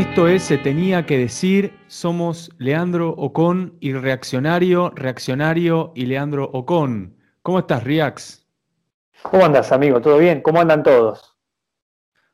Esto 0.00 0.26
es 0.28 0.42
Se 0.42 0.56
tenía 0.56 1.04
que 1.04 1.18
decir, 1.18 1.72
somos 1.86 2.50
Leandro 2.58 3.10
Ocon 3.10 3.76
y 3.80 3.92
Reaccionario, 3.92 4.90
Reaccionario 4.96 5.92
y 5.94 6.06
Leandro 6.06 6.50
Ocon. 6.52 7.16
¿Cómo 7.42 7.58
estás, 7.60 7.84
Riax? 7.84 8.46
¿Cómo 9.22 9.44
andas, 9.44 9.72
amigo? 9.72 10.00
¿Todo 10.00 10.18
bien? 10.18 10.40
¿Cómo 10.40 10.60
andan 10.60 10.82
todos? 10.82 11.36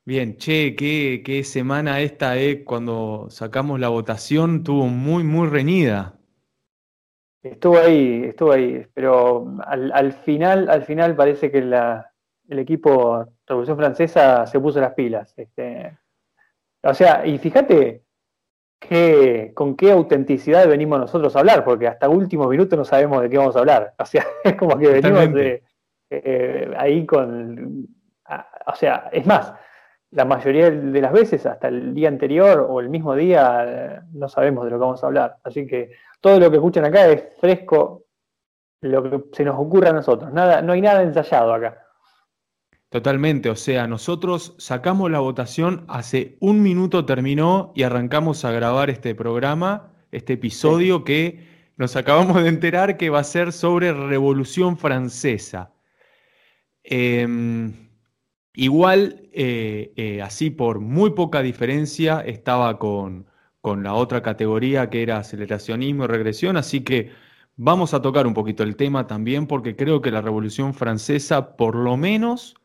Bien, 0.07 0.36
che, 0.36 0.77
qué, 0.77 1.20
qué 1.25 1.43
semana 1.43 1.98
esta, 1.98 2.38
eh, 2.38 2.62
cuando 2.62 3.27
sacamos 3.29 3.80
la 3.80 3.88
votación, 3.88 4.62
tuvo 4.62 4.87
muy, 4.87 5.24
muy 5.24 5.48
reñida. 5.48 6.14
Estuvo 7.42 7.77
ahí, 7.77 8.23
estuvo 8.27 8.52
ahí, 8.52 8.87
pero 8.95 9.52
al, 9.66 10.12
final, 10.12 10.70
al 10.70 10.84
final 10.84 11.16
parece 11.16 11.50
que 11.50 11.59
el 11.59 12.59
equipo 12.61 13.27
Revolución 13.48 13.77
Francesa 13.77 14.47
se 14.47 14.61
puso 14.61 14.80
las 14.80 14.95
pilas. 14.95 15.34
Este, 15.37 15.98
o 16.84 16.95
sea, 16.95 17.27
y 17.27 17.36
fíjate 17.38 18.05
con 19.55 19.75
qué 19.75 19.91
autenticidad 19.91 20.69
venimos 20.69 21.00
nosotros 21.00 21.34
a 21.34 21.41
hablar, 21.41 21.64
porque 21.64 21.88
hasta 21.88 22.09
último 22.09 22.47
minuto 22.47 22.77
no 22.77 22.84
sabemos 22.84 23.23
de 23.23 23.28
qué 23.28 23.38
vamos 23.38 23.56
a 23.56 23.59
hablar. 23.59 23.92
O 23.98 24.05
sea, 24.05 24.25
es 24.45 24.55
como 24.55 24.78
que 24.78 24.86
venimos 24.86 25.28
eh, 26.11 26.73
ahí 26.77 27.05
con... 27.05 27.88
o 28.66 28.75
sea, 28.77 29.09
es 29.11 29.27
más, 29.27 29.52
la 30.16 30.25
mayoría 30.25 30.70
de 30.70 31.01
las 31.02 31.12
veces, 31.12 31.45
hasta 31.45 31.69
el 31.69 31.93
día 31.93 32.09
anterior 32.09 32.66
o 32.70 32.80
el 32.80 32.88
mismo 32.88 33.15
día, 33.15 34.02
no 34.15 34.30
sabemos 34.30 34.65
de 34.65 34.70
lo 34.70 34.79
que 34.79 34.80
vamos 34.80 35.05
a 35.05 35.09
hablar. 35.09 35.37
Así 35.45 35.67
que 35.67 35.91
todo 36.23 36.41
lo 36.41 36.50
que 36.50 36.56
escuchan 36.56 36.86
acá 36.86 37.06
es 37.06 37.23
fresco, 37.39 38.06
lo 38.81 39.03
que 39.03 39.36
se 39.36 39.45
nos 39.45 39.56
ocurre 39.58 39.91
a 39.91 39.92
nosotros. 39.92 40.33
Nada, 40.33 40.62
no 40.62 40.73
hay 40.73 40.81
nada 40.81 41.03
ensayado 41.03 41.53
acá. 41.53 41.83
Totalmente, 42.89 43.50
o 43.50 43.56
sea, 43.56 43.86
nosotros 43.86 44.55
sacamos 44.56 45.11
la 45.11 45.19
votación, 45.19 45.84
hace 45.86 46.39
un 46.41 46.62
minuto 46.62 47.05
terminó 47.05 47.73
y 47.75 47.83
arrancamos 47.83 48.47
a 48.47 48.53
grabar 48.53 48.89
este 48.89 49.14
programa, 49.14 49.92
este 50.12 50.33
episodio 50.33 51.05
que 51.05 51.47
nos 51.77 51.95
acabamos 51.95 52.42
de 52.42 52.48
enterar 52.48 52.97
que 52.97 53.11
va 53.11 53.19
a 53.19 53.25
ser 53.25 53.53
sobre 53.53 53.92
Revolución 53.92 54.78
Francesa. 54.78 55.75
Em, 56.84 57.86
igual, 58.56 59.28
eh, 59.32 59.92
eh, 59.96 60.22
así 60.22 60.50
por 60.50 60.80
muy 60.80 61.10
poca 61.10 61.42
diferencia, 61.42 62.20
estaba 62.20 62.78
con, 62.78 63.26
con 63.60 63.82
la 63.82 63.94
otra 63.94 64.22
categoría 64.22 64.90
que 64.90 65.02
era 65.02 65.18
aceleracionismo 65.18 66.04
y 66.04 66.06
regresión, 66.08 66.56
así 66.56 66.80
que 66.80 67.10
vamos 67.56 67.94
a 67.94 68.02
tocar 68.02 68.27
un 68.27 68.34
poquito 68.34 68.62
el 68.62 68.77
tema 68.77 69.06
también 69.06 69.46
porque 69.46 69.77
creo 69.77 70.00
que 70.02 70.10
la 70.10 70.22
Revolución 70.22 70.74
Francesa, 70.74 71.56
por 71.56 71.77
lo 71.77 71.96
menos, 71.96 72.56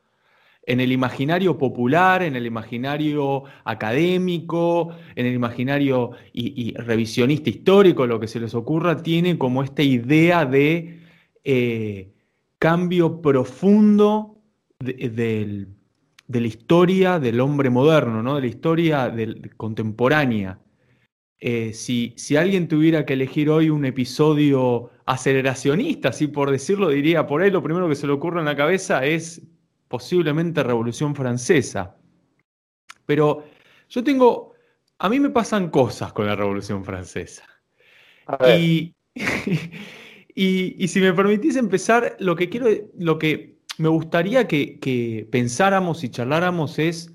en 0.66 0.80
el 0.80 0.92
imaginario 0.92 1.58
popular, 1.58 2.22
en 2.23 2.36
el 2.36 2.45
imaginario 2.45 3.44
académico, 3.64 4.95
en 5.16 5.25
el 5.25 5.34
imaginario 5.34 6.12
y, 6.34 6.73
revisionista 6.75 7.50
histórico, 7.50 8.06
lo 8.06 8.19
que 8.19 8.28
se 8.28 8.39
les 8.39 8.53
ocurra, 8.53 9.02
tiene 9.02 9.38
como 9.38 9.64
esta 9.64 9.81
idea 9.81 10.45
de 10.45 11.02
eh, 11.44 12.14
cambio 12.59 13.22
profundo 13.22 14.38
de, 14.80 15.67
la 16.40 16.48
historia 16.48 17.20
del 17.20 17.40
hombre 17.40 17.70
moderno, 17.70 18.24
¿no? 18.24 18.36
de 18.36 18.42
la 18.42 18.48
historia 18.48 19.14
contemporánea. 19.58 20.60
Eh, 21.40 21.74
si, 21.74 22.14
si, 22.18 22.38
alguien 22.38 22.68
tuviera 22.68 23.04
que 23.04 23.14
elegir 23.14 23.50
hoy 23.50 23.72
un 23.72 23.84
episodio 23.86 24.92
aceleracionista, 25.08 26.09
así 26.09 26.28
por 26.28 26.52
decirlo, 26.52 26.90
diría 26.90 27.25
por 27.25 27.42
ahí 27.42 27.50
lo 27.50 27.64
primero 27.64 27.90
que 27.90 27.96
se 27.96 28.06
le 28.06 28.14
ocurre 28.14 28.40
en 28.40 28.46
la 28.46 28.56
cabeza 28.56 29.03
es 29.03 29.42
posiblemente 29.88 30.64
Revolución 30.64 31.16
Francesa. 31.16 31.97
Pero 33.08 33.44
yo 33.90 34.03
tengo, 34.03 34.53
a 35.00 35.09
mí 35.09 35.19
me 35.19 35.31
pasan 35.31 35.69
cosas 35.69 36.13
con 36.13 36.28
la 36.28 36.36
Revolución 36.36 36.86
Francesa. 36.86 37.44
Y, 40.34 40.81
y, 40.81 40.88
si 40.88 41.02
me 41.02 41.12
permitís 41.12 41.58
empezar, 41.58 42.16
lo 42.19 42.38
que 42.38 42.48
quiero, 42.48 42.69
lo 42.98 43.19
que 43.19 43.58
me 43.81 43.90
gustaría 43.90 44.47
que, 44.47 44.80
que 44.80 45.28
pensáramos 45.31 46.03
y 46.03 46.09
charláramos 46.09 46.80
es 46.80 47.14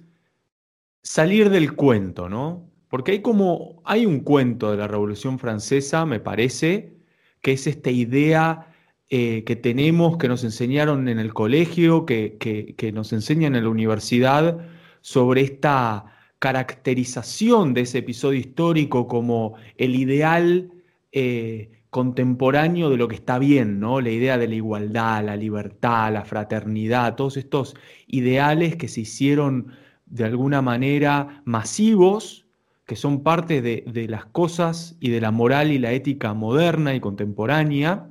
salir 1.02 1.50
del 1.50 1.74
cuento, 1.74 2.28
¿no? 2.28 2.68
Porque 2.88 3.12
hay 3.12 3.22
como, 3.22 3.82
hay 3.84 4.06
un 4.06 4.20
cuento 4.20 4.70
de 4.70 4.76
la 4.76 4.88
Revolución 4.88 5.38
Francesa, 5.38 6.04
me 6.04 6.20
parece, 6.20 6.96
que 7.40 7.52
es 7.52 7.66
esta 7.66 7.90
idea 7.90 8.74
eh, 9.08 9.44
que 9.44 9.54
tenemos, 9.54 10.18
que 10.18 10.26
nos 10.26 10.42
enseñaron 10.42 11.08
en 11.08 11.20
el 11.20 11.32
colegio, 11.32 12.06
que, 12.06 12.92
nos 12.92 13.12
enseñan 13.12 13.54
en 13.54 13.62
la 13.64 13.70
universidad, 13.70 14.66
sobre 15.00 15.42
esta 15.42 16.06
caracterización 16.40 17.72
de 17.72 17.82
ese 17.82 17.98
episodio 17.98 18.40
histórico 18.40 19.06
como 19.06 19.54
el 19.76 19.94
ideal 19.94 20.72
eh, 21.12 21.75
contemporáneo 21.96 22.90
de 22.90 22.98
lo 22.98 23.08
que 23.08 23.14
está 23.14 23.38
bien, 23.38 23.80
¿no? 23.80 24.02
La 24.02 24.10
idea 24.10 24.36
de 24.36 24.48
la 24.48 24.54
igualdad, 24.54 25.24
la 25.24 25.34
libertad, 25.36 26.12
la 26.12 26.26
fraternidad, 26.26 27.16
todos 27.16 27.38
estos 27.38 27.74
ideales 28.06 28.76
que 28.76 28.88
se 28.88 29.00
hicieron 29.00 29.68
de 30.04 30.24
alguna 30.24 30.60
manera 30.60 31.42
masivos, 31.46 32.46
que 32.84 32.96
son 32.96 33.22
parte 33.22 33.62
de, 33.62 33.82
de 33.86 34.08
las 34.08 34.26
cosas 34.26 34.96
y 35.00 35.08
de 35.08 35.22
la 35.22 35.30
moral 35.30 35.72
y 35.72 35.78
la 35.78 35.92
ética 35.92 36.34
moderna 36.34 36.94
y 36.94 37.00
contemporánea, 37.00 38.10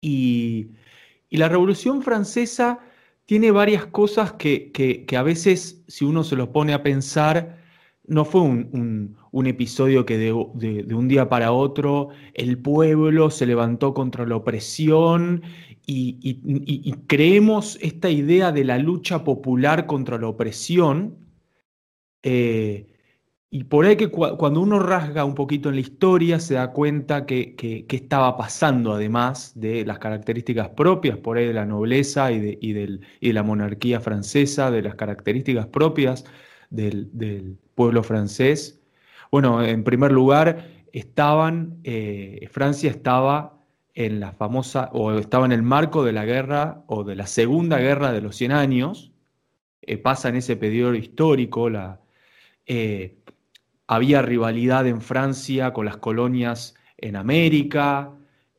y, 0.00 0.70
la 1.30 1.48
Revolución 1.48 2.02
Francesa 2.02 2.78
tiene 3.24 3.50
varias 3.50 3.86
cosas 3.86 4.32
que, 4.34 5.04
a 5.16 5.22
veces, 5.22 5.82
si 5.88 6.04
uno 6.04 6.22
se 6.22 6.36
los 6.36 6.48
pone 6.48 6.72
a 6.72 6.82
pensar, 6.84 7.58
no 8.06 8.24
fue 8.24 8.42
un, 8.42 9.16
episodio 9.44 10.06
que 10.06 10.16
de, 10.16 10.32
un 10.32 11.08
día 11.08 11.28
para 11.28 11.52
otro 11.52 12.08
el 12.32 12.58
pueblo 12.58 13.30
se 13.30 13.44
levantó 13.44 13.92
contra 13.92 14.24
la 14.24 14.36
opresión 14.36 15.42
y, 15.84 16.92
creemos 17.06 17.78
esta 17.82 18.08
idea 18.08 18.52
de 18.52 18.64
la 18.64 18.78
lucha 18.78 19.24
popular 19.24 19.86
contra 19.86 20.18
la 20.18 20.28
opresión. 20.28 21.18
Eh, 22.22 22.86
y 23.50 23.64
por 23.64 23.86
ahí 23.86 23.96
que 23.96 24.10
cuando 24.10 24.60
uno 24.60 24.80
rasga 24.80 25.24
un 25.24 25.34
poquito 25.34 25.68
en 25.68 25.76
la 25.76 25.80
historia 25.80 26.40
se 26.40 26.54
da 26.54 26.72
cuenta 26.72 27.24
que, 27.26 27.86
estaba 27.88 28.36
pasando 28.36 28.92
además 28.92 29.52
de 29.54 29.86
las 29.86 29.98
características 29.98 30.70
propias 30.70 31.16
por 31.18 31.38
ahí 31.38 31.46
de 31.46 31.54
la 31.54 31.64
nobleza 31.64 32.32
y 32.32 32.40
de, 32.40 33.00
la 33.20 33.42
monarquía 33.42 34.00
francesa, 34.00 34.70
de 34.70 34.82
las 34.82 34.96
características 34.96 35.68
propias 35.68 36.24
del, 36.70 37.58
pueblo 37.74 38.02
francés. 38.02 38.80
Bueno, 39.36 39.62
en 39.62 39.84
primer 39.84 40.12
lugar, 40.12 40.66
estaban, 40.94 41.80
eh, 41.84 42.48
Francia 42.50 42.88
estaba 42.88 43.60
en 43.92 44.18
la 44.18 44.32
famosa, 44.32 44.88
o 44.94 45.12
estaba 45.12 45.44
en 45.44 45.52
el 45.52 45.62
marco 45.62 46.02
de 46.02 46.12
la 46.12 46.24
guerra 46.24 46.84
o 46.86 47.04
de 47.04 47.16
la 47.16 47.26
segunda 47.26 47.76
guerra 47.78 48.12
de 48.12 48.22
los 48.22 48.34
100 48.34 48.52
años, 48.52 49.12
eh, 49.82 49.98
pasa 49.98 50.30
en 50.30 50.36
ese 50.36 50.56
periodo 50.56 50.94
histórico, 50.94 51.68
eh, 52.64 53.18
había 53.86 54.22
rivalidad 54.22 54.86
en 54.86 55.02
Francia 55.02 55.74
con 55.74 55.84
las 55.84 55.98
colonias 55.98 56.74
en 56.96 57.16
América, 57.16 58.12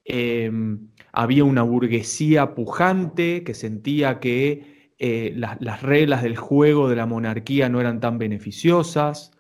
em, 0.06 0.90
había 1.12 1.44
una 1.44 1.64
burguesía 1.64 2.54
pujante 2.54 3.44
que 3.44 3.56
sentía 3.56 4.20
que 4.20 4.92
eh, 5.00 5.34
las 5.36 5.82
reglas 5.82 6.22
del 6.22 6.38
juego 6.38 6.88
de 6.88 6.98
la 6.98 7.08
monarquía 7.08 7.68
no 7.68 7.82
eran 7.82 8.00
tan 8.00 8.20
beneficiosas. 8.20 9.32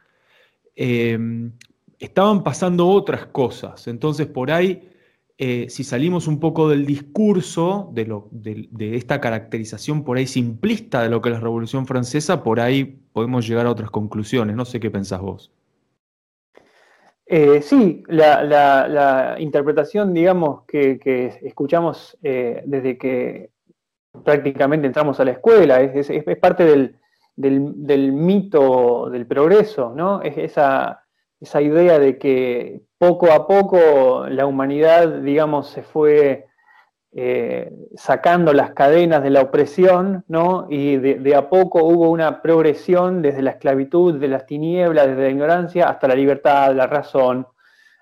Em, 0.79 1.53
estaban 1.97 2.43
pasando 2.43 2.87
otras 2.87 3.25
cosas. 3.25 3.87
Entonces, 3.87 4.27
por 4.27 4.51
ahí, 4.51 4.91
eh, 5.39 5.65
si 5.69 5.83
salimos 5.83 6.27
un 6.27 6.39
poco 6.39 6.69
del 6.69 6.85
discurso, 6.85 7.89
de, 7.93 8.05
lo, 8.05 8.27
de, 8.31 8.95
esta 8.95 9.19
caracterización 9.19 10.03
por 10.03 10.17
ahí 10.17 10.27
simplista 10.27 11.01
de 11.01 11.09
lo 11.09 11.19
que 11.19 11.29
es 11.29 11.33
la 11.33 11.41
Revolución 11.41 11.87
Francesa, 11.87 12.43
por 12.43 12.59
ahí 12.59 12.99
podemos 13.11 13.47
llegar 13.47 13.65
a 13.65 13.71
otras 13.71 13.89
conclusiones. 13.89 14.55
No 14.55 14.65
sé 14.65 14.79
qué 14.79 14.91
pensás 14.91 15.19
vos. 15.19 15.51
Eh, 17.25 17.63
sí, 17.63 18.03
la, 18.07 19.35
interpretación, 19.39 20.13
digamos, 20.13 20.63
que, 20.67 21.39
escuchamos 21.41 22.19
eh, 22.21 22.61
desde 22.67 22.99
que 22.99 23.49
prácticamente 24.23 24.85
entramos 24.85 25.19
a 25.19 25.25
la 25.25 25.31
escuela, 25.31 25.81
es, 25.81 26.11
parte 26.39 26.65
del, 26.65 26.97
mito 27.37 29.09
del 29.09 29.27
progreso, 29.27 29.93
¿no? 29.95 30.21
Es 30.21 30.37
esa, 30.37 31.03
esa, 31.39 31.61
idea 31.61 31.99
de 31.99 32.17
que 32.17 32.81
poco 32.97 33.31
a 33.31 33.47
poco 33.47 34.27
la 34.27 34.45
humanidad, 34.45 35.21
digamos, 35.21 35.69
se 35.69 35.83
fue 35.83 36.47
eh, 37.13 37.71
sacando 37.95 38.53
las 38.53 38.71
cadenas 38.71 39.23
de 39.23 39.29
la 39.29 39.41
opresión, 39.41 40.25
¿no? 40.27 40.67
Y 40.69 40.97
de, 40.97 41.35
a 41.35 41.49
poco 41.49 41.83
hubo 41.83 42.09
una 42.09 42.41
progresión 42.41 43.21
desde 43.21 43.41
la 43.41 43.51
esclavitud, 43.51 44.19
de 44.19 44.27
las 44.27 44.45
tinieblas, 44.45 45.07
desde 45.07 45.23
la 45.23 45.29
ignorancia, 45.29 45.89
hasta 45.89 46.07
la 46.07 46.15
libertad, 46.15 46.75
la 46.75 46.85
razón, 46.85 47.47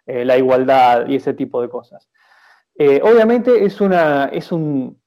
eh, 0.06 0.26
la 0.26 0.38
igualdad 0.38 1.08
y 1.08 1.16
ese 1.16 1.34
tipo 1.34 1.62
de 1.62 1.70
cosas. 1.70 2.10
Eh, 2.78 3.00
obviamente 3.04 3.64
es, 3.64 3.80
una, 3.80 4.26
es, 4.26 4.52
un, 4.52 5.00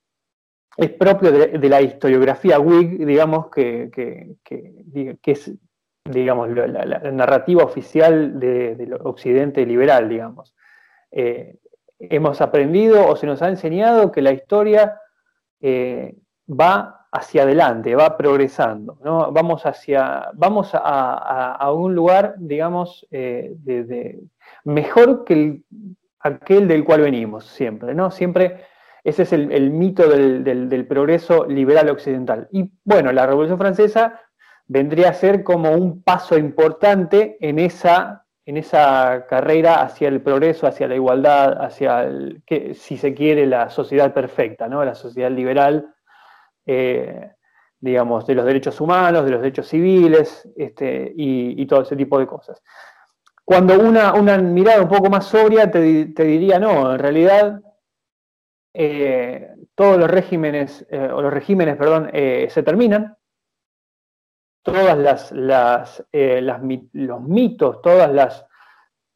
es 0.79 0.91
propio 0.93 1.31
de, 1.31 1.69
la 1.69 1.83
historiografía 1.83 2.59
Whig, 2.59 3.05
digamos, 3.05 3.51
que, 3.51 3.91
es 5.23 5.53
digamos, 6.05 6.49
la, 6.51 6.99
narrativa 7.13 7.65
oficial 7.65 8.41
del 8.41 8.95
occidente 9.03 9.67
liberal, 9.67 10.09
digamos 10.09 10.55
hemos 11.99 12.41
aprendido 12.41 13.07
o 13.07 13.17
se 13.17 13.27
nos 13.27 13.43
ha 13.43 13.49
enseñado 13.49 14.13
que 14.13 14.23
la 14.23 14.33
historia 14.33 15.01
eh, 15.61 16.17
va 16.49 17.07
hacia 17.11 17.43
adelante, 17.43 17.95
va 17.95 18.17
progresando, 18.17 18.99
¿no? 19.03 19.33
Vamos 19.33 19.65
hacia, 19.65 20.29
vamos 20.35 20.71
a, 20.75 21.73
un 21.73 21.95
lugar, 21.95 22.35
digamos, 22.39 23.07
eh, 23.11 23.55
de, 23.57 24.21
mejor 24.65 25.25
que 25.25 25.63
aquel 26.21 26.69
del 26.69 26.85
cual 26.85 27.03
venimos, 27.03 27.47
siempre, 27.47 27.95
¿no? 27.95 28.11
Siempre 28.11 28.65
ese 29.05 29.23
es 29.23 29.33
el, 29.33 29.71
mito 29.71 30.09
del, 30.09 30.87
progreso 30.87 31.47
liberal 31.47 31.89
occidental. 31.89 32.49
Y 32.51 32.71
bueno, 32.85 33.13
la 33.13 33.27
Revolución 33.27 33.59
Francesa 33.59 34.21
vendría 34.67 35.11
a 35.11 35.15
ser 35.15 35.43
como 35.43 35.73
un 35.73 36.03
paso 36.03 36.37
importante 36.37 37.37
en 37.41 37.59
esa 37.59 38.25
en 38.49 38.57
esa 38.57 39.27
carrera 39.29 39.83
hacia 39.83 40.09
el 40.09 40.23
progreso, 40.23 40.67
hacia 40.67 40.89
la 40.89 40.95
igualdad, 40.95 41.63
hacia, 41.63 42.09
que, 42.47 42.73
si 42.73 42.97
se 42.97 43.13
quiere, 43.13 43.45
la 43.45 43.69
sociedad 43.69 44.15
perfecta, 44.15 44.69
¿no? 44.69 44.83
la 44.87 44.95
sociedad 44.95 45.31
liberal, 45.31 45.95
eh, 46.65 47.31
digamos, 47.79 48.27
de 48.27 48.35
los 48.35 48.47
derechos 48.47 48.81
humanos, 48.81 49.27
de 49.27 49.33
los 49.33 49.43
derechos 49.43 49.69
civiles 49.69 50.49
este, 50.57 51.13
y, 51.15 51.67
todo 51.67 51.83
ese 51.83 51.95
tipo 51.95 52.19
de 52.19 52.27
cosas. 52.27 52.63
Cuando 53.45 53.79
una 53.79 54.39
mirada 54.39 54.81
un 54.81 54.89
poco 54.89 55.11
más 55.11 55.27
sobria 55.27 55.71
te, 55.71 55.83
diría, 55.83 56.59
no, 56.59 56.95
en 56.95 56.99
realidad 56.99 57.61
eh, 58.79 59.55
todos 59.75 59.99
los 59.99 60.11
regímenes, 60.11 60.87
eh, 60.91 61.11
o 61.13 61.21
los 61.21 61.33
regímenes, 61.33 61.77
perdón, 61.77 62.11
se 62.13 62.63
terminan, 62.63 63.19
todas 64.69 64.99
las, 64.99 65.33
las, 65.33 66.05
eh, 66.13 66.43
los 66.43 67.23
mitos, 67.23 67.81
todas 67.81 68.13
las, 68.13 68.47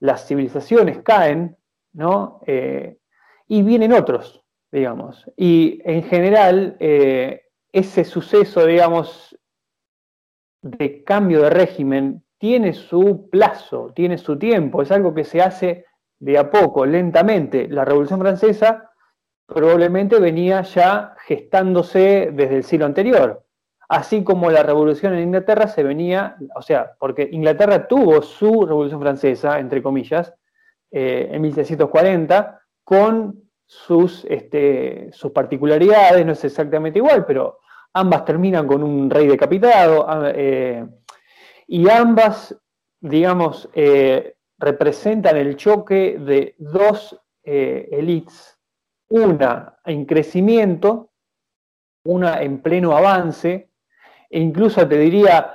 las 0.01 0.27
civilizaciones 0.27 1.03
caen, 1.03 1.57
¿no? 1.93 2.41
Eh, 2.47 2.97
y 3.49 3.63
vienen 3.63 3.93
otros, 3.93 4.43
digamos. 4.71 5.31
Y 5.37 5.81
en 5.85 6.05
general, 6.05 6.77
eh, 6.81 7.43
ese 7.71 8.05
suceso, 8.05 8.65
digamos, 8.65 9.39
de 10.63 11.05
cambio 11.05 11.43
de 11.43 11.51
régimen 11.51 12.25
tiene 12.39 12.73
su 12.73 13.29
plazo, 13.31 13.93
tiene 13.95 14.17
su 14.17 14.39
tiempo, 14.39 14.81
es 14.81 14.91
algo 14.91 15.13
que 15.13 15.25
se 15.25 15.43
hace 15.43 15.85
de 16.19 16.39
a 16.39 16.51
poco, 16.51 16.87
lentamente. 16.87 17.69
La 17.69 17.85
Revolución 17.85 18.21
Francesa 18.21 18.91
probablemente 19.53 20.19
venía 20.19 20.63
ya 20.63 21.15
gestándose 21.27 22.31
desde 22.33 22.57
el 22.57 22.65
siglo 22.65 22.87
anterior. 22.87 23.45
Así 23.89 24.25
como 24.25 24.51
la 24.51 24.63
revolución 24.63 25.13
en 25.13 25.25
Inglaterra 25.25 25.67
se 25.69 25.83
venía, 25.83 26.37
o 26.55 26.63
sea, 26.63 26.93
porque 26.99 27.29
Inglaterra 27.31 27.87
tuvo 27.87 28.23
su 28.23 28.65
revolución 28.65 29.01
francesa, 29.01 29.59
entre 29.59 29.83
comillas, 29.83 30.33
eh, 30.91 31.29
en 31.31 31.43
1740, 31.43 32.61
con 32.85 33.43
sus, 33.67 34.25
este, 34.31 35.11
sus 35.13 35.33
particularidades, 35.33 36.25
no 36.25 36.33
es 36.33 36.43
exactamente 36.43 37.01
igual, 37.01 37.27
pero 37.27 37.59
ambas 37.93 38.25
terminan 38.25 38.67
con 38.67 38.83
un 38.83 39.11
rey 39.11 39.27
decapitado, 39.27 40.07
eh, 40.35 40.87
y 41.67 41.89
ambas, 41.91 42.59
digamos, 43.01 43.69
eh, 43.75 44.37
representan 44.59 45.37
el 45.37 45.57
choque 45.57 46.19
de 46.19 46.55
dos 46.57 47.19
élites, 47.45 48.59
una 49.13 49.77
en 49.85 50.07
crecimiento, 50.07 51.11
una 52.05 52.43
en 52.43 52.63
pleno 52.63 52.97
avance, 52.97 53.69
e 54.31 54.41
incluso 54.41 54.89
te 54.89 54.99
diría 54.99 55.55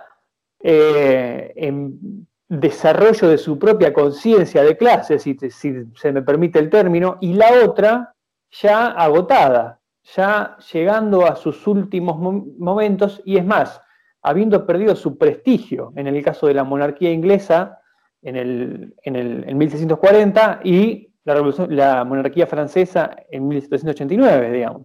eh, 0.59 1.53
en 1.55 2.27
desarrollo 2.47 3.27
de 3.27 3.37
su 3.37 3.57
propia 3.57 3.91
conciencia 3.91 4.63
de 4.63 4.77
clase, 4.77 5.17
si, 5.17 5.35
se 5.39 6.11
me 6.11 6.21
permite 6.21 6.59
el 6.59 6.69
término, 6.69 7.17
y 7.19 7.33
la 7.33 7.65
otra 7.65 8.13
ya 8.51 8.89
agotada, 8.89 9.79
ya 10.15 10.55
llegando 10.71 11.25
a 11.25 11.35
sus 11.35 11.65
últimos 11.65 12.17
momentos, 12.59 13.23
y 13.25 13.37
es 13.37 13.45
más, 13.45 13.81
habiendo 14.21 14.67
perdido 14.67 14.95
su 14.95 15.17
prestigio, 15.17 15.93
en 15.95 16.05
el 16.05 16.23
caso 16.23 16.45
de 16.45 16.53
la 16.53 16.63
monarquía 16.63 17.11
inglesa 17.11 17.81
en 18.21 18.35
el, 18.35 18.95
en 19.03 19.57
1640 19.57 20.61
y 20.63 21.06
la, 21.27 22.03
monarquía 22.03 22.47
francesa 22.47 23.15
en 23.29 23.47
1789, 23.47 24.51
digamos. 24.51 24.83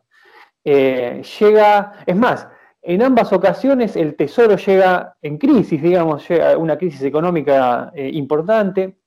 Eh, 0.64 1.22
llega, 1.40 1.92
es 2.06 2.16
más, 2.16 2.48
en 2.82 3.02
ambas 3.02 3.32
ocasiones 3.32 3.94
el 3.94 4.16
Tesoro 4.16 4.56
llega 4.56 5.16
en 5.22 5.38
crisis, 5.38 5.80
digamos, 5.80 6.28
llega 6.28 6.56
una 6.56 6.76
crisis 6.76 7.02
económica 7.02 7.92
eh, 7.94 8.10
importante. 8.12 8.98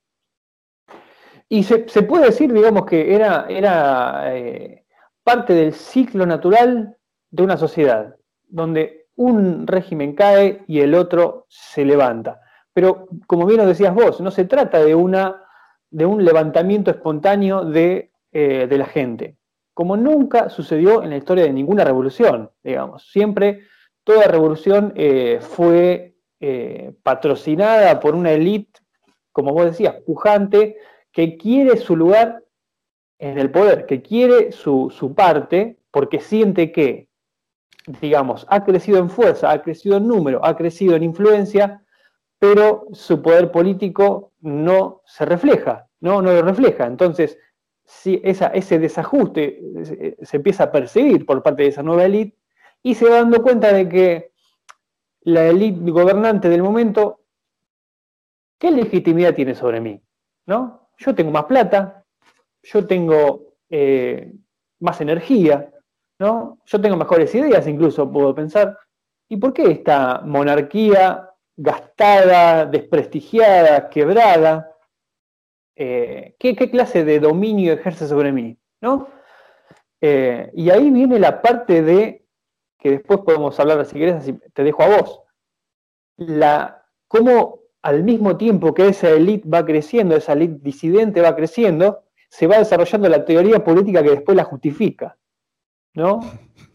Y 1.50 1.64
se, 1.64 1.80
puede 2.04 2.28
decir, 2.28 2.52
digamos, 2.52 2.86
que 2.86 3.14
era, 3.14 3.46
era 3.50 4.36
eh, 4.36 4.86
parte 5.24 5.54
del 5.54 5.74
ciclo 5.74 6.26
natural 6.26 6.98
de 7.30 7.44
una 7.44 7.58
sociedad, 7.58 8.16
donde 8.48 9.08
un 9.16 9.68
régimen 9.68 10.16
cae 10.16 10.64
y 10.68 10.80
el 10.80 10.96
otro 10.96 11.46
se 11.50 11.86
levanta. 11.86 12.40
Pero, 12.74 13.08
como 13.28 13.46
bien 13.46 13.60
nos 13.60 13.68
decías 13.68 13.94
vos, 13.94 14.22
no 14.22 14.32
se 14.32 14.46
trata 14.46 14.84
de, 14.84 14.96
una, 14.96 15.45
de 15.92 16.06
un 16.06 16.24
levantamiento 16.24 16.92
espontáneo 16.92 17.66
de, 17.66 18.12
eh, 18.32 18.68
de 18.70 18.78
la 18.78 18.86
gente 18.86 19.38
como 19.76 19.98
nunca 19.98 20.50
sucedió 20.50 21.04
en 21.04 21.10
la 21.10 21.18
historia 21.18 21.44
de 21.44 21.52
ninguna 21.52 21.84
revolución, 21.84 22.50
digamos. 22.64 23.10
Siempre 23.12 23.64
toda 24.06 24.24
revolución 24.24 24.94
eh, 24.96 25.40
fue 25.42 26.16
eh, 26.40 26.94
patrocinada 27.04 28.00
por 28.00 28.16
una 28.16 28.32
élite, 28.32 28.80
como 29.34 29.52
vos 29.54 29.66
decías, 29.66 29.96
pujante, 30.06 30.78
que 31.12 31.38
quiere 31.38 31.76
su 31.76 31.98
lugar 31.98 32.42
en 33.20 33.38
el 33.38 33.52
poder, 33.52 33.86
que 33.86 34.02
quiere 34.02 34.54
su, 34.54 34.94
su 34.98 35.14
parte, 35.14 35.78
porque 35.92 36.22
siente 36.22 36.72
que, 36.72 37.10
digamos, 38.00 38.48
ha 38.50 38.64
crecido 38.64 39.00
en 39.00 39.10
fuerza, 39.10 39.52
ha 39.52 39.62
crecido 39.62 39.98
en 39.98 40.08
número, 40.08 40.40
ha 40.46 40.56
crecido 40.56 40.96
en 40.96 41.04
influencia, 41.04 41.84
pero 42.40 42.88
su 42.92 43.22
poder 43.22 43.52
político 43.52 44.34
no 44.42 45.02
se 45.06 45.26
refleja, 45.26 45.88
no, 46.02 46.22
no 46.22 46.34
lo 46.34 46.42
refleja. 46.42 46.86
Entonces, 46.86 47.38
si 47.84 48.20
ese 48.24 48.80
desajuste 48.80 49.62
se 50.22 50.38
empieza 50.38 50.66
a 50.66 50.72
percibir 50.72 51.26
por 51.26 51.44
parte 51.44 51.64
de 51.64 51.70
esa 51.70 51.84
nueva 51.84 52.06
élite 52.06 52.38
y 52.82 52.96
se 52.96 53.08
va 53.08 53.18
dando 53.18 53.42
cuenta 53.42 53.72
de 53.72 53.88
que 53.88 54.32
la 55.22 55.48
élite 55.48 55.92
gobernante 55.92 56.50
del 56.50 56.64
momento, 56.64 57.22
¿qué 58.60 58.72
legitimidad 58.72 59.34
tiene 59.34 59.56
sobre 59.56 59.82
mí? 59.82 60.02
¿No? 60.46 60.90
Yo 60.98 61.14
tengo 61.14 61.32
más 61.32 61.46
plata, 61.46 62.06
yo 62.64 62.86
tengo 62.88 63.54
eh, 63.70 64.34
más 64.80 65.02
energía, 65.02 65.72
¿no? 66.20 66.60
Yo 66.66 66.80
tengo 66.80 66.96
mejores 66.96 67.34
ideas, 67.36 67.68
incluso 67.68 68.12
puedo 68.12 68.34
pensar. 68.34 68.78
¿Y 69.28 69.38
por 69.38 69.54
qué 69.54 69.72
esta 69.72 70.22
monarquía 70.24 71.30
gastada, 71.58 72.66
desprestigiada, 72.66 73.90
quebrada, 73.90 74.72
eh, 75.76 76.36
¿qué, 76.40 76.56
clase 76.56 77.04
de 77.04 77.20
dominio 77.20 77.74
ejerce 77.74 78.08
sobre 78.08 78.32
mí? 78.32 78.58
¿no? 78.82 79.08
Eh, 80.02 80.52
y 80.54 80.70
ahí 80.70 80.90
viene 80.92 81.20
la 81.20 81.42
parte 81.42 81.82
de, 81.82 82.26
que 82.78 82.92
después 82.92 83.20
podemos 83.20 83.60
hablar, 83.60 83.86
si 83.86 83.98
querés, 83.98 84.32
te 84.54 84.64
dejo 84.64 84.84
a 84.84 84.98
vos, 84.98 85.22
la, 86.18 86.86
cómo 87.08 87.60
al 87.82 88.04
mismo 88.04 88.36
tiempo 88.36 88.74
que 88.74 88.88
esa 88.88 89.10
élite 89.10 89.48
va 89.48 89.66
creciendo, 89.66 90.16
esa 90.16 90.34
élite 90.34 90.60
disidente 90.62 91.22
va 91.22 91.36
creciendo, 91.36 92.04
se 92.30 92.48
va 92.48 92.58
desarrollando 92.58 93.08
la 93.10 93.24
teoría 93.24 93.64
política 93.64 94.02
que 94.02 94.10
después 94.10 94.36
la 94.36 94.44
justifica, 94.44 95.18
¿no? 95.94 96.20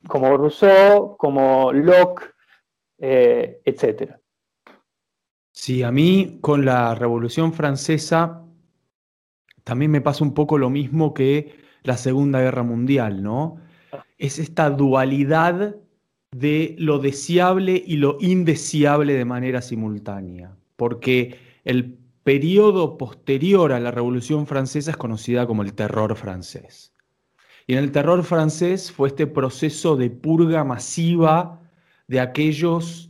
Como 0.08 0.36
Rousseau, 0.36 1.16
como 1.16 1.72
Locke, 1.72 2.32
eh, 2.98 3.60
etc. 3.64 4.19
Sí, 5.52 5.82
a 5.82 5.90
mí 5.90 6.38
con 6.40 6.64
la 6.64 6.94
Revolución 6.94 7.52
Francesa 7.52 8.44
también 9.64 9.90
me 9.90 10.00
pasa 10.00 10.24
un 10.24 10.34
poco 10.34 10.58
lo 10.58 10.70
mismo 10.70 11.14
que 11.14 11.56
la 11.82 11.96
Segunda 11.96 12.40
Guerra 12.40 12.62
Mundial, 12.62 13.22
¿no? 13.22 13.56
Es 14.18 14.38
esta 14.38 14.70
dualidad 14.70 15.76
de 16.32 16.76
lo 16.78 16.98
deseable 16.98 17.82
y 17.84 17.96
lo 17.96 18.16
indeseable 18.20 19.14
de 19.14 19.24
manera 19.24 19.62
simultánea, 19.62 20.56
porque 20.76 21.38
el 21.64 21.98
periodo 22.22 22.96
posterior 22.96 23.72
a 23.72 23.80
la 23.80 23.90
Revolución 23.90 24.46
Francesa 24.46 24.92
es 24.92 24.96
conocida 24.96 25.46
como 25.46 25.62
el 25.62 25.74
terror 25.74 26.14
francés. 26.16 26.92
Y 27.66 27.74
en 27.74 27.78
el 27.78 27.92
terror 27.92 28.22
francés 28.24 28.92
fue 28.92 29.08
este 29.08 29.26
proceso 29.26 29.96
de 29.96 30.10
purga 30.10 30.64
masiva 30.64 31.60
de 32.08 32.20
aquellos, 32.20 33.09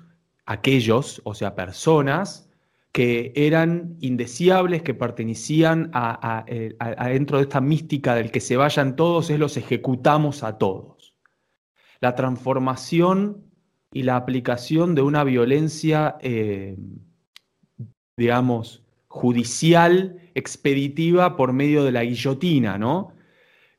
aquellos, 0.51 1.23
o 1.25 1.33
sea, 1.33 1.55
personas 1.55 2.51
que 2.91 3.33
eran 3.37 3.97
indeseables, 4.01 4.83
que 4.83 4.95
pertenecían 4.95 5.93
a, 5.95 6.45
dentro 7.07 7.37
de 7.37 7.45
esta 7.45 7.61
mística 7.61 8.17
del 8.17 8.33
que 8.33 8.41
se 8.41 8.57
vayan 8.57 8.97
todos, 8.97 9.31
es 9.31 9.39
los 9.39 9.57
ejecutamos 9.57 10.43
a 10.43 10.59
todos. 10.59 11.15
La 12.01 12.17
transformación 12.17 13.45
y 13.93 14.03
la 14.03 14.17
aplicación 14.17 14.97
de 14.97 15.03
una 15.03 15.23
violencia, 15.23 16.17
eh, 16.21 16.77
digamos, 18.17 18.83
judicial, 19.07 20.19
expeditiva 20.35 21.37
por 21.37 21.53
medio 21.53 21.85
de 21.85 21.93
la 21.93 22.03
guillotina, 22.03 22.77
¿no? 22.77 23.13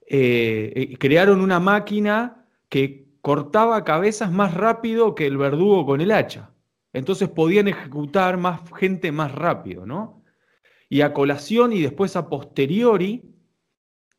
Eh, 0.08 0.72
eh, 0.74 0.98
crearon 0.98 1.42
una 1.42 1.60
máquina 1.60 2.46
que 2.70 3.08
cortaba 3.22 3.84
cabezas 3.84 4.32
más 4.32 4.54
rápido 4.54 5.16
que 5.16 5.28
el 5.28 5.38
verdugo 5.38 5.86
con 5.86 6.00
el 6.00 6.12
hacha. 6.12 6.52
Entonces 6.94 7.30
podían 7.30 7.68
ejecutar 7.68 8.38
más 8.38 8.62
gente 8.78 9.12
más 9.12 9.34
rápido, 9.34 9.86
¿no? 9.86 10.24
Y 10.90 11.02
a 11.02 11.14
colación 11.14 11.72
y 11.74 11.82
después 11.82 12.16
a 12.16 12.28
posteriori 12.28 13.24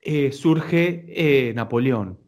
eh, 0.00 0.32
surge 0.32 1.04
eh, 1.08 1.52
Napoleón. 1.54 2.18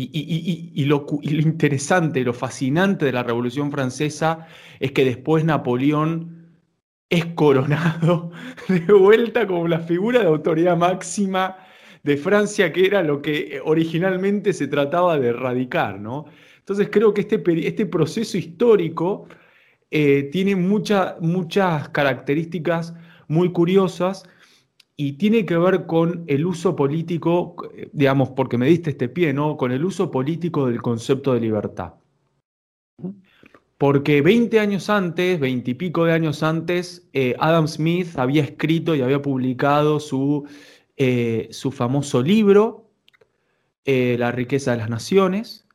Y, 0.00 0.84
lo, 0.84 1.06
interesante, 1.22 2.22
lo 2.22 2.32
fascinante 2.32 3.06
de 3.06 3.10
la 3.10 3.24
Revolución 3.24 3.72
Francesa 3.72 4.46
es 4.78 4.92
que 4.92 5.04
después 5.04 5.44
Napoleón 5.44 6.52
es 7.08 7.26
coronado 7.26 8.30
de 8.68 8.92
vuelta 8.92 9.48
como 9.48 9.66
la 9.66 9.80
figura 9.80 10.20
de 10.20 10.26
autoridad 10.26 10.76
máxima 10.76 11.56
de 12.04 12.16
Francia, 12.16 12.72
que 12.72 12.86
era 12.86 13.02
lo 13.02 13.20
que 13.20 13.60
originalmente 13.64 14.52
se 14.52 14.68
trataba 14.68 15.18
de 15.18 15.28
erradicar, 15.28 15.98
¿no? 15.98 16.26
Entonces 16.68 16.90
creo 16.92 17.14
que 17.14 17.22
este, 17.22 17.42
este 17.66 17.86
proceso 17.86 18.36
histórico 18.36 19.26
eh, 19.90 20.28
tiene 20.30 20.54
muchas 20.54 21.88
características 21.88 22.92
muy 23.26 23.52
curiosas 23.52 24.28
y 24.94 25.14
tiene 25.14 25.46
que 25.46 25.56
ver 25.56 25.86
con 25.86 26.24
el 26.26 26.44
uso 26.44 26.76
político, 26.76 27.56
digamos, 27.94 28.28
porque 28.32 28.58
me 28.58 28.66
diste 28.66 28.90
este 28.90 29.08
pie, 29.08 29.32
¿no? 29.32 29.56
Con 29.56 29.72
el 29.72 29.82
uso 29.82 30.10
político 30.10 30.66
del 30.66 30.82
concepto 30.82 31.32
de 31.32 31.40
libertad. 31.40 31.94
Porque 33.78 34.20
20 34.20 34.60
años 34.60 34.90
antes, 34.90 35.40
20 35.40 35.70
y 35.70 35.74
pico 35.74 36.04
de 36.04 36.12
años 36.12 36.42
antes, 36.42 37.08
eh, 37.14 37.34
Adam 37.38 37.66
Smith 37.66 38.08
había 38.18 38.42
escrito 38.42 38.94
y 38.94 39.00
había 39.00 39.22
publicado 39.22 40.00
su, 40.00 40.46
eh, 40.98 41.48
su 41.50 41.70
famoso 41.70 42.20
libro, 42.22 42.90
La 43.86 44.32
riqueza 44.32 44.72
de 44.72 44.76
las 44.76 44.90
naciones, 44.90 45.67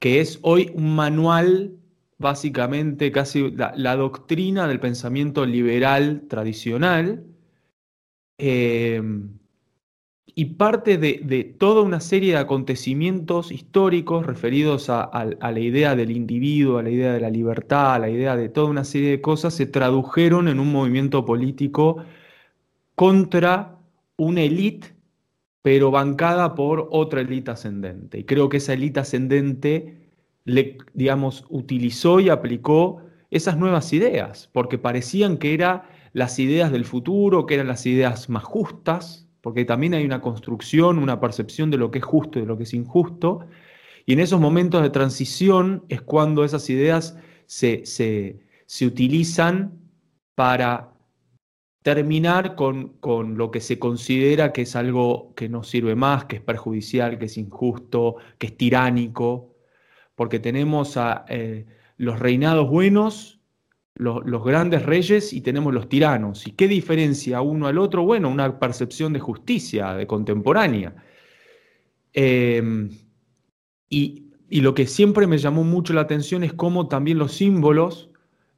que 0.00 0.20
es 0.20 0.40
hoy 0.42 0.72
un 0.74 0.96
manual, 0.96 1.76
básicamente 2.18 3.12
casi 3.12 3.52
la, 3.52 3.96
doctrina 3.96 4.66
del 4.66 4.80
pensamiento 4.80 5.46
liberal 5.46 6.24
tradicional, 6.28 7.24
eh, 8.38 9.02
y 10.34 10.44
parte 10.46 10.96
de, 10.96 11.44
toda 11.58 11.82
una 11.82 12.00
serie 12.00 12.32
de 12.32 12.38
acontecimientos 12.38 13.52
históricos 13.52 14.26
referidos 14.26 14.88
a, 14.88 15.10
la 15.40 15.60
idea 15.60 15.94
del 15.96 16.10
individuo, 16.10 16.78
a 16.78 16.82
la 16.82 16.90
idea 16.90 17.12
de 17.12 17.20
la 17.20 17.30
libertad, 17.30 17.94
a 17.94 17.98
la 17.98 18.08
idea 18.08 18.36
de 18.36 18.48
toda 18.48 18.68
una 18.68 18.84
serie 18.84 19.10
de 19.10 19.20
cosas, 19.20 19.54
se 19.54 19.66
tradujeron 19.66 20.48
en 20.48 20.60
un 20.60 20.72
movimiento 20.72 21.24
político 21.24 22.04
contra 22.94 23.78
una 24.16 24.42
élite 24.42 24.94
pero 25.62 25.90
bancada 25.90 26.54
por 26.54 26.88
otra 26.90 27.20
élite 27.20 27.50
ascendente. 27.50 28.18
Y 28.18 28.24
creo 28.24 28.48
que 28.48 28.58
esa 28.58 28.72
élite 28.72 29.00
ascendente, 29.00 29.96
le, 30.44 30.78
digamos, 30.94 31.44
utilizó 31.48 32.20
y 32.20 32.28
aplicó 32.28 33.02
esas 33.30 33.56
nuevas 33.56 33.92
ideas, 33.92 34.48
porque 34.52 34.78
parecían 34.78 35.36
que 35.36 35.54
eran 35.54 35.82
las 36.12 36.38
ideas 36.38 36.72
del 36.72 36.84
futuro, 36.84 37.46
que 37.46 37.54
eran 37.54 37.68
las 37.68 37.86
ideas 37.86 38.28
más 38.28 38.44
justas, 38.44 39.28
porque 39.40 39.64
también 39.64 39.94
hay 39.94 40.04
una 40.04 40.20
construcción, 40.20 40.98
una 40.98 41.20
percepción 41.20 41.70
de 41.70 41.78
lo 41.78 41.90
que 41.90 41.98
es 41.98 42.04
justo 42.04 42.38
y 42.38 42.42
de 42.42 42.48
lo 42.48 42.56
que 42.56 42.64
es 42.64 42.74
injusto, 42.74 43.46
y 44.06 44.14
en 44.14 44.20
esos 44.20 44.40
momentos 44.40 44.82
de 44.82 44.90
transición 44.90 45.84
es 45.88 46.00
cuando 46.00 46.42
esas 46.42 46.68
ideas 46.70 47.16
se, 47.46 47.84
se, 47.86 48.40
se 48.66 48.86
utilizan 48.86 49.78
para 50.34 50.90
terminar 51.82 52.56
con, 52.56 52.98
lo 53.36 53.50
que 53.50 53.60
se 53.60 53.78
considera 53.78 54.52
que 54.52 54.62
es 54.62 54.76
algo 54.76 55.34
que 55.34 55.48
no 55.48 55.62
sirve 55.62 55.94
más, 55.94 56.26
que 56.26 56.36
es 56.36 56.42
perjudicial, 56.42 57.18
que 57.18 57.26
es 57.26 57.38
injusto, 57.38 58.16
que 58.38 58.48
es 58.48 58.56
tiránico, 58.56 59.54
porque 60.14 60.38
tenemos 60.38 60.96
a 60.96 61.24
eh, 61.28 61.66
los 61.96 62.18
reinados 62.18 62.68
buenos, 62.68 63.40
los, 63.94 64.44
grandes 64.44 64.84
reyes 64.84 65.32
y 65.32 65.40
tenemos 65.40 65.72
los 65.72 65.88
tiranos. 65.88 66.46
¿Y 66.46 66.52
qué 66.52 66.68
diferencia 66.68 67.40
uno 67.40 67.66
al 67.66 67.78
otro? 67.78 68.02
Bueno, 68.04 68.28
una 68.30 68.58
percepción 68.58 69.12
de 69.12 69.20
justicia, 69.20 69.94
de 69.94 70.06
contemporánea. 70.06 70.94
Em, 72.12 72.90
y, 73.88 74.30
y 74.48 74.60
lo 74.60 74.74
que 74.74 74.86
siempre 74.86 75.26
me 75.26 75.38
llamó 75.38 75.64
mucho 75.64 75.92
la 75.92 76.02
atención 76.02 76.44
es 76.44 76.52
cómo 76.52 76.88
también 76.88 77.18
los 77.18 77.32
símbolos 77.32 78.09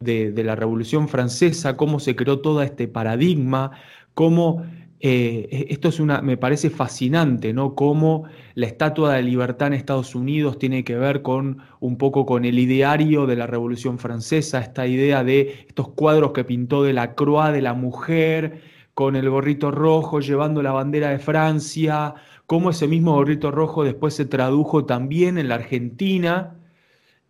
de, 0.03 0.45
la 0.45 0.57
Revolución 0.57 1.09
Francesa, 1.09 1.77
cómo 1.77 2.01
se 2.01 2.17
creó 2.17 2.41
todo 2.41 2.63
este 2.63 2.89
paradigma, 2.89 3.73
cómo 4.15 4.65
eh, 5.01 5.49
e, 5.51 5.67
esto 5.71 5.89
es 5.89 5.99
una, 5.99 6.23
me 6.23 6.37
parece 6.37 6.71
fascinante, 6.71 7.53
¿no? 7.53 7.75
Cómo 7.75 8.25
la 8.55 8.67
Estatua 8.67 9.15
de 9.15 9.23
Libertad 9.23 9.69
en 9.69 9.75
Estados 9.75 10.15
Unidos 10.15 10.59
tiene 10.59 10.85
que 10.85 10.97
ver 10.97 11.23
con 11.23 11.59
un 11.81 11.99
poco 11.99 12.25
con 12.25 12.45
el 12.45 12.59
ideario 12.59 13.27
de 13.27 13.37
la 13.37 13.49
Revolución 13.49 13.99
Francesa, 13.99 14.61
esta 14.61 14.87
idea 14.87 15.25
de 15.25 15.67
estos 15.69 15.89
cuadros 15.89 16.33
que 16.33 16.45
pintó 16.45 16.85
de 16.85 16.93
la 16.93 17.15
Croix 17.15 17.53
de 17.53 17.63
la 17.63 17.75
mujer, 17.75 18.61
con 18.95 19.17
el 19.17 19.29
gorrito 19.29 19.71
rojo 19.71 20.21
llevando 20.21 20.63
la 20.63 20.73
bandera 20.73 21.11
de 21.11 21.19
Francia, 21.19 22.15
cómo 22.47 22.71
ese 22.71 22.87
mismo 22.87 23.15
gorrito 23.15 23.51
rojo 23.51 23.85
después 23.85 24.15
se 24.15 24.27
tradujo 24.27 24.85
también 24.85 25.39
en 25.39 25.49
la 25.49 25.57
Argentina. 25.57 26.57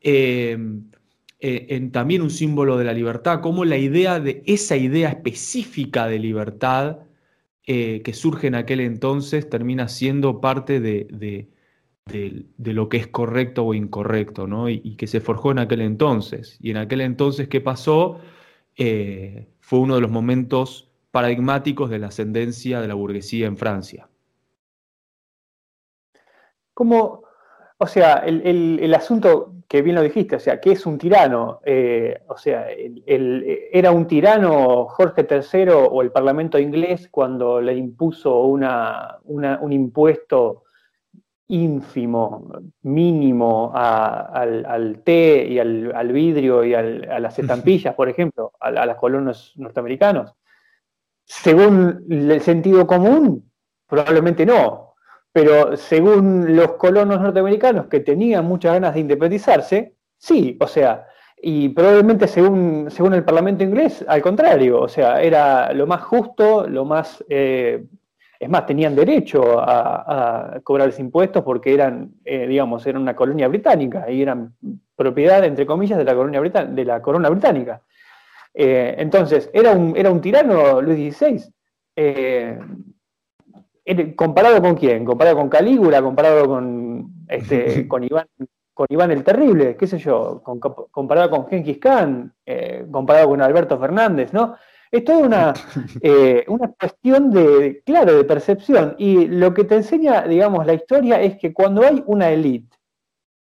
Eh, 0.00 0.58
eh, 1.44 1.74
en 1.74 1.90
también 1.90 2.22
un 2.22 2.30
símbolo 2.30 2.78
de 2.78 2.84
la 2.84 2.92
libertad, 2.92 3.40
como 3.40 3.64
la 3.64 3.76
idea 3.76 4.20
de 4.20 4.44
esa 4.46 4.76
idea 4.76 5.08
específica 5.08 6.06
de 6.06 6.20
libertad 6.20 6.98
eh, 7.66 8.00
que 8.04 8.12
surge 8.12 8.46
en 8.46 8.54
aquel 8.54 8.78
entonces 8.78 9.50
termina 9.50 9.88
siendo 9.88 10.40
parte 10.40 10.78
de, 10.78 11.48
lo 12.58 12.88
que 12.88 12.96
es 12.96 13.08
correcto 13.08 13.64
o 13.64 13.74
incorrecto, 13.74 14.46
¿no? 14.46 14.68
Y, 14.68 14.94
que 14.94 15.08
se 15.08 15.20
forjó 15.20 15.50
en 15.50 15.58
aquel 15.58 15.80
entonces. 15.80 16.58
Y 16.60 16.70
en 16.70 16.76
aquel 16.76 17.00
entonces, 17.00 17.48
¿qué 17.48 17.60
pasó? 17.60 18.20
Eh, 18.76 19.48
fue 19.58 19.80
uno 19.80 19.96
de 19.96 20.00
los 20.00 20.12
momentos 20.12 20.92
paradigmáticos 21.10 21.90
de 21.90 21.98
la 21.98 22.06
ascendencia 22.08 22.80
de 22.80 22.86
la 22.86 22.94
burguesía 22.94 23.48
en 23.48 23.56
Francia. 23.56 24.08
¿Cómo, 26.72 27.24
o 27.78 27.86
sea, 27.88 28.18
el, 28.18 28.94
asunto 28.94 29.54
que 29.72 29.80
bien 29.80 29.96
lo 29.96 30.02
dijiste, 30.02 30.36
o 30.36 30.38
sea, 30.38 30.60
¿qué 30.60 30.72
es 30.72 30.84
un 30.84 30.98
tirano? 30.98 31.60
Eh, 31.64 32.24
o 32.28 32.36
sea, 32.36 32.66
¿era 32.68 33.90
un 33.90 34.06
tirano 34.06 34.84
Jorge 34.84 35.26
III 35.26 35.70
o 35.70 36.02
el 36.02 36.12
Parlamento 36.12 36.58
inglés 36.58 37.08
cuando 37.10 37.58
le 37.58 37.74
impuso 37.74 38.42
un 38.42 39.72
impuesto 39.72 40.64
ínfimo, 41.48 42.50
mínimo 42.82 43.72
al, 43.74 45.00
té 45.02 45.46
y 45.48 45.58
al, 45.58 46.12
vidrio 46.12 46.64
y 46.64 46.74
a 46.74 47.18
las 47.18 47.38
estampillas, 47.38 47.94
por 47.94 48.10
ejemplo, 48.10 48.52
a, 48.60 48.68
a 48.68 48.84
las 48.84 48.98
colonos 48.98 49.54
norteamericanos? 49.56 50.34
Según 51.24 52.04
el 52.10 52.42
sentido 52.42 52.86
común, 52.86 53.50
probablemente 53.86 54.44
no, 54.44 54.91
pero 55.32 55.76
según 55.76 56.54
los 56.54 56.72
colonos 56.74 57.20
norteamericanos 57.20 57.86
que 57.86 58.00
tenían 58.00 58.44
muchas 58.44 58.74
ganas 58.74 58.94
de 58.94 59.00
independizarse, 59.00 59.94
sí, 60.18 60.56
o 60.60 60.66
sea, 60.66 61.06
y 61.40 61.70
probablemente 61.70 62.28
según, 62.28 62.86
según 62.90 63.14
el 63.14 63.24
Parlamento 63.24 63.64
inglés, 63.64 64.04
al 64.06 64.22
contrario, 64.22 64.80
o 64.80 64.88
sea, 64.88 65.20
era 65.22 65.72
lo 65.72 65.86
más 65.86 66.02
justo, 66.02 66.68
lo 66.68 66.84
más... 66.84 67.24
Eh, 67.28 67.84
es 68.38 68.48
más, 68.48 68.66
tenían 68.66 68.96
derecho 68.96 69.60
a, 69.60 70.60
los 70.66 70.98
impuestos 70.98 71.44
porque 71.44 71.72
eran, 71.72 72.10
eh, 72.24 72.48
digamos, 72.48 72.84
eran 72.84 73.02
una 73.02 73.14
colonia 73.14 73.46
británica 73.46 74.10
y 74.10 74.20
eran 74.20 74.52
propiedad, 74.96 75.44
entre 75.44 75.64
comillas, 75.64 75.96
de 75.96 76.04
la, 76.04 76.12
colonia 76.12 76.40
de 76.40 76.84
la 76.84 77.00
corona 77.00 77.28
británica. 77.28 77.82
Eh, 78.52 78.96
entonces, 78.98 79.48
¿era 79.54 79.70
un, 79.70 79.96
¿era 79.96 80.10
un 80.10 80.20
tirano 80.20 80.82
Luis 80.82 81.16
XVI? 81.16 81.40
¿Comparado 84.14 84.62
con 84.62 84.76
quién? 84.76 85.04
¿Comparado 85.04 85.36
con 85.36 85.48
Calígula? 85.48 86.00
¿Comparado 86.02 86.46
con, 86.46 87.26
este, 87.28 87.88
con, 87.88 88.04
Iván, 88.04 88.26
con 88.72 88.86
Iván 88.88 89.10
el 89.10 89.24
Terrible? 89.24 89.76
¿Qué 89.76 89.86
sé 89.86 89.98
yo? 89.98 90.42
¿Comparado 90.90 91.30
con 91.30 91.48
Genghis 91.48 91.78
Khan? 91.78 92.32
Eh, 92.46 92.86
¿Comparado 92.90 93.28
con 93.28 93.42
Alberto 93.42 93.78
Fernández? 93.78 94.32
¿no? 94.32 94.54
Es 94.90 95.04
toda 95.04 95.18
una, 95.18 95.52
eh, 96.00 96.44
una 96.46 96.72
cuestión 96.72 97.30
de, 97.32 97.82
claro, 97.84 98.16
de 98.16 98.24
percepción. 98.24 98.94
Y 98.98 99.26
lo 99.26 99.52
que 99.52 99.64
te 99.64 99.74
enseña, 99.76 100.22
digamos, 100.22 100.64
la 100.64 100.74
historia 100.74 101.20
es 101.20 101.36
que 101.38 101.52
cuando 101.52 101.82
hay 101.82 102.04
una 102.06 102.30
élite 102.30 102.76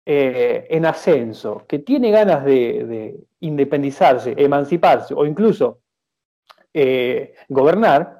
eh, 0.04 0.66
en 0.68 0.84
ascenso, 0.84 1.64
que 1.66 1.78
tiene 1.78 2.10
ganas 2.10 2.44
de, 2.44 3.24
independizarse, 3.40 4.34
emanciparse 4.36 5.14
o 5.14 5.24
incluso 5.24 5.80
gobernar, 7.48 8.15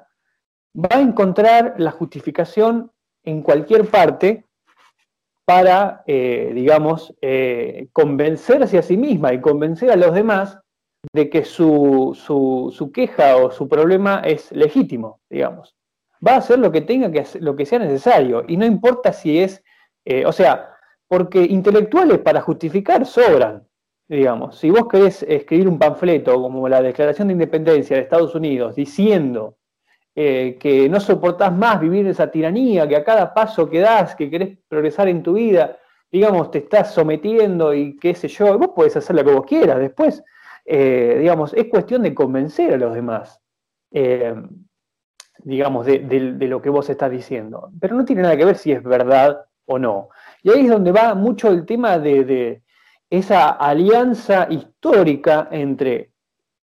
va 0.77 0.97
a 0.97 1.01
encontrar 1.01 1.75
la 1.77 1.91
justificación 1.91 2.91
en 3.23 3.41
cualquier 3.41 3.85
parte 3.85 4.45
para, 5.45 6.03
digamos, 6.05 7.13
convencerse 7.93 8.77
a 8.77 8.81
sí 8.81 8.97
misma 8.97 9.33
y 9.33 9.41
convencer 9.41 9.91
a 9.91 9.95
los 9.95 10.13
demás 10.13 10.59
de 11.13 11.29
que 11.29 11.45
su, 11.45 12.13
su, 12.15 12.91
queja 12.91 13.37
o 13.37 13.51
su 13.51 13.67
problema 13.67 14.21
es 14.23 14.51
legítimo, 14.51 15.21
digamos. 15.29 15.75
Va 16.25 16.33
a 16.33 16.37
hacer 16.37 16.59
lo 16.59 16.71
que 16.71 16.81
tenga 16.81 17.11
que 17.11 17.21
hacer, 17.21 17.43
lo 17.43 17.55
que 17.55 17.65
sea 17.65 17.79
necesario, 17.79 18.43
y 18.47 18.57
no 18.57 18.65
importa 18.65 19.13
si 19.13 19.39
es, 19.39 19.63
eh, 20.05 20.25
o 20.25 20.31
sea, 20.31 20.69
porque 21.07 21.41
intelectuales 21.43 22.19
para 22.19 22.41
justificar 22.41 23.05
sobran, 23.05 23.67
digamos. 24.07 24.57
Si 24.57 24.69
vos 24.69 24.87
querés 24.87 25.23
escribir 25.23 25.67
un 25.67 25.79
panfleto 25.79 26.41
como 26.41 26.67
la 26.67 26.81
Declaración 26.81 27.27
de 27.27 27.33
Independencia 27.33 27.95
de 27.95 28.03
Estados 28.03 28.35
Unidos 28.35 28.75
diciendo 28.75 29.56
eh, 30.19 30.57
que 30.59 30.89
no 30.89 30.99
soportás 30.99 31.55
más 31.55 31.79
vivir 31.79 32.07
esa 32.07 32.31
tiranía, 32.31 32.87
que 32.87 32.95
a 32.95 33.03
cada 33.03 33.33
paso 33.33 33.69
que 33.69 33.79
das, 33.79 34.15
que 34.15 34.29
querés 34.29 34.57
progresar 34.67 35.07
en 35.07 35.21
tu 35.21 35.33
vida, 35.33 35.77
digamos, 36.11 36.49
te 36.49 36.57
estás 36.57 36.91
sometiendo 36.93 37.73
y 37.73 37.95
qué 37.97 38.15
sé 38.15 38.27
yo, 38.27 38.57
vos 38.57 38.69
podés 38.75 38.97
hacer 38.97 39.15
lo 39.15 39.23
que 39.23 39.33
vos 39.33 39.45
quieras 39.45 39.77
después 39.79 40.23
eh, 40.69 41.15
digamos, 41.21 41.53
es 41.53 41.67
cuestión 41.67 42.03
de 42.03 42.13
convencer 42.13 42.73
a 42.73 42.77
los 42.77 42.93
demás, 42.93 43.41
eh, 43.91 44.35
digamos, 45.39 45.85
de, 45.85 46.35
lo 46.41 46.61
que 46.61 46.69
vos 46.69 46.89
estás 46.89 47.09
diciendo. 47.09 47.71
Pero 47.79 47.95
no 47.95 48.03
tiene 48.03 48.23
nada 48.23 48.35
que 48.35 48.43
ver 48.43 48.57
si 48.57 48.73
es 48.73 48.83
verdad 48.83 49.45
o 49.65 49.79
no. 49.79 50.09
Y 50.43 50.49
ahí 50.49 50.65
es 50.65 50.69
donde 50.69 50.91
va 50.91 51.15
mucho 51.15 51.47
el 51.47 51.65
tema 51.65 51.97
de, 51.97 52.61
esa 53.09 53.51
alianza 53.51 54.47
histórica 54.49 55.47
entre, 55.51 56.11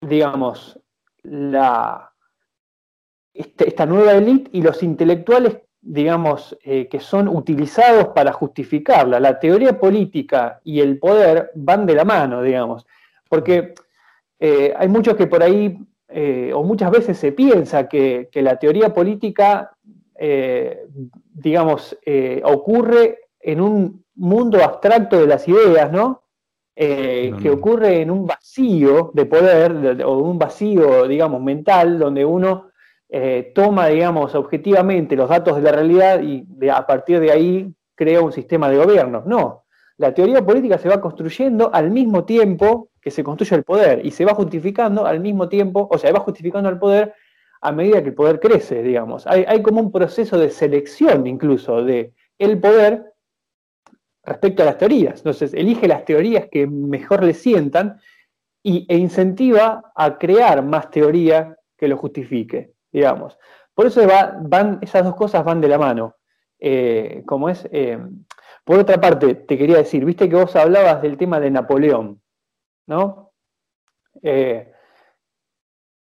digamos, 0.02 0.78
la, 1.22 2.12
esta, 3.36 3.86
nueva 3.86 4.14
élite 4.14 4.50
y 4.52 4.62
los 4.62 4.82
intelectuales 4.82 5.58
digamos, 5.86 6.56
eh, 6.64 6.88
que 6.88 6.98
son 6.98 7.28
utilizados 7.28 8.08
para 8.08 8.32
justificarla. 8.32 9.20
La 9.20 9.38
teoría 9.38 9.78
política 9.78 10.60
y 10.64 10.80
el 10.80 10.98
poder 10.98 11.52
van 11.54 11.86
de 11.86 11.94
la 11.94 12.04
mano, 12.04 12.42
digamos, 12.42 12.84
porque 13.28 13.72
eh, 14.40 14.74
hay 14.76 14.88
muchos 14.88 15.14
que 15.14 15.28
por 15.28 15.44
ahí, 15.44 15.78
eh, 16.08 16.50
o 16.52 16.64
muchas 16.64 16.90
veces 16.90 17.16
se 17.16 17.30
piensa 17.30 17.88
que, 17.88 18.28
la 18.34 18.58
teoría 18.58 18.92
política, 18.92 19.70
digamos, 21.32 21.96
ocurre 22.42 23.18
en 23.38 23.60
un 23.60 24.04
mundo 24.16 24.64
abstracto 24.64 25.20
de 25.20 25.26
las 25.26 25.46
ideas, 25.46 25.92
¿no? 25.92 26.22
que 26.74 27.50
ocurre 27.50 28.02
en 28.02 28.10
un 28.10 28.26
vacío 28.26 29.10
de 29.14 29.24
poder 29.24 30.02
o 30.04 30.18
un 30.18 30.38
vacío, 30.38 31.06
digamos, 31.06 31.42
mental, 31.42 31.98
donde 31.98 32.24
uno 32.24 32.70
toma, 33.54 33.86
digamos, 33.88 34.34
objetivamente 34.34 35.16
los 35.16 35.28
datos 35.28 35.56
de 35.56 35.62
la 35.62 35.72
realidad 35.72 36.20
y 36.22 36.44
a 36.68 36.86
partir 36.86 37.20
de 37.20 37.30
ahí 37.30 37.74
crea 37.94 38.20
un 38.20 38.32
sistema 38.32 38.68
de 38.68 38.76
gobierno. 38.76 39.22
No, 39.26 39.64
la 39.98 40.12
teoría 40.12 40.44
política 40.44 40.78
se 40.78 40.88
va 40.88 41.00
construyendo 41.00 41.70
al 41.72 41.90
mismo 41.90 42.24
tiempo 42.24 42.90
que 43.00 43.10
se 43.10 43.24
construye 43.24 43.56
el 43.56 43.64
poder 43.64 44.04
y 44.04 44.10
se 44.10 44.24
va 44.24 44.34
justificando 44.34 45.06
al 45.06 45.20
mismo 45.20 45.48
tiempo, 45.48 45.88
o 45.90 45.96
sea, 45.96 46.12
va 46.12 46.20
justificando 46.20 46.68
el 46.68 46.78
poder 46.78 47.14
a 47.62 47.72
medida 47.72 48.02
que 48.02 48.10
el 48.10 48.14
poder 48.14 48.38
crece, 48.38 48.82
digamos. 48.82 49.26
Hay, 49.26 49.62
como 49.62 49.80
un 49.80 49.90
proceso 49.90 50.38
de 50.38 50.50
selección 50.50 51.26
incluso 51.26 51.82
de 51.82 52.12
poder 52.60 53.14
respecto 54.22 54.62
a 54.62 54.66
las 54.66 54.78
teorías. 54.78 55.20
Entonces, 55.20 55.54
elige 55.54 55.88
las 55.88 56.04
teorías 56.04 56.46
que 56.50 56.66
mejor 56.66 57.24
le 57.24 57.32
sientan 57.32 57.98
y, 58.62 58.84
e 58.88 58.96
incentiva 58.98 59.92
a 59.94 60.18
crear 60.18 60.62
más 60.62 60.90
teoría 60.90 61.56
que 61.78 61.88
lo 61.88 61.96
justifique, 61.96 62.72
digamos. 62.96 63.38
Por 63.74 63.86
eso 63.86 64.00
van, 64.40 64.78
esas 64.80 65.04
dos 65.04 65.14
cosas 65.16 65.44
van 65.44 65.60
de 65.60 65.68
la 65.68 65.76
mano. 65.76 66.16
Eh, 66.58 67.22
como 67.26 67.50
es, 67.50 67.68
eh, 67.70 67.98
por 68.64 68.78
otra 68.78 68.98
parte, 68.98 69.34
te 69.34 69.58
quería 69.58 69.76
decir, 69.76 70.02
viste 70.06 70.30
que 70.30 70.36
vos 70.36 70.56
hablabas 70.56 71.02
del 71.02 71.18
tema 71.18 71.38
de 71.38 71.50
Napoleón. 71.50 72.22
¿no? 72.86 73.32
Eh, 74.22 74.72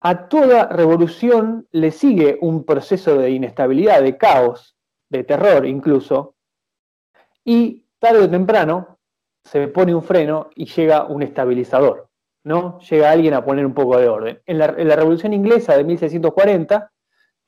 a 0.01 0.29
toda 0.29 0.69
revolución 0.69 1.69
le 1.73 1.91
sigue 1.91 2.39
un 2.41 2.65
proceso 2.65 3.19
de 3.19 3.33
inestabilidad, 3.33 4.01
de 4.01 4.17
caos, 4.17 4.79
de 5.11 5.25
terror 5.25 5.67
incluso, 5.67 6.37
y 7.45 7.85
tarde 7.99 8.21
o 8.21 8.31
temprano 8.31 8.99
se 9.45 9.69
pone 9.69 9.95
un 9.95 10.03
freno 10.03 10.49
y 10.55 10.65
llega 10.65 11.05
un 11.05 11.23
estabilizador, 11.23 12.08
¿no? 12.49 12.81
Llega 12.81 13.11
alguien 13.11 13.35
a 13.35 13.45
poner 13.45 13.67
un 13.67 13.75
poco 13.75 13.99
de 13.99 14.09
orden. 14.09 14.41
En 14.47 14.57
la, 14.57 14.69
Revolución 14.69 15.35
Inglesa 15.35 15.77
de 15.77 15.85
1640 15.85 16.91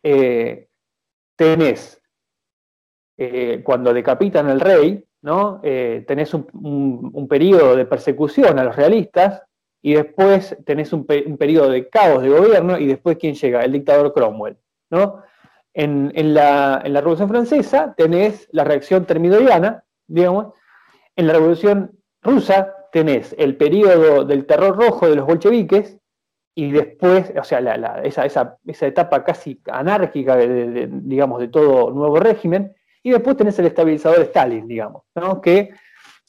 eh, 0.02 0.68
tenés, 1.34 2.02
eh, 3.16 3.62
cuando 3.64 3.94
decapitan 3.94 4.48
al 4.48 4.60
rey, 4.60 5.02
¿no? 5.22 5.60
Eh, 5.62 6.04
tenés 6.06 6.34
un, 6.34 7.26
periodo 7.30 7.76
de 7.76 7.86
persecución 7.86 8.58
a 8.58 8.64
los 8.64 8.76
realistas 8.76 9.42
y 9.80 9.94
después 9.94 10.58
tenés 10.66 10.92
un, 10.92 11.06
periodo 11.06 11.70
de 11.70 11.88
caos 11.88 12.22
de 12.22 12.28
gobierno 12.28 12.76
y 12.78 12.86
después 12.86 13.16
¿quién 13.16 13.34
llega? 13.34 13.64
El 13.64 13.72
dictador 13.72 14.12
Cromwell, 14.12 14.58
¿no? 14.90 15.22
En, 15.72 16.34
la, 16.34 16.82
Revolución 16.84 17.30
Francesa 17.30 17.94
tenés 17.96 18.50
la 18.52 18.64
reacción 18.64 19.06
termidoriana, 19.06 19.82
digamos, 20.06 20.52
en 21.16 21.26
la 21.26 21.32
Revolución 21.32 21.92
Rusa 22.20 22.74
tenés 22.92 23.34
el 23.38 23.56
periodo 23.56 24.24
del 24.24 24.46
terror 24.46 24.76
rojo 24.76 25.08
de 25.08 25.16
los 25.16 25.26
bolcheviques 25.26 25.98
y 26.54 26.72
después, 26.72 27.32
o 27.38 27.44
sea, 27.44 27.60
esa, 28.02 28.58
etapa 28.86 29.24
casi 29.24 29.60
anárquica, 29.70 30.36
digamos, 30.36 31.40
de 31.40 31.48
todo 31.48 31.90
nuevo 31.90 32.18
régimen, 32.18 32.74
y 33.02 33.10
después 33.10 33.36
tenés 33.36 33.58
el 33.58 33.66
estabilizador 33.66 34.20
Stalin, 34.20 34.66
digamos, 34.66 35.04
que 35.42 35.70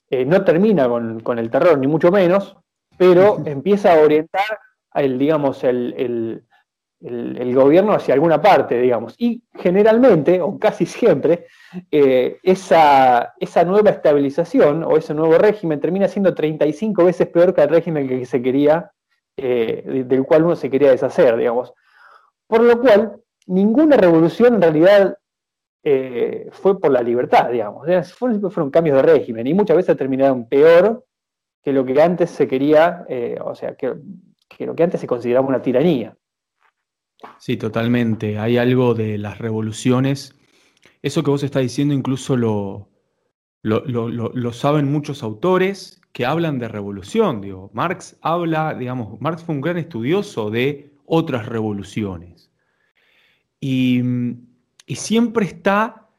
eh, 0.09 0.25
no 0.25 0.43
termina 0.43 0.87
con, 0.87 1.39
el 1.39 1.49
terror, 1.49 1.77
ni 1.77 1.87
mucho 1.87 2.11
menos, 2.11 2.57
pero 2.97 3.41
empieza 3.45 3.93
a 3.93 4.01
orientar 4.01 4.59
el, 4.93 5.17
digamos, 5.17 5.63
el, 5.63 6.43
gobierno 7.01 7.93
hacia 7.93 8.13
alguna 8.13 8.41
parte, 8.41 8.79
digamos. 8.79 9.15
Y 9.17 9.43
generalmente, 9.55 10.39
o 10.41 10.57
casi 10.59 10.85
siempre, 10.85 11.47
eh, 11.89 12.37
esa, 12.43 13.33
esa, 13.39 13.63
nueva 13.63 13.89
estabilización 13.89 14.83
o 14.83 14.97
ese 14.97 15.13
nuevo 15.13 15.37
régimen 15.37 15.79
termina 15.79 16.07
siendo 16.07 16.33
35 16.33 17.05
veces 17.05 17.27
peor 17.27 17.53
que 17.53 17.61
el 17.61 17.69
régimen 17.69 18.07
que 18.07 18.25
se 18.25 18.41
quería, 18.41 18.91
eh, 19.35 20.03
del 20.05 20.23
cual 20.23 20.43
uno 20.43 20.55
se 20.55 20.69
quería 20.69 20.91
deshacer, 20.91 21.35
digamos. 21.37 21.73
Por 22.47 22.61
lo 22.61 22.79
cual, 22.79 23.17
ninguna 23.47 23.97
revolución 23.97 24.55
en 24.55 24.61
realidad 24.61 25.17
eh, 25.83 26.49
fue 26.51 26.79
por 26.79 26.91
la 26.91 27.01
libertad, 27.01 27.49
digamos. 27.49 27.87
Fueron, 28.13 28.69
cambios 28.69 28.97
de 28.97 29.03
régimen 29.03 29.47
y 29.47 29.53
muchas 29.55 29.77
veces 29.77 29.97
terminaron 29.97 30.47
peor 30.47 31.05
que 31.63 31.73
lo 31.73 31.83
que 31.83 31.99
antes 31.99 32.29
se 32.29 32.47
quería, 32.47 33.05
o 33.43 33.55
sea, 33.55 33.75
que, 33.75 33.95
lo 34.59 34.75
que 34.75 34.83
antes 34.83 34.99
se 34.99 35.07
consideraba 35.07 35.47
una 35.47 35.61
tiranía. 35.61 36.15
Sí, 37.39 37.57
totalmente. 37.57 38.37
Hay 38.37 38.57
algo 38.57 38.93
de 38.93 39.17
las 39.17 39.37
revoluciones. 39.37 40.35
Eso 41.01 41.23
que 41.23 41.31
vos 41.31 41.43
estás 41.43 41.63
diciendo 41.63 41.93
incluso 41.93 42.37
lo, 42.37 42.89
lo, 43.63 44.53
saben 44.53 44.91
muchos 44.91 45.23
autores 45.23 46.01
que 46.13 46.25
hablan 46.25 46.59
de 46.59 46.67
revolución. 46.67 47.41
Marx 47.73 48.17
habla, 48.21 48.73
digamos, 48.73 49.19
Marx 49.21 49.43
fue 49.43 49.55
un 49.55 49.61
gran 49.61 49.77
estudioso 49.77 50.49
de 50.49 50.93
otras 51.05 51.45
revoluciones. 51.47 52.51
Y 53.59 54.01
y 54.91 54.95
siempre 54.95 55.45
está 55.45 56.09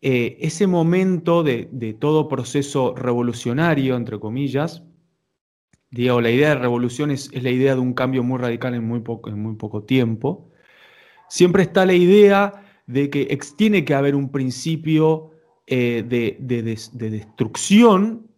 eh, 0.00 0.38
ese 0.40 0.66
momento 0.66 1.44
de, 1.44 1.96
todo 2.00 2.26
proceso 2.26 2.92
revolucionario, 2.96 3.94
entre 3.94 4.18
comillas. 4.18 4.82
Digo, 5.90 6.20
la 6.20 6.30
idea 6.30 6.50
de 6.50 6.56
revolución 6.56 7.10
es, 7.10 7.32
la 7.42 7.50
idea 7.50 7.74
de 7.74 7.80
un 7.80 7.94
cambio 7.94 8.22
muy 8.22 8.38
radical 8.38 8.74
en 8.74 8.84
muy 8.84 9.00
poco, 9.00 9.84
tiempo. 9.84 10.50
Siempre 11.28 11.62
está 11.62 11.86
la 11.86 11.94
idea 11.94 12.64
de 12.86 13.10
que 13.10 13.38
tiene 13.56 13.84
que 13.84 13.94
haber 13.94 14.14
un 14.14 14.30
principio 14.30 15.30
eh, 15.66 16.04
de, 16.06 16.36
destrucción 16.92 18.30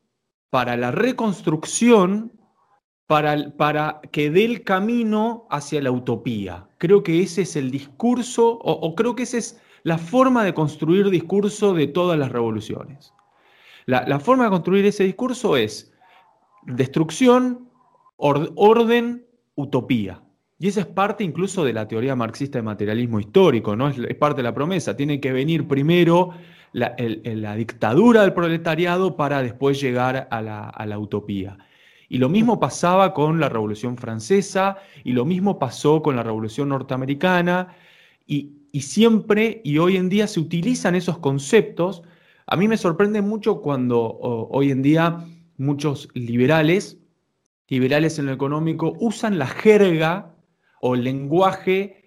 para 0.51 0.77
la 0.77 0.91
reconstrucción, 0.91 2.33
para, 3.07 3.57
para, 3.57 4.01
que 4.13 4.31
dé 4.31 4.45
el 4.45 4.65
camino 4.65 5.47
hacia 5.51 5.83
la 5.83 5.91
utopía. 5.91 6.69
Creo 6.79 7.03
que 7.03 7.23
ese 7.23 7.43
es 7.43 7.57
el 7.57 7.71
discurso, 7.71 8.59
o 8.63 8.95
creo 8.95 9.15
que 9.15 9.25
ese 9.25 9.39
es 9.39 9.61
la 9.83 9.99
forma 9.99 10.45
de 10.45 10.55
construir 10.55 11.11
discurso 11.11 11.75
de 11.75 11.87
todas 11.87 12.19
las 12.19 12.31
revoluciones. 12.31 13.13
La, 13.87 14.21
forma 14.21 14.45
de 14.45 14.51
construir 14.51 14.85
ese 14.85 15.05
discurso 15.05 15.57
es 15.57 15.88
destrucción, 16.69 17.69
orden, 18.17 19.27
utopía. 19.55 20.23
Y 20.59 20.69
esa 20.69 20.81
es 20.81 20.87
parte 20.87 21.25
incluso 21.25 21.65
de 21.65 21.73
la 21.73 21.87
teoría 21.87 22.17
marxista 22.17 22.59
de 22.59 22.63
materialismo 22.63 23.21
histórico, 23.21 23.77
¿no? 23.77 23.89
Es, 23.89 24.15
parte 24.17 24.39
de 24.39 24.43
la 24.43 24.55
promesa. 24.55 24.97
Tiene 24.97 25.21
que 25.21 25.33
venir 25.33 25.69
primero 25.69 26.33
la, 26.73 26.95
dictadura 27.57 28.23
del 28.23 28.35
proletariado 28.35 29.17
para 29.17 29.43
después 29.43 29.81
llegar 29.81 30.29
a 30.31 30.43
la, 30.43 30.99
utopía. 30.99 31.59
Y 32.09 32.19
lo 32.19 32.29
mismo 32.29 32.59
pasaba 32.59 33.15
con 33.15 33.39
la 33.39 33.49
Revolución 33.49 33.97
Francesa, 33.97 34.79
y 35.05 35.13
lo 35.13 35.25
mismo 35.25 35.59
pasó 35.59 36.03
con 36.03 36.17
la 36.17 36.23
Revolución 36.23 36.71
Norteamericana, 36.71 37.77
y, 38.27 38.53
y 38.73 38.81
siempre 38.81 39.61
y 39.65 39.79
hoy 39.79 39.97
en 39.97 40.09
día 40.09 40.27
se 40.27 40.41
utilizan 40.41 40.95
esos 40.95 41.19
conceptos. 41.19 42.03
A 42.47 42.57
mí 42.57 42.67
me 42.67 42.77
sorprende 42.77 43.23
mucho 43.23 43.61
cuando 43.61 44.01
hoy 44.01 44.71
en 44.71 44.83
día 44.83 45.25
muchos 45.59 46.09
liberales, 46.15 46.99
liberales 47.69 48.19
en 48.19 48.27
lo 48.27 48.33
económico, 48.33 48.95
usan 49.01 49.39
la 49.39 49.47
jerga 49.47 50.35
o 50.81 50.95
el 50.95 51.05
lenguaje 51.05 52.05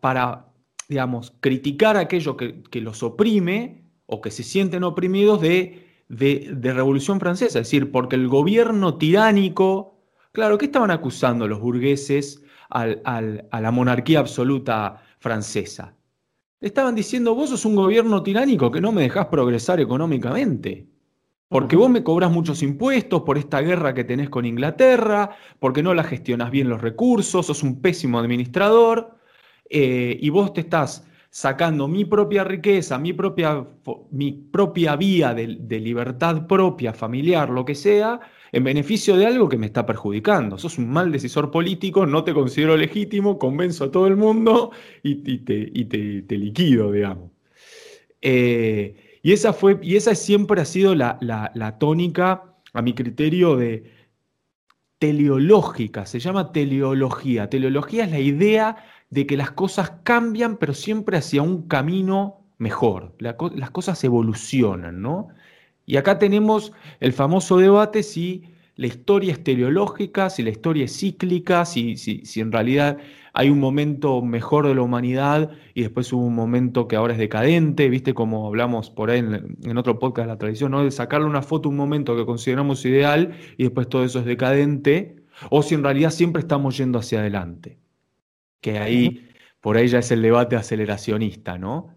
para, 0.00 0.46
digamos, 0.88 1.34
criticar 1.40 1.96
aquello 1.96 2.36
que, 2.36 2.80
los 2.80 3.02
oprime 3.02 3.84
o 4.06 4.20
que 4.20 4.30
se 4.30 4.42
sienten 4.42 4.84
oprimidos 4.84 5.40
de, 5.40 5.86
de, 6.08 6.72
Revolución 6.72 7.20
Francesa. 7.20 7.58
Es 7.58 7.66
decir, 7.66 7.90
porque 7.90 8.16
el 8.16 8.28
gobierno 8.28 8.96
tiránico, 8.96 9.98
claro, 10.32 10.56
¿qué 10.58 10.66
estaban 10.66 10.90
acusando 10.90 11.46
los 11.46 11.60
burgueses 11.60 12.42
a 12.70 12.86
la 13.60 13.70
monarquía 13.70 14.20
absoluta 14.20 15.02
francesa? 15.18 15.94
estaban 16.62 16.94
diciendo, 16.94 17.34
vos 17.34 17.50
sos 17.50 17.64
un 17.64 17.74
gobierno 17.74 18.22
tiránico 18.22 18.70
que 18.70 18.80
no 18.80 18.92
me 18.92 19.02
dejás 19.02 19.26
progresar 19.26 19.80
económicamente. 19.80 20.86
Porque 21.52 21.76
vos 21.76 21.90
me 21.90 22.02
cobras 22.02 22.32
muchos 22.32 22.62
impuestos 22.62 23.22
por 23.22 23.36
esta 23.36 23.60
guerra 23.60 23.92
que 23.92 24.04
tenés 24.04 24.30
con 24.30 24.46
Inglaterra, 24.46 25.36
porque 25.58 25.82
no 25.82 25.92
la 25.92 26.02
gestionás 26.02 26.50
bien 26.50 26.70
los 26.70 26.80
recursos, 26.80 27.44
sos 27.44 27.62
un 27.62 27.82
pésimo 27.82 28.18
administrador, 28.18 29.18
eh, 29.68 30.16
y 30.18 30.30
vos 30.30 30.54
te 30.54 30.62
estás 30.62 31.06
sacando 31.28 31.88
mi 31.88 32.06
propia 32.06 32.42
riqueza, 32.42 32.98
mi 32.98 33.12
propia, 33.12 33.66
mi 34.10 34.32
propia 34.32 34.96
vía 34.96 35.34
de, 35.34 35.80
libertad 35.80 36.46
propia, 36.46 36.94
familiar, 36.94 37.50
lo 37.50 37.66
que 37.66 37.74
sea, 37.74 38.20
en 38.50 38.64
beneficio 38.64 39.16
de 39.16 39.26
algo 39.26 39.48
que 39.48 39.58
me 39.58 39.66
está 39.66 39.84
perjudicando. 39.84 40.56
Sos 40.56 40.78
un 40.78 40.90
mal 40.90 41.12
decisor 41.12 41.50
político, 41.50 42.06
no 42.06 42.24
te 42.24 42.32
considero 42.32 42.76
legítimo, 42.78 43.38
convenzo 43.38 43.84
a 43.84 43.90
todo 43.90 44.06
el 44.06 44.16
mundo 44.16 44.72
y, 45.02 45.16
te, 45.38 45.66
te, 46.22 46.36
liquido, 46.38 46.92
digamos. 46.92 47.30
Eh, 48.22 49.01
y 49.22 49.32
esa, 49.32 49.52
fue, 49.52 49.78
y 49.82 49.96
esa 49.96 50.14
siempre 50.14 50.60
ha 50.60 50.64
sido 50.64 50.94
la, 50.94 51.76
tónica, 51.78 52.56
a 52.72 52.82
mi 52.82 52.94
criterio, 52.94 53.56
de 53.56 53.90
teleológica. 54.98 56.06
Se 56.06 56.18
llama 56.18 56.52
teleología. 56.52 57.48
Teleología 57.48 58.04
es 58.04 58.10
la 58.10 58.18
idea 58.18 58.76
de 59.10 59.26
que 59.26 59.36
las 59.36 59.52
cosas 59.52 59.92
cambian, 60.02 60.56
pero 60.56 60.74
siempre 60.74 61.16
hacia 61.18 61.42
un 61.42 61.68
camino 61.68 62.46
mejor. 62.58 63.14
las 63.18 63.70
cosas 63.70 64.02
evolucionan, 64.04 65.00
¿no? 65.00 65.28
Y 65.86 65.96
acá 65.96 66.18
tenemos 66.18 66.72
el 67.00 67.12
famoso 67.12 67.58
debate 67.58 68.02
si 68.02 68.44
la 68.76 68.86
historia 68.86 69.32
es 69.32 69.44
teleológica, 69.44 70.30
si 70.30 70.42
la 70.42 70.50
historia 70.50 70.84
es 70.84 70.96
cíclica, 70.96 71.64
si, 71.64 71.96
si, 71.96 72.24
si 72.24 72.40
en 72.40 72.52
realidad 72.52 72.98
hay 73.34 73.48
un 73.48 73.58
momento 73.58 74.20
mejor 74.22 74.66
de 74.66 74.74
la 74.74 74.82
humanidad 74.82 75.50
y 75.74 75.82
después 75.82 76.12
hubo 76.12 76.24
un 76.24 76.34
momento 76.34 76.86
que 76.86 76.96
ahora 76.96 77.14
es 77.14 77.18
decadente, 77.18 77.88
viste 77.88 78.12
como 78.12 78.46
hablamos 78.46 78.90
por 78.90 79.10
ahí 79.10 79.20
en, 79.20 79.78
otro 79.78 79.98
podcast 79.98 80.26
de 80.26 80.32
la 80.32 80.38
tradición, 80.38 80.72
¿no? 80.72 80.84
de 80.84 80.90
sacarle 80.90 81.26
una 81.26 81.42
foto 81.42 81.68
un 81.68 81.76
momento 81.76 82.14
que 82.14 82.26
consideramos 82.26 82.84
ideal 82.84 83.34
y 83.56 83.64
después 83.64 83.88
todo 83.88 84.04
eso 84.04 84.18
es 84.18 84.26
decadente, 84.26 85.16
o 85.50 85.62
si 85.62 85.74
en 85.74 85.82
realidad 85.82 86.10
siempre 86.10 86.40
estamos 86.40 86.76
yendo 86.76 86.98
hacia 86.98 87.20
adelante, 87.20 87.78
que 88.60 88.78
ahí, 88.78 89.28
por 89.60 89.76
ahí 89.76 89.88
ya 89.88 90.00
es 90.00 90.10
el 90.10 90.20
debate 90.20 90.56
aceleracionista, 90.56 91.56
¿no? 91.56 91.94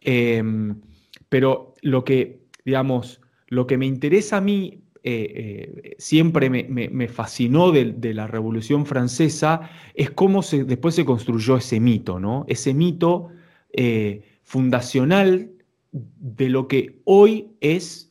Em, 0.00 0.80
pero 1.28 1.74
lo 1.82 2.04
que, 2.04 2.46
digamos, 2.64 3.20
lo 3.48 3.66
que 3.66 3.76
me 3.76 3.86
interesa 3.86 4.38
a 4.38 4.40
mí 4.40 4.83
eh, 5.06 5.68
eh, 5.84 5.96
siempre 5.98 6.48
me, 6.48 7.08
fascinó 7.08 7.72
de, 7.72 8.14
la 8.14 8.26
Revolución 8.26 8.86
Francesa 8.86 9.68
es 9.92 10.10
cómo 10.10 10.40
después 10.40 10.94
se 10.94 11.04
construyó 11.04 11.58
ese 11.58 11.78
mito, 11.78 12.18
¿no? 12.18 12.46
Ese 12.48 12.72
mito 12.72 13.28
eh, 13.70 14.22
fundacional 14.44 15.50
de 15.92 16.48
lo 16.48 16.68
que 16.68 17.02
hoy 17.04 17.50
es 17.60 18.08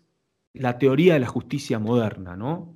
la 0.54 0.78
teoría 0.78 1.16
de 1.16 1.22
la 1.22 1.28
justicia 1.28 1.80
moderna, 1.80 2.36
¿no? 2.38 2.76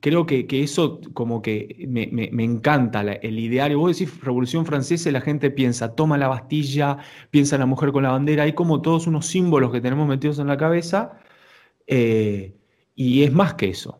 Creo 0.00 0.26
que, 0.26 0.46
eso 0.50 1.00
como 1.14 1.40
que 1.40 1.86
me, 1.88 2.44
encanta, 2.44 3.00
el 3.00 3.38
ideario. 3.38 3.78
Vos 3.78 3.98
decís 3.98 4.20
Revolución 4.20 4.66
Francesa 4.66 5.08
y 5.08 5.12
la 5.12 5.22
gente 5.22 5.50
piensa, 5.50 5.94
toma 5.94 6.18
la 6.18 6.28
Bastilla, 6.28 6.98
piensa 7.30 7.56
en 7.56 7.60
la 7.60 7.66
mujer 7.66 7.90
con 7.90 8.02
la 8.02 8.10
bandera, 8.10 8.42
hay 8.42 8.52
como 8.52 8.82
todos 8.82 9.06
unos 9.06 9.26
símbolos 9.26 9.72
que 9.72 9.80
tenemos 9.80 10.06
metidos 10.06 10.38
en 10.40 10.46
la 10.46 10.58
cabeza. 10.58 11.18
Y 13.02 13.24
es 13.24 13.32
más 13.32 13.54
que 13.54 13.70
eso. 13.70 13.98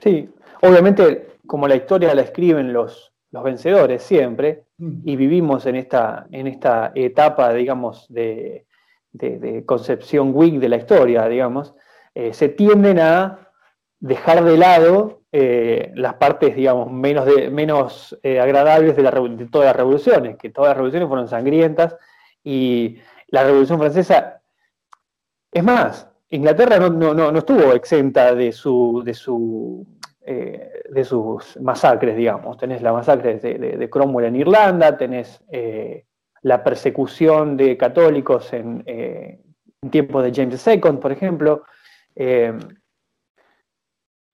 Sí, 0.00 0.26
obviamente 0.62 1.36
como 1.46 1.68
la 1.68 1.76
historia 1.76 2.14
la 2.14 2.22
escriben 2.22 2.72
los, 2.72 3.12
los 3.30 3.42
vencedores 3.42 4.02
siempre, 4.02 4.64
mm. 4.78 5.02
y 5.04 5.16
vivimos 5.16 5.66
en 5.66 5.76
esta, 5.76 6.26
en 6.32 6.46
esta 6.46 6.92
etapa, 6.94 7.52
digamos, 7.52 8.06
de, 8.08 8.64
concepción 9.66 10.30
weak 10.34 10.60
de 10.60 10.68
la 10.70 10.78
historia, 10.78 11.28
digamos, 11.28 11.74
eh, 12.14 12.32
se 12.32 12.48
tienden 12.48 12.98
a 13.00 13.50
dejar 14.00 14.42
de 14.44 14.56
lado 14.56 15.20
eh, 15.30 15.92
las 15.94 16.14
partes, 16.14 16.56
digamos, 16.56 16.90
menos, 16.90 17.26
de, 17.26 17.50
menos 17.50 18.18
eh, 18.22 18.40
agradables 18.40 18.96
de, 18.96 19.02
la, 19.02 19.10
de 19.10 19.46
todas 19.48 19.66
las 19.66 19.76
revoluciones, 19.76 20.38
que 20.38 20.48
todas 20.48 20.70
las 20.70 20.76
revoluciones 20.78 21.06
fueron 21.06 21.28
sangrientas, 21.28 21.98
y 22.42 22.96
la 23.28 23.44
Revolución 23.44 23.78
Francesa, 23.78 24.40
es 25.52 25.62
más, 25.62 26.11
Inglaterra 26.32 26.78
no, 26.78 27.38
estuvo 27.38 27.74
exenta 27.74 28.34
de, 28.34 28.52
su, 28.52 29.02
de, 29.04 29.12
su, 29.12 29.86
eh, 30.22 30.82
de 30.88 31.04
sus 31.04 31.60
masacres, 31.60 32.16
digamos. 32.16 32.56
Tenés 32.56 32.80
la 32.80 32.94
masacre 32.94 33.38
de, 33.38 33.90
Cromwell 33.90 34.28
en 34.28 34.36
Irlanda, 34.36 34.96
tenés 34.96 35.42
eh, 35.50 36.06
la 36.40 36.64
persecución 36.64 37.58
de 37.58 37.76
católicos 37.76 38.50
en, 38.54 38.82
eh, 38.86 39.40
tiempos 39.90 40.24
de 40.24 40.32
James 40.32 40.66
II, 40.66 40.96
por 41.00 41.12
ejemplo. 41.12 41.64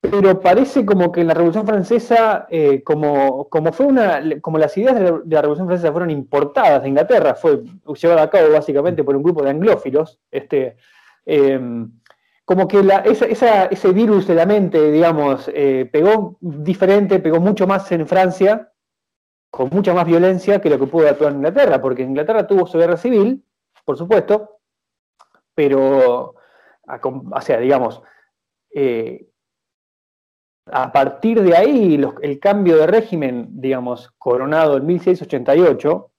pero 0.00 0.40
parece 0.40 0.86
como 0.86 1.10
que 1.10 1.22
en 1.22 1.26
la 1.26 1.34
Revolución 1.34 1.66
Francesa, 1.66 2.46
como, 2.84 3.48
como, 3.48 3.72
fue 3.72 3.86
una, 3.86 4.22
como 4.40 4.58
las 4.58 4.78
ideas 4.78 4.94
de 4.94 5.02
la, 5.26 5.42
Revolución 5.42 5.66
Francesa 5.66 5.90
fueron 5.90 6.10
importadas 6.10 6.80
de 6.80 6.90
Inglaterra, 6.90 7.34
fue 7.34 7.64
llevada 8.00 8.22
a 8.22 8.30
cabo 8.30 8.52
básicamente 8.52 9.02
por 9.02 9.16
un 9.16 9.24
grupo 9.24 9.42
de 9.42 9.50
anglófilos, 9.50 10.20
este, 10.30 10.76
Em, 11.30 11.92
como 12.46 12.66
que 12.66 12.80
ese 13.04 13.92
virus 13.92 14.26
de 14.26 14.34
la 14.34 14.46
mente, 14.46 14.90
digamos, 14.90 15.50
eh, 15.52 15.86
pegó 15.92 16.38
diferente, 16.40 17.18
pegó 17.18 17.38
mucho 17.38 17.66
más 17.66 17.92
en 17.92 18.06
Francia, 18.06 18.72
con 19.50 19.68
mucha 19.68 19.92
más 19.92 20.06
violencia 20.06 20.58
que 20.58 20.70
lo 20.70 20.78
que 20.78 20.86
pudo 20.86 21.06
actuar 21.06 21.32
en 21.32 21.38
Inglaterra, 21.38 21.82
porque 21.82 22.02
Inglaterra 22.02 22.46
tuvo 22.46 22.66
su 22.66 22.78
guerra 22.78 22.96
civil, 22.96 23.44
por 23.84 23.98
supuesto, 23.98 24.60
pero, 25.54 26.34
o 26.86 27.40
sea, 27.42 27.58
digamos, 27.58 28.00
eh, 28.74 29.28
a 30.64 30.90
partir 30.90 31.42
de 31.42 31.54
ahí, 31.54 32.02
el 32.22 32.40
cambio 32.40 32.78
de 32.78 32.86
régimen, 32.86 33.48
digamos, 33.50 34.10
coronado 34.16 34.78
en 34.78 34.86
1688, 34.86 36.10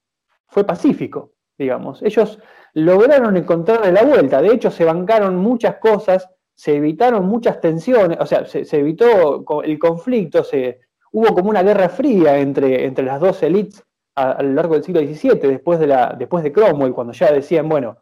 fue 0.45 0.63
pacífico, 0.63 1.31
digamos. 1.57 2.03
Ellos 2.03 2.39
lograron 2.73 3.37
encontrarle 3.37 3.91
la 3.91 4.03
vuelta. 4.03 4.41
De 4.41 4.53
hecho, 4.53 4.71
se 4.71 4.85
bancaron 4.85 5.35
muchas 5.37 5.75
cosas, 5.77 6.29
se 6.55 6.75
evitaron 6.75 7.25
muchas 7.25 7.61
tensiones, 7.61 8.17
o 8.19 8.25
sea, 8.25 8.45
se, 8.45 8.65
evitó 8.77 9.45
el 9.63 9.79
conflicto, 9.79 10.43
se, 10.43 10.81
hubo 11.11 11.33
como 11.33 11.49
una 11.49 11.63
guerra 11.63 11.89
fría 11.89 12.37
entre, 12.37 12.85
entre 12.85 13.05
las 13.05 13.19
dos 13.19 13.41
élites 13.43 13.83
a, 14.15 14.43
lo 14.43 14.53
largo 14.53 14.73
del 14.73 14.83
siglo 14.83 15.01
XVII, 15.01 15.39
después 15.49 15.79
de, 15.79 15.87
la, 15.87 16.15
después 16.17 16.43
de 16.43 16.51
Cromwell, 16.51 16.93
cuando 16.93 17.13
ya 17.13 17.31
decían, 17.31 17.69
bueno, 17.69 17.97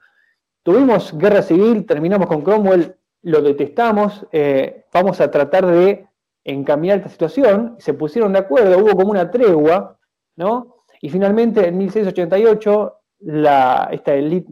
tuvimos 0.63 1.15
guerra 1.17 1.41
civil, 1.41 1.85
terminamos 1.85 2.27
con 2.27 2.41
Cromwell, 2.41 2.95
lo 3.23 3.41
detestamos, 3.41 4.25
eh, 4.31 4.85
vamos 4.91 5.21
a 5.21 5.29
tratar 5.29 5.65
de 5.65 6.07
encaminar 6.43 6.97
esta 6.97 7.09
situación, 7.09 7.75
se 7.77 7.93
pusieron 7.93 8.33
de 8.33 8.39
acuerdo, 8.39 8.79
hubo 8.79 8.95
como 8.95 9.11
una 9.11 9.29
tregua, 9.29 9.99
¿no? 10.35 10.77
Y 11.01 11.09
finalmente 11.09 11.67
en 11.67 11.77
1688 11.77 12.93
la, 13.19 13.89
esta 13.91 14.13
élite 14.13 14.51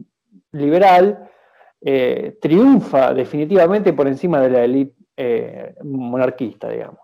liberal 0.52 1.28
eh, 1.80 2.38
triunfa 2.40 3.14
definitivamente 3.14 3.92
por 3.92 4.08
encima 4.08 4.40
de 4.40 4.50
la 4.50 4.64
élite 4.64 4.94
eh, 5.16 5.74
monarquista, 5.84 6.68
digamos. 6.68 7.00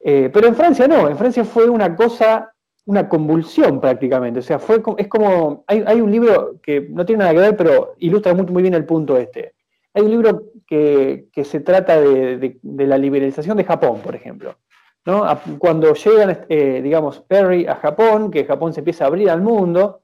Eh, 0.00 0.30
pero 0.32 0.48
en 0.48 0.56
Francia 0.56 0.88
no, 0.88 1.08
en 1.08 1.16
Francia 1.16 1.44
fue 1.44 1.68
una 1.68 1.94
cosa, 1.94 2.52
una 2.86 3.08
convulsión 3.08 3.80
prácticamente. 3.80 4.40
O 4.40 4.42
sea, 4.42 4.58
fue, 4.58 4.82
es 4.96 5.08
como, 5.08 5.64
hay, 5.66 6.00
un 6.00 6.10
libro 6.10 6.60
que 6.62 6.80
no 6.90 7.06
tiene 7.06 7.20
nada 7.20 7.32
que 7.32 7.40
ver, 7.40 7.56
pero 7.56 7.94
ilustra 7.98 8.34
muy, 8.34 8.62
bien 8.62 8.74
el 8.74 8.84
punto 8.84 9.16
este. 9.16 9.54
Hay 9.94 10.02
un 10.02 10.10
libro 10.10 10.46
que, 10.66 11.28
se 11.44 11.60
trata 11.60 12.00
de, 12.00 12.58
la 12.62 12.98
liberalización 12.98 13.56
de 13.56 13.64
Japón, 13.64 14.00
por 14.02 14.16
ejemplo. 14.16 14.56
¿no? 15.04 15.24
Cuando 15.58 15.94
llegan, 15.94 16.46
digamos, 16.48 17.20
Perry 17.20 17.66
a 17.66 17.76
Japón, 17.76 18.30
que 18.30 18.44
Japón 18.44 18.72
se 18.72 18.80
empieza 18.80 19.04
a 19.04 19.08
abrir 19.08 19.30
al 19.30 19.42
mundo, 19.42 20.01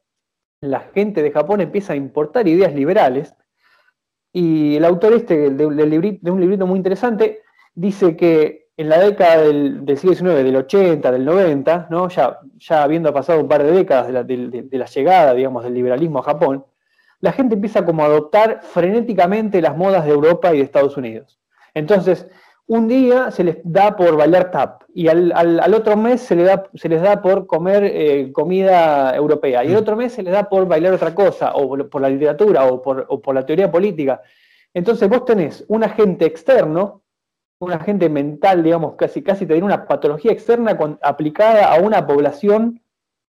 la 0.61 0.81
gente 0.81 1.23
de 1.23 1.31
Japón 1.31 1.61
empieza 1.61 1.93
a 1.93 1.97
importar 1.97 2.49
ideas 2.49 2.75
liberales. 2.75 3.35
Y 4.33 4.77
el 4.77 4.85
autor 4.85 5.15
este 5.15 5.51
de, 5.51 5.51
de 5.51 6.31
un 6.31 6.41
librito 6.41 6.67
muy 6.67 6.77
interesante 6.77 7.43
dice 7.75 8.17
que 8.17 8.69
en 8.79 8.89
la 8.89 9.01
década 9.01 9.43
del, 9.43 9.85
siglo 9.99 10.15
XIX, 10.15 10.45
del 10.45 10.57
80, 10.57 11.11
del 11.11 11.25
90, 11.25 11.89
¿no? 11.91 12.09
ya, 12.09 12.39
ya 12.59 12.85
habiendo 12.85 13.13
pasado 13.13 13.41
un 13.41 13.49
par 13.49 13.65
de 13.65 13.73
décadas 13.73 14.07
de 14.07 14.13
la, 14.13 14.23
de 14.23 14.79
la 14.79 14.87
llegada, 14.87 15.35
digamos, 15.35 15.65
del 15.65 15.75
liberalismo 15.75 16.21
a 16.21 16.23
Japón, 16.23 16.65
la 17.21 17.33
gente 17.33 17.57
empieza 17.57 17.85
como 17.85 18.05
a 18.05 18.07
adoptar 18.07 18.61
frenéticamente 18.63 19.61
las 19.61 19.77
modas 19.77 20.05
de 20.05 20.13
Europa 20.13 20.55
y 20.55 20.59
de 20.59 20.65
Estados 20.65 20.97
Unidos. 20.97 21.41
Entonces, 21.75 22.29
un 22.69 22.87
día 22.87 23.31
se 23.31 23.45
les 23.45 23.57
da 23.65 23.97
por 23.97 24.17
bailar 24.17 24.51
tap 24.51 24.83
y 24.93 25.09
al, 25.09 25.75
otro 25.75 25.97
mes 25.97 26.21
se, 26.21 26.37
da, 26.37 26.65
se, 26.75 26.89
les 26.91 27.01
da 27.01 27.23
por 27.23 27.47
comer 27.47 27.83
eh, 27.85 28.31
comida 28.31 29.17
europea 29.17 29.65
y 29.65 29.69
el 29.69 29.75
mm. 29.75 29.79
otro 29.79 29.97
mes 29.97 30.13
se 30.13 30.23
les 30.23 30.35
da 30.35 30.49
por 30.51 30.69
bailar 30.69 30.93
otra 30.93 31.15
cosa 31.15 31.53
o 31.55 31.89
por 31.89 32.03
la 32.03 32.11
literatura 32.11 32.67
o 32.67 32.83
por, 32.83 33.35
la 33.35 33.47
teoría 33.47 33.71
política. 33.71 34.21
Entonces 34.75 35.09
vos 35.09 35.25
tenés 35.25 35.65
un 35.69 35.83
agente 35.83 36.27
externo, 36.27 37.03
un 37.59 37.73
agente 37.73 38.11
mental, 38.11 38.63
digamos, 38.63 38.97
casi, 38.97 39.23
casi 39.23 39.47
tener 39.47 39.65
una 39.65 39.87
patología 39.87 40.33
externa 40.33 40.79
aplicada 41.03 41.73
a 41.75 41.81
una 41.81 42.07
población 42.07 42.83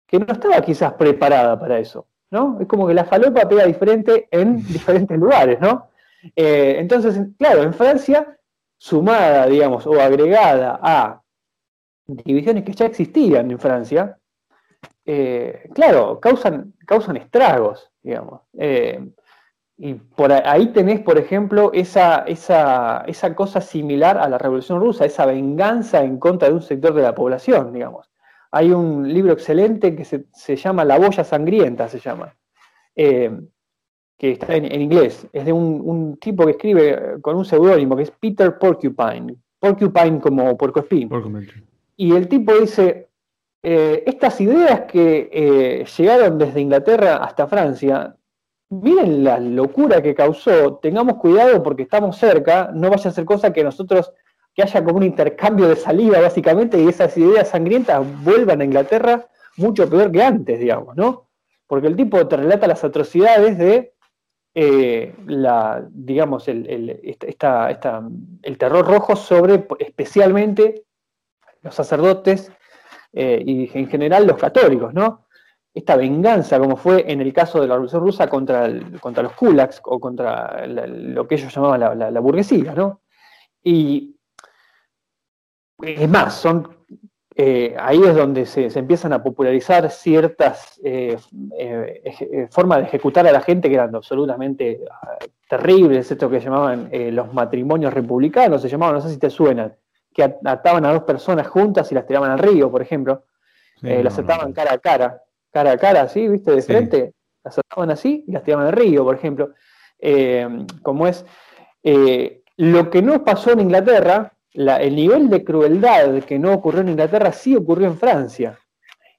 que 0.07 0.19
no 0.19 0.31
estaba 0.31 0.61
quizás 0.61 0.93
preparada 0.93 1.59
para 1.59 1.79
eso. 1.79 2.07
¿no? 2.31 2.59
Es 2.61 2.67
como 2.67 2.87
que 2.87 2.93
la 2.93 3.07
falopa 3.07 3.49
pega 3.49 3.65
diferente 3.65 4.29
en 4.31 4.57
diferentes 4.67 5.19
lugares, 5.19 5.59
¿no? 5.59 5.89
Eh, 6.37 6.77
entonces, 6.79 7.19
claro, 7.39 7.63
en 7.63 7.75
Francia, 7.75 8.39
sumada, 8.83 9.47
digamos, 9.47 9.87
o 9.87 10.01
agregada 10.01 10.81
a 10.83 11.23
divisiones 12.05 12.65
que 12.65 12.73
ya 12.73 12.87
existían 12.87 13.49
en 13.49 13.59
Francia, 13.61 14.19
eh, 15.05 15.69
claro, 15.73 16.19
causan, 16.19 16.75
causan 16.85 17.17
estragos, 17.17 17.93
digamos. 18.03 18.41
Eh, 18.59 19.09
y 19.77 19.95
por 19.95 20.33
ahí 20.33 20.73
tenés, 20.73 20.99
por 21.01 21.17
ejemplo, 21.17 21.71
esa, 21.73 22.25
esa, 22.27 23.05
esa, 23.07 23.37
cosa 23.37 23.61
similar 23.61 24.19
a 24.19 24.29
la 24.29 24.39
Revolución 24.39 24.81
Rusa, 24.81 25.05
esa 25.05 25.27
venganza 25.27 26.03
en 26.03 26.19
contra 26.19 26.49
de 26.49 26.55
un 26.55 26.63
sector 26.63 26.93
de 26.93 27.03
la 27.03 27.15
población, 27.15 27.73
digamos. 27.73 28.11
Hay 28.51 28.73
un 28.73 29.07
libro 29.07 29.33
excelente 29.33 29.95
que 29.95 30.05
se, 30.05 30.57
llama 30.57 30.85
La 30.85 30.99
boya 30.99 31.23
sangrienta, 31.23 31.89
se 31.89 32.01
llama, 32.01 32.35
eh, 32.97 33.31
que 34.23 34.31
está 34.31 34.55
en, 34.55 34.81
inglés. 34.81 35.27
Es 35.33 35.45
de 35.45 35.53
un, 35.53 36.17
tipo 36.19 36.45
que 36.45 36.53
escribe 36.53 37.21
con 37.21 37.35
un 37.35 37.45
seudónimo, 37.45 37.97
que 37.97 38.05
es 38.05 38.13
Peter 38.13 38.57
Porcupine. 38.57 39.35
Porcupine 39.59 40.21
como 40.21 40.57
porcoespín. 40.57 41.11
Y 41.97 42.15
el 42.15 42.29
tipo 42.29 42.55
dice, 42.55 43.09
eh, 43.65 44.05
estas 44.07 44.41
ideas 44.41 44.83
que 44.83 45.29
eh, 45.33 45.85
llegaron 45.99 46.39
desde 46.39 46.61
Inglaterra 46.61 47.17
hasta 47.17 47.49
Francia, 47.49 48.15
miren 48.71 49.25
la 49.25 49.41
locura 49.41 50.01
que 50.01 50.15
causó, 50.15 50.77
tengamos 50.77 51.17
cuidado 51.17 51.61
porque 51.61 51.83
estamos 51.83 52.17
cerca, 52.17 52.71
no 52.73 52.91
vaya 52.91 53.11
a 53.11 53.13
ser 53.13 53.25
cosa 53.25 53.53
que 53.53 53.65
nosotros 53.65 54.13
que 54.55 54.63
haya 54.63 54.85
como 54.85 54.99
un 54.99 55.03
intercambio 55.03 55.67
de 55.67 55.75
saliva, 55.75 56.21
básicamente, 56.21 56.81
y 56.81 56.87
esas 56.87 57.17
ideas 57.17 57.49
sangrientas 57.49 58.07
vuelvan 58.23 58.61
a 58.61 58.65
Inglaterra 58.67 59.27
mucho 59.57 59.91
peor 59.91 60.13
que 60.13 60.23
antes, 60.23 60.61
digamos, 60.61 60.95
¿no? 60.95 61.27
Porque 61.67 61.89
el 61.89 61.97
tipo 61.97 62.25
te 62.29 62.37
relata 62.37 62.69
las 62.69 62.85
atrocidades 62.85 63.59
de 63.59 63.93
eh, 64.55 65.15
digamos, 65.91 66.49
el, 66.49 67.17
terror 68.59 68.87
rojo 68.87 69.17
sobre 69.17 69.67
especialmente 69.79 70.85
los 71.63 71.75
sacerdotes 71.75 72.53
eh, 73.13 73.43
y 73.45 73.79
en 73.79 73.89
general 73.89 74.27
los 74.27 74.37
católicos. 74.37 74.93
Esta 75.75 75.97
venganza, 75.97 76.59
como 76.59 76.77
fue 76.77 77.11
en 77.11 77.23
el 77.23 77.33
caso 77.33 77.61
de 77.61 77.67
la 77.67 77.75
Revolución 77.75 78.03
Rusa 78.03 78.29
contra, 78.29 78.69
los 78.69 79.33
kulaks 79.33 79.81
o 79.85 79.99
contra 79.99 80.67
lo 80.67 81.27
que 81.27 81.37
ellos 81.37 81.55
llamaban 81.55 81.99
la, 82.13 82.21
burguesía. 82.21 82.75
Y 83.65 84.17
es 85.83 86.09
más, 86.11 86.35
son, 86.35 86.82
eh, 87.35 87.75
ahí 87.79 88.03
es 88.03 88.15
donde 88.15 88.45
se, 88.45 88.67
empiezan 88.79 89.13
a 89.15 89.23
popularizar 89.23 89.89
ciertas 89.91 90.79
eh, 90.85 91.17
eh, 91.59 92.49
formas 92.51 92.79
de 92.79 92.85
ejecutar 92.85 93.27
a 93.27 93.33
la 93.33 93.41
gente 93.41 93.69
que 93.69 93.75
eran 93.75 93.95
absolutamente 93.95 94.81
ah, 94.91 95.17
terribles, 95.49 96.11
esto 96.11 96.29
que 96.29 96.41
llamaban 96.41 96.91
los 96.93 97.33
matrimonios 97.33 97.93
republicanos, 97.93 98.61
se 98.61 98.69
llamaban, 98.69 98.97
no 98.97 99.01
sé 99.01 99.11
si 99.11 99.19
te 99.19 99.31
suenan, 99.31 99.75
que 100.13 100.23
ataban 100.45 100.85
a 100.85 100.93
dos 100.93 101.05
personas 101.05 101.47
juntas 101.47 101.91
y 101.91 101.95
las 101.95 102.07
tiraban 102.07 102.31
al 102.31 102.39
río, 102.39 102.71
por 102.71 102.83
ejemplo, 102.83 103.25
las 103.81 104.19
ataban 104.19 104.53
cara 104.53 104.75
a 104.75 104.79
cara, 104.79 105.23
cara 105.51 105.73
a 105.73 105.79
cara, 105.79 106.03
así, 106.03 106.29
viste, 106.29 106.53
de 106.53 106.63
frente, 106.63 107.15
las 107.45 107.59
ataban 107.59 107.91
así 107.91 108.25
y 108.27 108.33
las 108.33 108.43
tiraban 108.43 108.67
al 108.67 108.73
río, 108.73 109.05
por 109.05 109.15
ejemplo. 109.15 109.53
como 110.83 111.07
es, 111.07 111.27
lo 112.57 112.91
que 112.91 113.03
no 113.03 113.25
pasó 113.25 113.53
en 113.53 113.61
Inglaterra, 113.61 114.33
el 114.55 114.97
nivel 114.97 115.31
de 115.31 115.45
crueldad 115.45 116.23
que 116.25 116.39
no 116.39 116.53
ocurrió 116.53 116.83
en 116.83 116.91
Inglaterra 116.91 117.33
sí 117.33 117.57
ocurrió 117.57 117.87
en 117.87 117.97
Francia. 117.97 118.59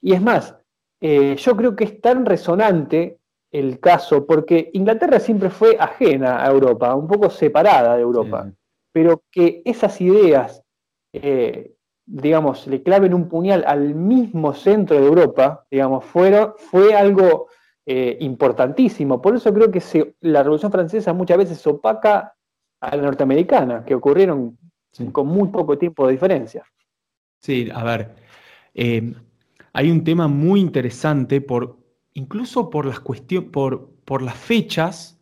Y 0.02 0.13
es 0.13 0.22
más, 0.22 0.56
eh, 1.02 1.36
yo 1.38 1.56
creo 1.56 1.76
que 1.76 1.86
es 1.86 2.02
tan 2.02 2.26
resonante 2.26 3.19
el 3.52 3.80
caso, 3.80 4.26
porque 4.26 4.69
Inglaterra 4.74 5.19
siempre 5.19 5.50
fue 5.50 5.78
ajena 5.80 6.43
a 6.43 6.50
Europa, 6.50 6.96
un 6.96 7.08
poco 7.08 7.30
separada 7.30 7.96
de 7.96 8.02
Europa, 8.02 8.52
pero 8.91 9.24
que 9.32 9.62
esas 9.63 10.02
ideas, 10.02 10.63
eh, 11.13 11.74
digamos, 12.06 12.67
le 12.67 12.82
claven 12.82 13.13
un 13.13 13.30
puñal 13.30 13.63
al 13.67 13.93
mismo 13.93 14.54
centro 14.54 15.00
de 15.00 15.06
Europa, 15.06 15.65
digamos, 15.69 16.04
fueron, 16.06 16.54
fue 16.58 16.96
algo 16.96 17.48
eh, 17.86 18.17
importantísimo. 18.22 19.22
Por 19.22 19.36
eso 19.36 19.54
creo 19.54 19.69
que 19.69 19.82
la 20.22 20.41
Revolución 20.41 20.72
Francesa 20.72 21.13
muchas 21.13 21.38
veces 21.38 21.67
opaca 21.67 22.34
a 22.82 22.96
la 22.96 23.04
norteamericana, 23.04 23.86
que 23.86 23.93
ocurrieron 23.93 24.58
con 25.12 25.27
muy 25.27 25.49
poco 25.49 25.77
tiempo 25.77 26.08
de 26.08 26.13
diferencia. 26.13 26.63
Sí, 27.39 27.69
a 27.73 27.84
ver, 27.84 28.15
eh, 28.73 29.13
hay 29.73 29.91
un 29.91 30.03
tema 30.03 30.27
muy 30.27 30.60
interesante 30.60 31.41
por, 31.41 31.77
incluso 32.13 32.69
por 32.69 32.86
las 32.86 32.99
cuestiones, 32.99 33.49
por, 33.51 33.89
por 34.06 34.21
las 34.21 34.36
fechas 34.36 35.19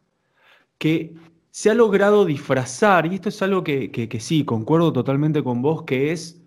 que 0.78 1.16
se 1.52 1.70
ha 1.70 1.74
logrado 1.74 2.26
disfrazar, 2.26 3.06
y 3.12 3.16
esto 3.16 3.30
es 3.30 3.42
algo 3.42 3.64
que, 3.64 4.18
sí, 4.20 4.46
concuerdo 4.46 4.94
totalmente 4.94 5.44
con 5.44 5.62
vos, 5.62 5.84
que 5.84 6.12
es 6.12 6.42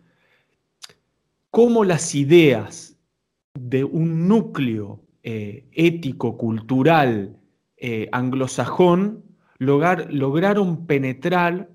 cómo 1.51 1.85
las 1.85 2.15
ideas 2.15 2.99
de 3.55 3.85
un 3.85 4.27
núcleo 4.27 5.01
eh, 5.23 5.67
ético, 5.73 6.37
cultural, 6.37 7.37
eh, 7.77 8.09
anglosajón, 8.13 9.23
lograron 9.59 10.87
penetrar 10.87 11.71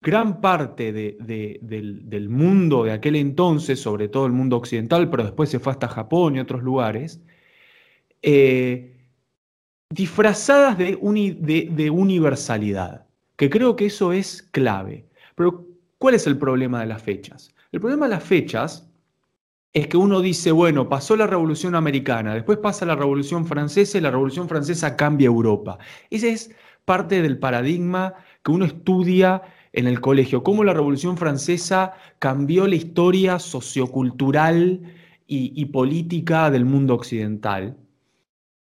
gran 0.00 0.40
parte 0.40 0.92
del, 0.92 2.28
mundo 2.28 2.84
de 2.84 2.92
aquel 2.92 3.16
entonces, 3.16 3.80
sobre 3.80 4.08
todo 4.08 4.26
el 4.26 4.32
mundo 4.32 4.56
occidental, 4.56 5.10
pero 5.10 5.24
después 5.24 5.50
se 5.50 5.58
fue 5.58 5.72
hasta 5.72 5.88
Japón 5.88 6.36
y 6.36 6.40
otros 6.40 6.62
lugares, 6.62 7.20
eh, 8.22 8.96
disfrazadas 9.90 10.78
de, 10.78 10.98
de, 11.70 11.90
universalidad, 11.90 13.06
que 13.36 13.50
creo 13.50 13.76
que 13.76 13.86
eso 13.86 14.12
es 14.12 14.42
clave. 14.42 15.06
Pero, 15.34 15.66
¿cuál 15.98 16.14
es 16.14 16.26
el 16.26 16.38
problema 16.38 16.80
de 16.80 16.86
las 16.86 17.02
fechas? 17.02 17.54
El 17.72 17.80
problema 17.80 18.06
de 18.06 18.14
las 18.14 18.24
fechas 18.24 18.88
es 19.72 19.86
que 19.86 19.96
uno 19.96 20.20
dice, 20.20 20.50
bueno, 20.50 20.88
pasó 20.88 21.14
la 21.16 21.26
Revolución 21.26 21.74
Americana, 21.74 22.34
después 22.34 22.58
pasa 22.58 22.86
la 22.86 22.96
Revolución 22.96 23.46
Francesa 23.46 23.98
y 23.98 24.00
la 24.00 24.10
Revolución 24.10 24.48
Francesa 24.48 24.96
cambia 24.96 25.26
Europa. 25.26 25.78
Ese 26.08 26.30
es 26.30 26.54
parte 26.84 27.22
del 27.22 27.38
paradigma 27.38 28.14
que 28.42 28.50
uno 28.50 28.64
estudia 28.64 29.42
en 29.72 29.86
el 29.86 30.00
colegio, 30.00 30.42
cómo 30.42 30.64
la 30.64 30.74
Revolución 30.74 31.16
Francesa 31.16 31.94
cambió 32.18 32.66
la 32.66 32.74
historia 32.74 33.38
sociocultural 33.38 34.80
y, 35.32 35.64
política 35.66 36.50
del 36.50 36.64
mundo 36.64 36.94
occidental, 36.94 37.76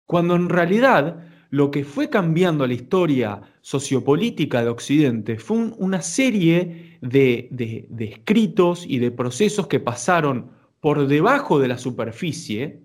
cuando 0.06 0.36
en 0.36 0.50
realidad 0.50 1.24
lo 1.50 1.72
que 1.72 1.84
fue 1.84 2.12
cambiando 2.12 2.68
la 2.68 2.76
historia 2.76 3.42
sociopolítica 3.62 4.62
de 4.62 4.70
Occidente 4.70 5.40
fue 5.40 5.58
una 5.78 6.04
serie 6.04 7.00
de, 7.02 7.88
escritos 8.00 8.86
y 8.88 9.00
de 9.00 9.10
procesos 9.10 9.66
que 9.66 9.80
pasaron 9.80 10.52
por 10.80 11.08
debajo 11.08 11.58
de 11.58 11.70
la 11.70 11.80
superficie. 11.80 12.84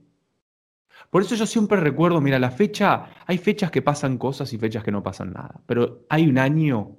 Por 1.10 1.20
eso 1.20 1.34
yo 1.34 1.44
siempre 1.44 1.78
recuerdo, 1.78 2.22
mira, 2.22 2.38
la 2.38 2.50
fecha, 2.50 3.10
hay 3.26 3.36
fechas 3.36 3.70
que 3.70 3.82
pasan 3.82 4.16
cosas 4.16 4.50
y 4.54 4.58
fechas 4.58 4.82
que 4.82 4.92
no 4.92 5.02
pasan 5.02 5.34
nada, 5.34 5.60
pero 5.66 6.06
hay 6.08 6.26
un 6.26 6.38
año 6.38 6.96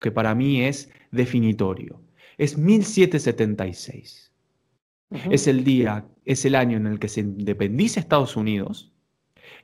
que 0.00 0.10
para 0.10 0.34
mí 0.34 0.62
es 0.62 0.90
definitorio. 1.10 2.00
Es 2.36 2.56
1776. 2.56 4.32
Es 5.30 5.46
el 5.46 5.64
día, 5.64 6.06
es 6.24 6.44
el 6.44 6.54
año 6.54 6.76
en 6.76 6.86
el 6.86 6.98
que 6.98 7.08
se 7.08 7.20
independiza 7.20 7.98
Estados 7.98 8.36
Unidos, 8.36 8.92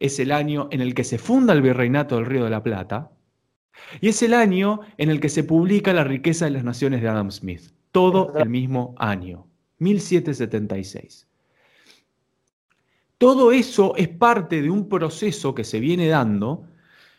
es 0.00 0.18
el 0.18 0.32
año 0.32 0.68
en 0.70 0.80
el 0.80 0.94
que 0.94 1.04
se 1.04 1.18
funda 1.18 1.52
el 1.52 1.62
Virreinato 1.62 2.16
del 2.16 2.26
Río 2.26 2.44
de 2.44 2.50
la 2.50 2.62
Plata, 2.62 3.12
y 4.00 4.08
es 4.08 4.22
el 4.22 4.32
año 4.32 4.80
en 4.96 5.10
el 5.10 5.20
que 5.20 5.28
se 5.28 5.44
publica 5.44 5.92
La 5.92 6.04
riqueza 6.04 6.46
de 6.46 6.52
las 6.52 6.64
naciones 6.64 7.02
de 7.02 7.08
Adam 7.08 7.30
Smith. 7.30 7.72
todo 7.92 8.32
el 8.36 8.48
mismo 8.48 8.94
año, 8.98 9.46
1776. 9.78 11.28
Todo 13.18 13.52
eso 13.52 13.94
es 13.96 14.08
parte 14.08 14.62
de 14.62 14.70
un 14.70 14.88
proceso 14.88 15.54
que 15.54 15.64
se 15.64 15.78
viene 15.78 16.08
dando 16.08 16.66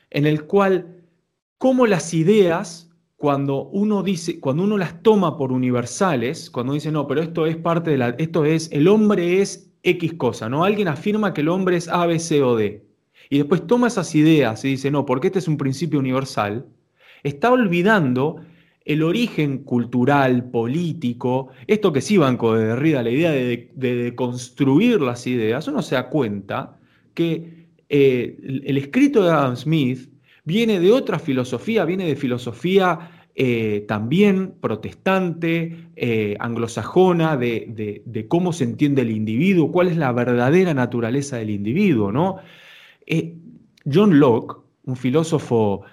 en 0.10 0.26
el 0.26 0.46
cual, 0.46 1.04
como 1.58 1.88
las 1.88 2.14
ideas, 2.14 2.90
cuando 3.26 3.64
uno 3.70 4.04
dice, 4.04 4.40
cuando 4.40 4.62
uno 4.62 4.78
las 4.78 5.02
toma 5.02 5.36
por 5.36 5.52
universales, 5.52 6.52
cuando 6.52 6.74
dice, 6.74 6.92
no, 6.92 7.08
pero 7.08 7.24
esto 7.24 7.48
es 7.48 7.58
parte 7.58 7.90
de 7.90 7.98
la, 7.98 8.10
esto 8.20 8.46
es, 8.46 8.70
el 8.72 8.88
hombre 8.88 9.42
es 9.42 9.74
X 9.82 10.14
cosa, 10.14 10.48
¿no? 10.48 10.64
Alguien 10.64 10.88
afirma 10.88 11.34
que 11.34 11.42
el 11.42 11.50
hombre 11.50 11.76
es 11.76 11.88
A, 11.88 12.06
B, 12.06 12.20
C 12.20 12.44
o 12.44 12.56
D. 12.56 12.86
Y 13.32 13.40
después 13.40 13.66
toma 13.66 13.88
esas 13.88 14.14
ideas 14.14 14.64
y 14.64 14.68
dice, 14.68 14.92
no, 14.92 15.08
porque 15.08 15.26
este 15.26 15.40
es 15.40 15.48
un 15.48 15.58
principio 15.58 15.98
universal, 15.98 16.68
está 17.24 17.52
olvidando 17.52 18.42
el 18.86 19.02
origen 19.02 19.64
cultural, 19.64 20.52
político, 20.52 21.48
esto 21.66 21.92
que 21.92 22.02
sí 22.02 22.18
banco 22.18 22.54
de 22.54 22.68
Derrida, 22.68 23.02
la 23.02 23.10
idea 23.10 23.32
de, 23.32 24.14
construir 24.16 25.02
las 25.02 25.26
ideas, 25.26 25.68
uno 25.68 25.82
se 25.82 25.96
da 25.96 26.10
cuenta 26.10 26.78
que 27.16 27.70
eh, 27.90 28.38
el, 28.66 28.78
escrito 28.78 29.24
de 29.24 29.32
Adam 29.32 29.56
Smith 29.56 30.12
viene 30.44 30.80
de 30.80 30.92
otra 30.92 31.18
filosofía, 31.18 31.86
viene 31.86 32.06
de 32.06 32.16
filosofía 32.16 33.15
eh, 33.36 33.86
también 33.88 34.56
protestante, 34.60 35.90
eh, 35.96 36.36
anglosajona, 36.40 37.38
de, 37.38 38.02
de, 38.06 38.28
cómo 38.28 38.54
se 38.54 38.64
entiende 38.64 39.02
el 39.02 39.12
individuo, 39.12 39.72
cuál 39.72 39.88
es 39.88 39.98
la 39.98 40.12
verdadera 40.12 40.74
naturaleza 40.74 41.38
del 41.38 41.50
individuo. 41.50 42.12
¿no? 42.12 42.38
John 43.92 44.20
Locke, 44.20 44.62
un 44.86 44.96
filósofo 44.96 45.84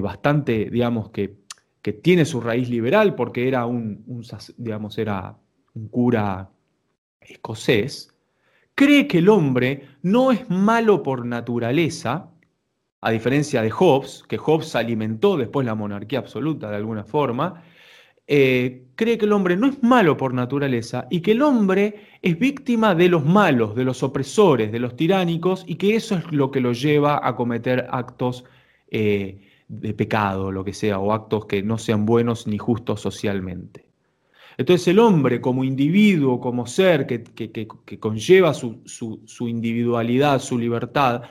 bastante, 0.00 0.70
digamos, 0.70 1.10
que 1.10 1.44
que 1.84 1.92
tiene 1.92 2.24
su 2.24 2.40
raíz 2.40 2.70
liberal 2.70 3.14
porque 3.14 3.46
era 3.46 3.66
un, 3.66 4.02
digamos, 4.56 4.96
era 4.96 5.36
un 5.74 5.88
cura 5.88 6.50
escocés, 7.20 8.08
cree 8.74 9.06
que 9.06 9.18
el 9.18 9.28
hombre 9.28 9.88
no 10.00 10.32
es 10.32 10.48
malo 10.48 11.02
por 11.02 11.26
naturaleza, 11.26 12.30
a 13.04 13.10
diferencia 13.10 13.60
de 13.60 13.70
Hobbes, 13.70 14.24
que 14.26 14.38
Hobbes 14.38 14.74
alimentó 14.74 15.36
después 15.36 15.66
la 15.66 15.74
monarquía 15.74 16.20
absoluta 16.20 16.70
de 16.70 16.76
alguna 16.76 17.04
forma, 17.04 17.62
eh, 18.26 18.86
cree 18.94 19.18
que 19.18 19.26
el 19.26 19.32
hombre 19.32 19.58
no 19.58 19.66
es 19.66 19.82
malo 19.82 20.16
por 20.16 20.32
naturaleza 20.32 21.06
y 21.10 21.20
que 21.20 21.32
el 21.32 21.42
hombre 21.42 21.96
es 22.22 22.38
víctima 22.38 22.94
de 22.94 23.10
los 23.10 23.22
malos, 23.22 23.74
de 23.74 23.84
los 23.84 24.02
opresores, 24.02 24.72
de 24.72 24.78
los 24.78 24.96
tiránicos, 24.96 25.64
y 25.66 25.74
que 25.74 25.96
eso 25.96 26.16
es 26.16 26.32
lo 26.32 26.50
que 26.50 26.60
lo 26.60 26.72
lleva 26.72 27.20
a 27.22 27.36
cometer 27.36 27.86
actos 27.90 28.44
eh, 28.90 29.42
de 29.68 29.92
pecado, 29.92 30.50
lo 30.50 30.64
que 30.64 30.72
sea, 30.72 30.98
o 30.98 31.12
actos 31.12 31.44
que 31.44 31.62
no 31.62 31.76
sean 31.76 32.06
buenos 32.06 32.46
ni 32.46 32.56
justos 32.56 33.02
socialmente. 33.02 33.84
Entonces 34.56 34.88
el 34.88 34.98
hombre 34.98 35.42
como 35.42 35.62
individuo, 35.62 36.40
como 36.40 36.66
ser 36.66 37.06
que, 37.06 37.98
conlleva 38.00 38.54
su, 38.54 38.80
individualidad, 39.40 40.40
su 40.40 40.58
libertad, 40.58 41.22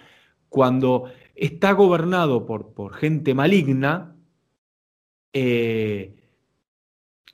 cuando 0.49 1.05
está 1.35 1.71
gobernado 1.73 2.45
por, 2.45 2.73
por 2.73 2.93
gente 2.93 3.33
maligna, 3.33 4.15
eh, 5.33 6.15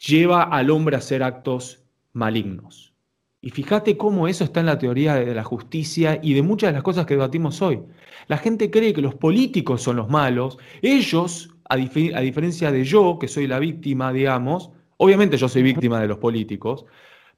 lleva 0.08 0.44
al 0.44 0.70
hombre 0.70 0.96
a 0.96 1.00
hacer 1.00 1.24
actos 1.24 1.84
malignos. 2.14 2.94
Y 3.42 3.52
fíjate 3.52 3.98
cómo 3.98 4.28
eso 4.28 4.44
está 4.44 4.60
en 4.60 4.66
la 4.66 4.78
teoría 4.78 5.16
de 5.16 5.34
la 5.34 5.44
justicia 5.44 6.20
y 6.22 6.34
de 6.34 6.42
muchas 6.42 6.70
de 6.70 6.74
las 6.74 6.84
cosas 6.84 7.06
que 7.06 7.14
debatimos 7.14 7.62
hoy. 7.62 7.82
La 8.28 8.38
gente 8.38 8.70
cree 8.70 8.94
que 8.94 9.02
los 9.02 9.16
políticos 9.16 9.82
son 9.82 9.96
los 9.96 10.10
malos. 10.10 10.58
Ellos, 10.82 11.56
a, 11.70 11.78
diferencia 11.78 12.72
de 12.72 12.84
yo, 12.84 13.18
que 13.20 13.28
soy 13.30 13.48
la 13.48 13.60
víctima, 13.60 14.12
digamos, 14.12 14.72
obviamente 14.98 15.38
yo 15.38 15.48
soy 15.48 15.64
víctima 15.64 16.02
de 16.02 16.08
los 16.08 16.18
políticos, 16.18 16.86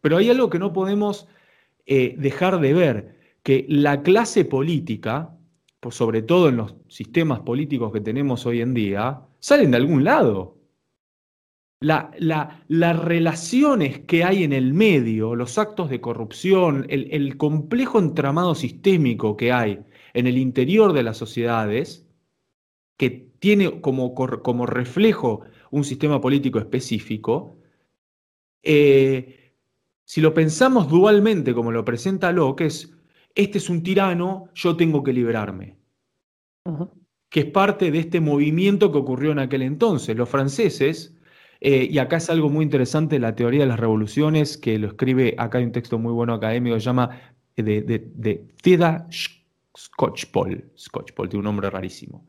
pero 0.02 0.18
hay 0.18 0.30
algo 0.30 0.50
que 0.50 0.58
no 0.58 0.74
podemos 0.74 1.28
eh, 1.86 2.16
dejar 2.18 2.60
de 2.60 2.74
ver, 2.74 3.16
que 3.44 3.66
la 3.70 4.02
clase 4.02 4.44
política, 4.46 5.36
sobre 5.90 6.22
todo 6.22 6.50
en 6.50 6.58
los 6.58 6.76
sistemas 6.88 7.40
políticos 7.40 7.92
que 7.92 8.02
tenemos 8.02 8.46
hoy 8.46 8.62
en 8.62 8.74
día, 8.74 9.22
salen 9.40 9.72
de 9.72 9.78
algún 9.78 10.04
lado. 10.04 10.58
las 11.80 13.00
relaciones 13.00 14.02
que 14.02 14.24
hay 14.24 14.44
en 14.44 14.54
el 14.54 14.74
medio, 14.74 15.36
los 15.36 15.58
actos 15.58 15.90
de 15.90 16.00
corrupción, 16.00 16.86
el 16.90 17.38
complejo 17.38 17.98
entramado 17.98 18.54
sistémico 18.54 19.36
que 19.36 19.52
hay 19.52 19.80
en 20.14 20.28
el 20.28 20.38
interior 20.38 20.94
de 20.94 21.04
las 21.04 21.18
sociedades, 21.18 22.08
que 22.98 23.32
tiene 23.40 23.82
como, 23.82 24.14
como 24.14 24.66
reflejo 24.68 25.42
un 25.72 25.84
sistema 25.84 26.22
político 26.22 26.60
específico, 26.60 27.58
eh, 28.62 29.56
si 30.06 30.22
lo 30.22 30.34
pensamos 30.34 30.90
dualmente 30.90 31.54
como 31.54 31.72
lo 31.72 31.84
presenta 31.84 32.32
Locke, 32.32 32.66
es, 32.66 32.94
este 33.36 33.58
es 33.58 33.70
un 33.70 33.84
tirano, 33.84 34.50
yo 34.54 34.76
tengo 34.76 35.04
que 35.04 35.14
liberarme. 35.14 35.78
Que 37.30 37.42
es 37.42 37.46
parte 37.48 37.92
de 37.92 38.00
este 38.00 38.20
movimiento 38.20 38.92
que 38.92 38.98
ocurrió 38.98 39.32
en 39.32 39.40
aquel 39.40 39.62
entonces. 39.62 40.16
Los 40.16 40.30
franceses, 40.30 41.16
eh, 41.60 41.88
y 41.90 41.98
acá 41.98 42.18
es 42.18 42.30
algo 42.30 42.50
muy 42.50 42.64
interesante, 42.64 43.20
la 43.20 43.36
teoría 43.36 43.62
de 43.62 43.68
las 43.68 43.80
revoluciones, 43.80 44.58
que 44.58 44.78
lo 44.78 44.88
escribe, 44.88 45.36
acá 45.38 45.60
hay 45.60 45.66
un 45.66 45.72
texto 45.72 45.98
muy 45.98 46.12
bueno 46.12 46.34
académico, 46.34 46.80
se 46.80 46.86
llama 46.86 47.22
eh, 47.56 47.64
de, 47.64 47.82
de, 47.82 48.12
de 48.24 48.46
Scotchpole, 49.78 50.66
Scotchpole 50.78 51.30
tiene 51.30 51.40
un 51.40 51.46
nombre 51.46 51.70
rarísimo, 51.70 52.28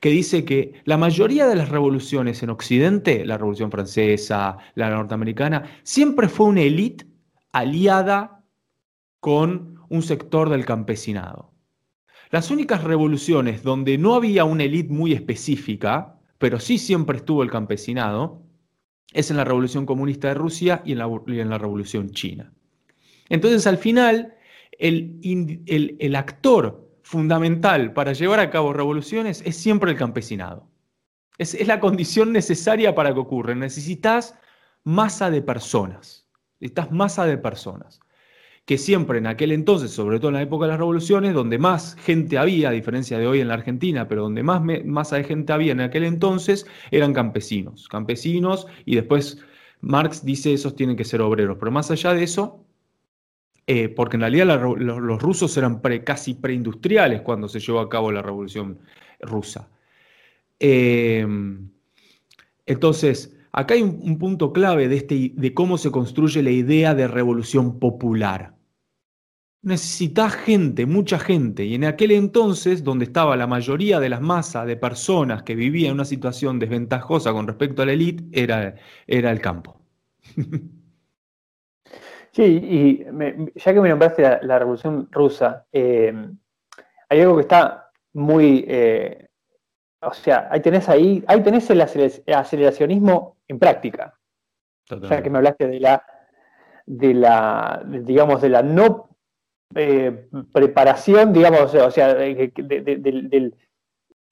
que 0.00 0.10
dice 0.10 0.44
que 0.44 0.74
la 0.84 0.96
mayoría 0.96 1.46
de 1.46 1.56
las 1.56 1.68
revoluciones 1.68 2.42
en 2.42 2.50
Occidente, 2.50 3.24
la 3.24 3.38
Revolución 3.38 3.70
Francesa, 3.70 4.58
la 4.74 4.90
norteamericana, 4.90 5.80
siempre 5.82 6.28
fue 6.28 6.46
una 6.46 6.60
élite 6.60 7.06
aliada 7.52 8.44
con 9.20 9.75
un 9.88 10.02
sector 10.02 10.50
del 10.50 10.64
campesinado. 10.64 11.52
Las 12.30 12.50
únicas 12.50 12.82
revoluciones 12.82 13.62
donde 13.62 13.98
no 13.98 14.14
había 14.14 14.44
una 14.44 14.64
élite 14.64 14.92
muy 14.92 15.12
específica, 15.12 16.18
pero 16.38 16.58
sí 16.58 16.78
siempre 16.78 17.18
estuvo 17.18 17.42
el 17.42 17.50
campesinado, 17.50 18.42
es 19.12 19.30
en 19.30 19.36
la 19.36 19.44
Revolución 19.44 19.86
Comunista 19.86 20.28
de 20.28 20.34
Rusia 20.34 20.82
y 20.84 20.92
en 20.92 20.98
la, 20.98 21.58
Revolución 21.58 22.10
China. 22.10 22.52
Entonces, 23.28 23.66
al 23.66 23.78
final, 23.78 24.34
el, 24.78 26.14
actor 26.16 26.90
fundamental 27.02 27.92
para 27.92 28.12
llevar 28.12 28.40
a 28.40 28.50
cabo 28.50 28.72
revoluciones 28.72 29.42
es 29.46 29.56
siempre 29.56 29.92
el 29.92 29.96
campesinado. 29.96 30.68
Es, 31.38 31.54
es, 31.54 31.66
la 31.66 31.80
condición 31.80 32.32
necesaria 32.32 32.94
para 32.94 33.14
que 33.14 33.20
ocurra. 33.20 33.54
Necesitas 33.54 34.36
masa 34.82 35.30
de 35.30 35.42
personas. 35.42 36.26
Necesitas 36.58 36.90
masa 36.90 37.24
de 37.24 37.38
personas. 37.38 38.00
Que 38.66 38.78
siempre 38.78 39.18
en 39.18 39.26
aquel 39.26 39.52
entonces, 39.52 39.92
sobre 39.92 40.18
todo 40.18 40.28
en 40.28 40.34
la 40.34 40.42
época 40.42 40.66
de 40.66 40.72
las 40.72 40.78
revoluciones, 40.78 41.32
donde 41.32 41.56
más 41.58 41.94
gente 41.96 42.36
había, 42.36 42.68
a 42.68 42.72
diferencia 42.72 43.18
de 43.18 43.26
hoy 43.26 43.40
en 43.40 43.48
la 43.48 43.54
Argentina, 43.54 44.08
pero 44.08 44.22
donde 44.22 44.42
más 44.42 44.60
masa 44.84 45.16
de 45.16 45.24
gente 45.24 45.52
había 45.52 45.72
en 45.72 45.80
aquel 45.80 46.04
entonces, 46.04 46.66
eran 46.90 47.14
campesinos. 47.14 47.88
Campesinos 47.88 48.66
y 48.84 48.96
después 48.96 49.38
Marx 49.80 50.24
dice 50.24 50.52
esos 50.52 50.74
tienen 50.74 50.96
que 50.96 51.04
ser 51.04 51.20
obreros. 51.22 51.56
Pero 51.58 51.70
más 51.70 51.90
allá 51.90 52.12
de 52.12 52.24
eso, 52.24 52.66
eh, 53.68 53.88
porque 53.88 54.16
en 54.16 54.20
realidad 54.20 54.46
los, 54.46 55.22
rusos 55.22 55.56
eran 55.56 55.80
casi 56.04 56.34
preindustriales 56.34 57.22
cuando 57.22 57.48
se 57.48 57.60
llevó 57.60 57.80
a 57.80 57.88
cabo 57.88 58.12
la 58.12 58.22
revolución 58.22 58.78
rusa. 59.20 59.68
Em, 60.58 61.70
entonces, 62.66 63.36
acá 63.52 63.74
hay 63.74 63.82
un, 63.82 64.18
punto 64.18 64.52
clave 64.52 64.92
este, 64.94 65.32
de 65.34 65.54
cómo 65.54 65.78
se 65.78 65.90
construye 65.90 66.42
la 66.42 66.50
idea 66.50 66.94
de 66.94 67.08
revolución 67.08 67.78
popular. 67.78 68.55
Necesita 69.66 70.30
gente, 70.30 70.86
mucha 70.86 71.18
gente, 71.18 71.64
y 71.64 71.74
en 71.74 71.86
aquel 71.86 72.12
entonces, 72.12 72.84
donde 72.84 73.04
estaba 73.04 73.36
la 73.36 73.48
mayoría 73.48 73.98
de 73.98 74.08
las 74.08 74.20
masas 74.20 74.64
de 74.64 74.76
personas 74.76 75.42
que 75.42 75.56
vivían 75.56 75.88
en 75.88 75.94
una 75.94 76.04
situación 76.04 76.60
desventajosa 76.60 77.32
con 77.32 77.48
respecto 77.48 77.82
a 77.82 77.86
la 77.86 77.92
élite, 77.92 78.22
era, 78.30 78.76
era 79.08 79.32
el 79.32 79.40
campo. 79.40 79.80
Sí, 82.30 82.42
y 82.42 83.04
ya 83.54 83.72
que 83.72 83.80
me 83.80 83.88
nombraste 83.88 84.38
la, 84.42 84.58
Revolución 84.58 85.08
Rusa, 85.10 85.64
eh, 85.72 86.12
hay 87.08 87.20
algo 87.22 87.36
que 87.36 87.42
está 87.42 87.90
muy... 88.12 88.62
Eh, 88.68 89.26
o 90.02 90.12
sea, 90.12 90.46
ahí 90.50 90.60
tenés 90.60 90.86
ahí, 90.90 91.24
ahí 91.28 91.42
tenés 91.42 91.70
el 91.70 91.80
aceleracionismo 91.80 93.38
en 93.48 93.58
práctica. 93.58 94.18
Ya 94.84 95.22
que 95.22 95.30
me 95.30 95.38
hablaste 95.38 95.66
de 95.66 95.80
la, 95.80 96.04
de 96.84 97.14
la, 97.14 97.82
digamos, 97.86 98.42
de 98.42 98.50
la 98.50 98.62
no 98.62 99.15
eh, 99.74 100.28
preparación, 100.52 101.32
digamos, 101.32 101.74
o 101.74 101.90
sea, 101.90 102.16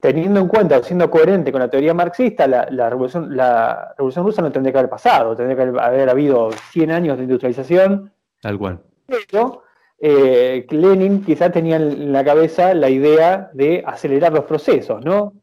teniendo 0.01 0.41
en 0.41 0.49
cuenta, 0.49 0.82
siendo 0.82 1.11
coherente 1.11 1.51
con 1.51 1.61
la 1.61 1.70
teoría 1.70 1.95
marxista, 1.95 2.47
la, 2.47 2.91
revolución, 2.91 3.37
la 3.37 3.95
revolución 3.97 4.26
rusa 4.26 4.43
no 4.43 4.53
tendría 4.53 4.72
que 4.72 4.78
haber 4.78 4.91
pasado, 4.91 5.35
tendría 5.35 5.57
que 5.57 5.80
haber 5.80 6.09
habido 6.09 6.51
100 6.53 6.91
años 6.91 7.16
de 7.16 7.24
industrialización. 7.24 8.12
Tal 8.41 8.59
cual. 8.59 8.80
Pero 9.07 9.62
eh, 9.99 10.66
Lenin 10.70 11.24
quizás 11.24 11.53
tenía 11.53 11.76
en 11.76 12.12
la 12.12 12.24
cabeza 12.24 12.74
la 12.74 12.91
idea 12.91 13.51
de 13.55 13.82
acelerar 13.87 14.32
los 14.32 14.45
procesos, 14.45 15.05
¿no? 15.05 15.35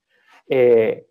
Eh, 0.47 1.07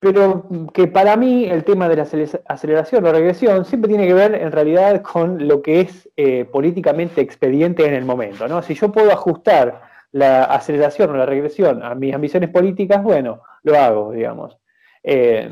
pero 0.00 0.46
que 0.72 0.86
para 0.86 1.16
mí 1.16 1.46
el 1.46 1.64
tema 1.64 1.88
de 1.88 1.96
la 1.96 2.06
aceleración 2.46 3.04
o 3.04 3.12
regresión 3.12 3.64
siempre 3.64 3.88
tiene 3.88 4.06
que 4.06 4.14
ver 4.14 4.34
en 4.34 4.52
realidad 4.52 5.02
con 5.02 5.48
lo 5.48 5.60
que 5.60 5.80
es 5.80 6.08
eh, 6.16 6.44
políticamente 6.44 7.20
expediente 7.20 7.84
en 7.84 7.94
el 7.94 8.04
momento. 8.04 8.46
¿no? 8.46 8.62
Si 8.62 8.74
yo 8.74 8.92
puedo 8.92 9.10
ajustar 9.10 9.82
la 10.12 10.44
aceleración 10.44 11.10
o 11.10 11.16
la 11.16 11.26
regresión 11.26 11.82
a 11.82 11.94
mis 11.96 12.14
ambiciones 12.14 12.50
políticas, 12.50 13.02
bueno, 13.02 13.42
lo 13.64 13.76
hago, 13.76 14.12
digamos. 14.12 14.56
Eh, 15.02 15.50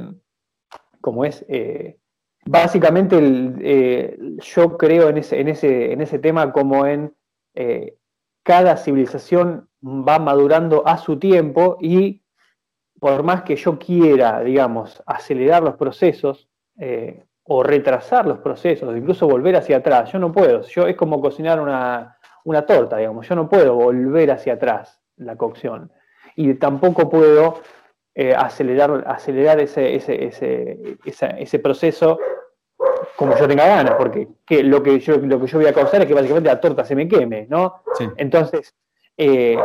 como 1.01 1.25
es, 1.25 1.45
eh, 1.49 1.99
básicamente 2.45 4.17
yo 4.39 4.77
creo 4.79 5.09
en 5.09 5.19
ese, 5.19 5.41
en, 5.41 5.49
ese, 5.49 5.93
en 5.93 6.01
ese 6.01 6.19
tema 6.21 6.53
como 6.53 6.87
en 6.87 7.13
cada 8.45 8.77
civilización 8.77 9.69
va 9.83 10.19
madurando 10.19 10.87
a 10.87 10.99
su 10.99 11.19
tiempo 11.19 11.79
y 11.81 12.23
por 12.99 13.23
más 13.23 13.43
que 13.43 13.57
yo 13.57 13.79
quiera, 13.79 14.41
digamos, 14.41 15.03
acelerar 15.07 15.63
los 15.63 15.77
procesos 15.77 16.49
eh, 16.79 17.25
o 17.45 17.63
retrasar 17.63 18.27
los 18.27 18.39
procesos, 18.39 18.97
incluso 18.97 19.29
volver 19.29 19.57
hacia 19.57 19.77
atrás, 19.79 20.11
yo 20.13 20.19
no 20.19 20.33
puedo. 20.33 20.63
Yo, 20.63 20.87
es 20.87 20.97
como 20.97 21.21
cocinar 21.21 21.61
una, 21.61 22.17
torta, 22.67 22.97
digamos, 22.97 23.29
yo 23.29 23.35
no 23.35 23.49
puedo 23.49 23.75
volver 23.75 24.31
hacia 24.31 24.55
atrás 24.55 25.01
la 25.17 25.37
cocción. 25.37 25.93
Y 26.35 26.55
tampoco 26.55 27.09
puedo 27.09 27.61
eh, 28.15 28.35
acelerar, 28.35 29.05
acelerar 29.07 29.61
ese, 29.61 29.95
ese, 29.95 31.59
proceso 31.61 32.19
como 33.17 33.37
yo 33.37 33.49
tenga 33.49 33.67
ganas, 33.67 33.95
porque 33.95 34.29
lo, 34.63 34.83
que 34.83 34.99
yo, 34.99 35.17
lo 35.19 35.41
que 35.41 35.47
yo 35.47 35.59
voy 35.59 35.69
a 35.69 35.73
causar 35.73 36.03
es 36.03 36.07
que 36.07 36.15
básicamente 36.15 36.49
la 36.49 36.61
torta 36.61 36.85
se 36.85 36.95
me 36.95 37.09
queme, 37.09 37.47
¿no? 37.49 37.83
Entonces, 38.17 38.75
eh, 39.17 39.57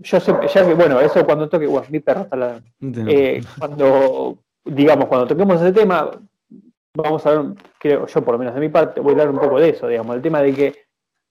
yo 0.00 0.20
sé, 0.20 0.34
ya 0.52 0.66
que, 0.66 0.74
bueno, 0.74 1.00
eso 1.00 1.24
cuando 1.24 1.48
toque, 1.48 1.66
bueno, 1.66 1.86
mi 1.90 2.00
perro 2.00 2.22
está 2.22 2.36
la, 2.36 2.60
eh, 2.80 3.42
cuando, 3.58 4.38
digamos, 4.64 5.06
cuando 5.06 5.26
toquemos 5.26 5.60
ese 5.62 5.72
tema, 5.72 6.10
vamos 6.94 7.26
a 7.26 7.30
ver, 7.30 7.54
creo 7.78 8.06
yo 8.06 8.24
por 8.24 8.32
lo 8.32 8.38
menos 8.38 8.54
de 8.54 8.60
mi 8.60 8.68
parte, 8.68 9.00
voy 9.00 9.10
a 9.10 9.12
hablar 9.12 9.30
un 9.30 9.40
poco 9.40 9.58
de 9.58 9.70
eso, 9.70 9.88
digamos, 9.88 10.14
el 10.16 10.22
tema 10.22 10.42
de 10.42 10.54
que 10.54 10.88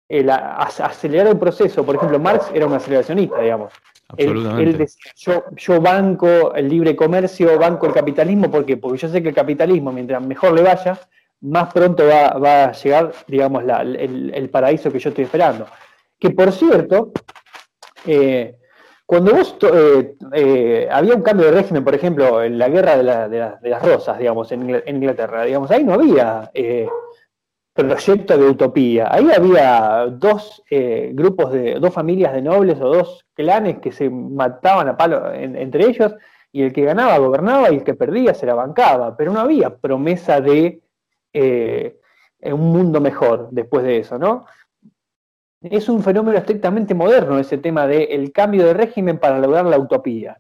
el 0.09 0.30
acelerar 0.30 1.28
el 1.28 1.38
proceso, 1.38 1.86
por 1.86 1.95
ejemplo, 1.95 2.17
Marx 2.19 2.49
era 2.53 2.65
un 2.65 2.73
aceleracionista, 2.73 3.41
digamos. 3.41 3.73
Él, 4.15 4.78
decía, 4.78 5.11
yo, 5.17 5.43
yo 5.57 5.82
banco 5.82 6.55
el 6.55 6.69
libre 6.69 6.95
comercio, 6.95 7.59
banco 7.59 7.88
el 7.88 7.93
capitalismo, 7.93 8.49
¿por 8.49 8.65
qué? 8.65 8.78
Porque 8.78 8.99
yo 8.99 9.09
sé 9.09 9.21
que 9.21 9.30
el 9.30 9.36
capitalismo, 9.36 9.91
mientras 9.91 10.25
mejor 10.25 10.53
le 10.53 10.61
vaya, 10.61 10.97
más 11.41 11.73
pronto 11.73 12.05
va, 12.07 12.63
a 12.63 12.71
llegar, 12.71 13.11
digamos, 13.28 13.63
el, 13.63 14.32
el, 14.34 14.49
paraíso 14.49 14.91
que 14.91 14.99
yo 14.99 15.09
estoy 15.09 15.25
esperando. 15.25 15.67
Que 16.17 16.30
por 16.30 16.53
cierto, 16.53 17.11
eh, 18.08 18.58
cuando 19.05 19.34
vos 19.34 19.55
eh, 19.62 20.16
eh, 20.34 20.88
había 20.91 21.16
un 21.16 21.22
cambio 21.22 21.45
de 21.45 21.51
régimen, 21.51 21.84
por 21.84 21.95
ejemplo, 21.95 22.43
en 22.43 22.58
la 22.58 22.70
guerra 22.70 22.97
de, 22.97 23.70
las 23.70 23.82
rosas, 23.82 24.18
digamos, 24.18 24.51
en, 24.51 24.82
Inglaterra, 24.88 25.43
digamos, 25.43 25.72
ahí 25.72 25.84
no 25.84 25.93
había 25.93 26.51
proyecto 27.74 28.38
de 28.38 28.49
utopía. 28.49 29.08
Ahí 29.10 29.30
había 29.32 30.08
dos 30.12 30.64
grupos 31.12 31.53
de, 31.53 31.76
dos 31.76 31.93
familias 31.93 32.34
de 32.34 32.41
nobles 32.41 32.82
o 32.82 32.89
dos 32.89 33.26
clanes 33.34 33.80
que 33.80 33.91
se 33.91 34.10
mataban 34.10 34.89
a 34.89 34.97
palo 34.97 35.34
entre 35.34 35.86
ellos, 35.86 36.16
y 36.51 36.64
el 36.64 36.74
que 36.74 36.84
ganaba 36.84 37.18
gobernaba 37.20 37.72
y 37.72 37.76
el 37.76 37.84
que 37.84 37.93
perdía 37.93 38.34
se 38.34 38.45
la 38.45 38.55
bancaba, 38.55 39.16
pero 39.16 39.32
no 39.32 39.39
había 39.39 39.78
promesa 39.78 40.41
de 40.41 40.82
un 41.34 42.72
mundo 42.72 42.99
mejor 42.99 43.49
después 43.51 43.86
de 43.86 43.99
eso, 43.99 44.18
¿no? 44.18 44.45
Es 45.62 45.89
un 45.89 46.03
fenómeno 46.03 46.38
estrictamente 46.38 46.93
moderno 46.93 47.39
ese 47.39 47.58
tema 47.58 47.88
del 47.88 48.32
cambio 48.32 48.66
de 48.66 48.74
régimen 48.74 49.18
para 49.18 49.39
lograr 49.39 49.66
la 49.66 49.80
utopía. 49.80 50.39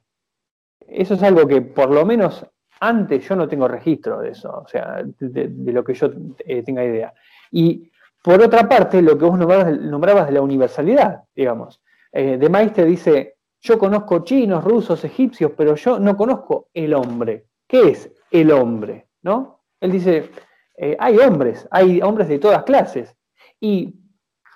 Eso 0.87 1.15
es 1.15 1.23
algo 1.23 1.47
que 1.47 1.61
por 1.61 1.89
lo 1.89 2.05
menos 2.05 2.45
antes 2.79 3.27
yo 3.27 3.35
no 3.35 3.47
tengo 3.47 3.67
registro 3.67 4.19
de 4.19 4.29
eso, 4.29 4.61
o 4.63 4.67
sea, 4.67 5.03
de, 5.19 5.73
lo 5.73 5.83
que 5.83 5.93
yo 5.93 6.11
eh, 6.45 6.63
tenga 6.63 6.83
idea. 6.83 7.13
Y 7.51 7.89
por 8.23 8.41
otra 8.41 8.67
parte, 8.67 9.01
lo 9.01 9.17
que 9.17 9.25
vos 9.25 9.37
nombrabas, 9.37 10.27
de 10.27 10.33
la 10.33 10.41
universalidad, 10.41 11.23
digamos. 11.35 11.81
Eh, 12.11 12.37
de 12.37 12.49
Maistre 12.49 12.85
dice, 12.85 13.37
yo 13.61 13.79
conozco 13.79 14.23
chinos, 14.23 14.63
rusos, 14.63 15.03
egipcios, 15.03 15.51
pero 15.57 15.75
yo 15.75 15.99
no 15.99 16.15
conozco 16.15 16.69
el 16.73 16.93
hombre. 16.93 17.45
¿Qué 17.67 17.89
es 17.89 18.11
el 18.31 18.51
hombre? 18.51 19.07
¿No? 19.23 19.61
Él 19.79 19.91
dice, 19.91 20.29
eh, 20.77 20.95
hay 20.99 21.17
hombres, 21.17 21.67
hay 21.71 22.01
hombres 22.01 22.27
de 22.27 22.39
todas 22.39 22.63
clases. 22.63 23.15
Y 23.59 23.95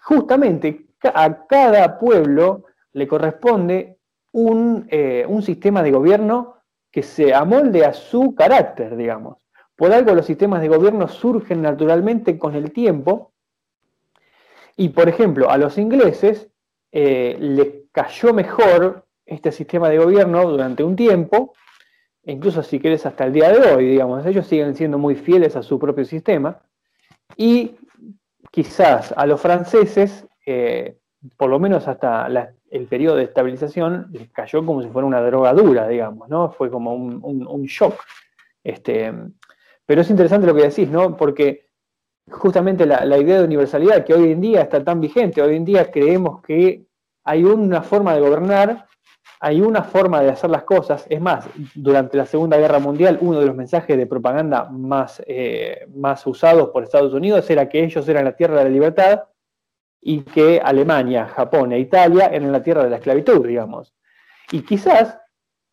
justamente 0.02 0.88
a 1.04 1.48
cada 1.48 2.00
pueblo 2.00 2.66
le 2.94 3.08
corresponde 3.08 3.98
eh, 4.34 5.26
un, 5.28 5.42
sistema 5.42 5.84
de 5.84 5.92
gobierno 5.92 6.56
que 6.92 7.04
se 7.04 7.34
amolde 7.34 7.86
a 7.86 7.94
su 7.94 8.36
carácter, 8.36 8.96
digamos. 8.96 9.38
Por 9.76 9.92
algo 9.92 10.14
los 10.14 10.26
sistemas 10.26 10.62
de 10.62 10.68
gobierno 10.68 11.08
surgen 11.08 11.62
naturalmente 11.62 12.38
con 12.38 12.56
el 12.56 12.72
tiempo. 12.72 13.32
Y, 14.78 14.90
por 14.90 15.10
ejemplo, 15.10 15.50
a 15.50 15.58
los 15.58 15.78
ingleses 15.78 16.50
eh, 16.92 17.38
les 17.40 17.68
cayó 17.92 18.34
mejor 18.34 19.06
este 19.26 19.52
sistema 19.52 19.90
de 19.90 19.98
gobierno 19.98 20.50
durante 20.50 20.84
un 20.84 20.96
tiempo, 20.96 21.54
e 22.24 22.34
incluso 22.34 22.64
si 22.64 22.80
quieres 22.80 23.06
hasta 23.06 23.26
el 23.26 23.34
día 23.34 23.50
de 23.50 23.74
hoy, 23.74 23.86
digamos, 23.88 24.26
ellos 24.26 24.48
siguen 24.48 24.76
siendo 24.76 24.98
muy 24.98 25.16
fieles 25.16 25.56
a 25.56 25.64
su 25.64 25.80
propio 25.80 26.06
sistema, 26.06 26.62
y 27.38 27.76
quizás 28.52 29.14
a 29.16 29.26
los 29.26 29.42
franceses, 29.42 30.28
eh, 30.46 30.98
por 31.38 31.50
lo 31.50 31.60
menos 31.60 31.88
hasta 31.88 32.28
el 32.70 32.88
periodo 32.88 33.16
de 33.16 33.24
estabilización, 33.24 34.08
les 34.12 34.30
cayó 34.30 34.66
como 34.66 34.84
si 34.84 34.90
fuera 34.90 35.08
una 35.08 35.22
drogadura, 35.22 35.88
digamos, 35.88 36.30
¿no? 36.30 36.52
Fue 36.52 36.70
como 36.70 36.94
un, 36.94 37.64
shock. 37.64 37.96
Este, 38.64 39.14
pero 39.86 40.02
es 40.02 40.10
interesante 40.10 40.48
lo 40.48 40.56
que 40.56 40.64
decís, 40.64 40.90
¿no? 40.90 41.16
Porque 41.16 41.66
justamente 42.30 42.86
la, 42.86 43.18
idea 43.18 43.40
de 43.40 43.46
universalidad 43.46 44.06
que 44.06 44.14
hoy 44.14 44.32
en 44.32 44.42
día 44.42 44.62
está 44.62 44.84
tan 44.84 45.00
vigente, 45.00 45.42
hoy 45.42 45.56
en 45.56 45.66
día 45.66 45.90
creemos 45.90 46.42
que 46.42 46.86
hay 47.24 47.44
una 47.44 47.82
forma 47.82 48.14
de 48.14 48.22
gobernar, 48.22 48.86
hay 49.44 49.60
una 49.60 49.82
forma 49.82 50.22
de 50.22 50.30
hacer 50.30 50.52
las 50.52 50.64
cosas. 50.64 51.08
Es 51.10 51.20
más, 51.20 51.50
durante 51.74 52.16
la 52.16 52.28
Segunda 52.28 52.58
Guerra 52.58 52.78
Mundial, 52.78 53.18
uno 53.22 53.40
de 53.40 53.48
los 53.48 53.56
mensajes 53.56 53.98
de 53.98 54.06
propaganda 54.06 54.66
más, 54.70 55.22
eh, 55.26 55.88
más 55.96 56.26
usados 56.28 56.70
por 56.70 56.84
Estados 56.84 57.12
Unidos 57.12 57.50
era 57.50 57.68
que 57.68 57.84
ellos 57.84 58.08
eran 58.08 58.26
la 58.26 58.36
tierra 58.36 58.60
de 58.60 58.66
la 58.66 58.70
libertad 58.70 59.24
y 60.00 60.22
que 60.22 60.62
Alemania, 60.64 61.26
Japón 61.26 61.72
e 61.72 61.80
Italia 61.80 62.28
eran 62.28 62.52
la 62.52 62.62
tierra 62.62 62.84
de 62.84 62.92
la 62.92 62.98
esclavitud, 62.98 63.46
digamos. 63.48 63.96
Y 64.52 64.62
quizás 64.62 65.18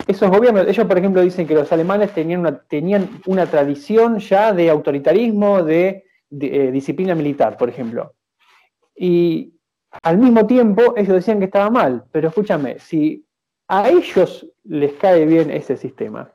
esos 0.07 0.31
gobiernos, 0.31 0.67
ellos 0.67 0.87
por 0.87 0.97
ejemplo 0.97 1.21
dicen 1.21 1.47
que 1.47 1.55
los 1.55 1.71
alemanes 1.71 2.15
tenían 2.15 2.41
una, 2.41 2.59
tenían 2.59 3.21
una 3.27 3.45
tradición 3.45 4.19
ya 4.19 4.55
de 4.55 4.71
autoritarismo, 4.71 5.63
de, 5.63 6.07
eh, 6.31 6.71
disciplina 6.73 7.15
militar, 7.15 7.59
por 7.59 7.69
ejemplo. 7.69 8.15
Y 8.97 9.53
al 10.03 10.17
mismo 10.17 10.47
tiempo 10.47 10.95
ellos 10.97 11.17
decían 11.17 11.39
que 11.39 11.45
estaba 11.45 11.69
mal, 11.69 12.05
pero 12.11 12.29
escúchame, 12.29 12.79
si 12.79 13.28
a 13.69 13.89
ellos 13.91 14.47
les 14.65 14.95
cae 14.95 15.27
bien 15.27 15.51
ese 15.51 15.77
sistema, 15.77 16.33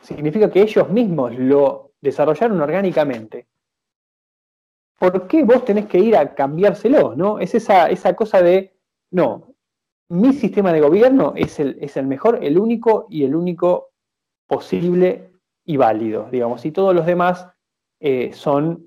significa 0.00 0.50
que 0.50 0.62
ellos 0.62 0.88
mismos 0.88 1.34
lo 1.38 1.92
desarrollaron 2.00 2.60
orgánicamente. 2.60 3.46
¿Por 4.98 5.26
qué 5.26 5.44
vos 5.44 5.64
tenés 5.64 5.86
que 5.86 5.98
ir 5.98 6.16
a 6.16 6.34
cambiárselo? 6.34 7.14
¿no? 7.14 7.38
Es 7.38 7.54
esa, 7.54 7.90
esa 7.90 8.14
cosa 8.14 8.42
de, 8.42 8.74
no, 9.10 9.54
mi 10.08 10.32
sistema 10.32 10.72
de 10.72 10.80
gobierno 10.80 11.32
es 11.36 11.58
el, 11.60 11.78
es 11.80 11.96
el 11.96 12.06
mejor, 12.06 12.38
el 12.42 12.58
único 12.58 13.06
y 13.10 13.24
el 13.24 13.34
único 13.34 13.92
posible 14.46 15.30
y 15.64 15.76
válido, 15.76 16.28
digamos, 16.30 16.64
y 16.66 16.72
todos 16.72 16.94
los 16.94 17.06
demás 17.06 17.48
eh, 18.00 18.32
son 18.32 18.86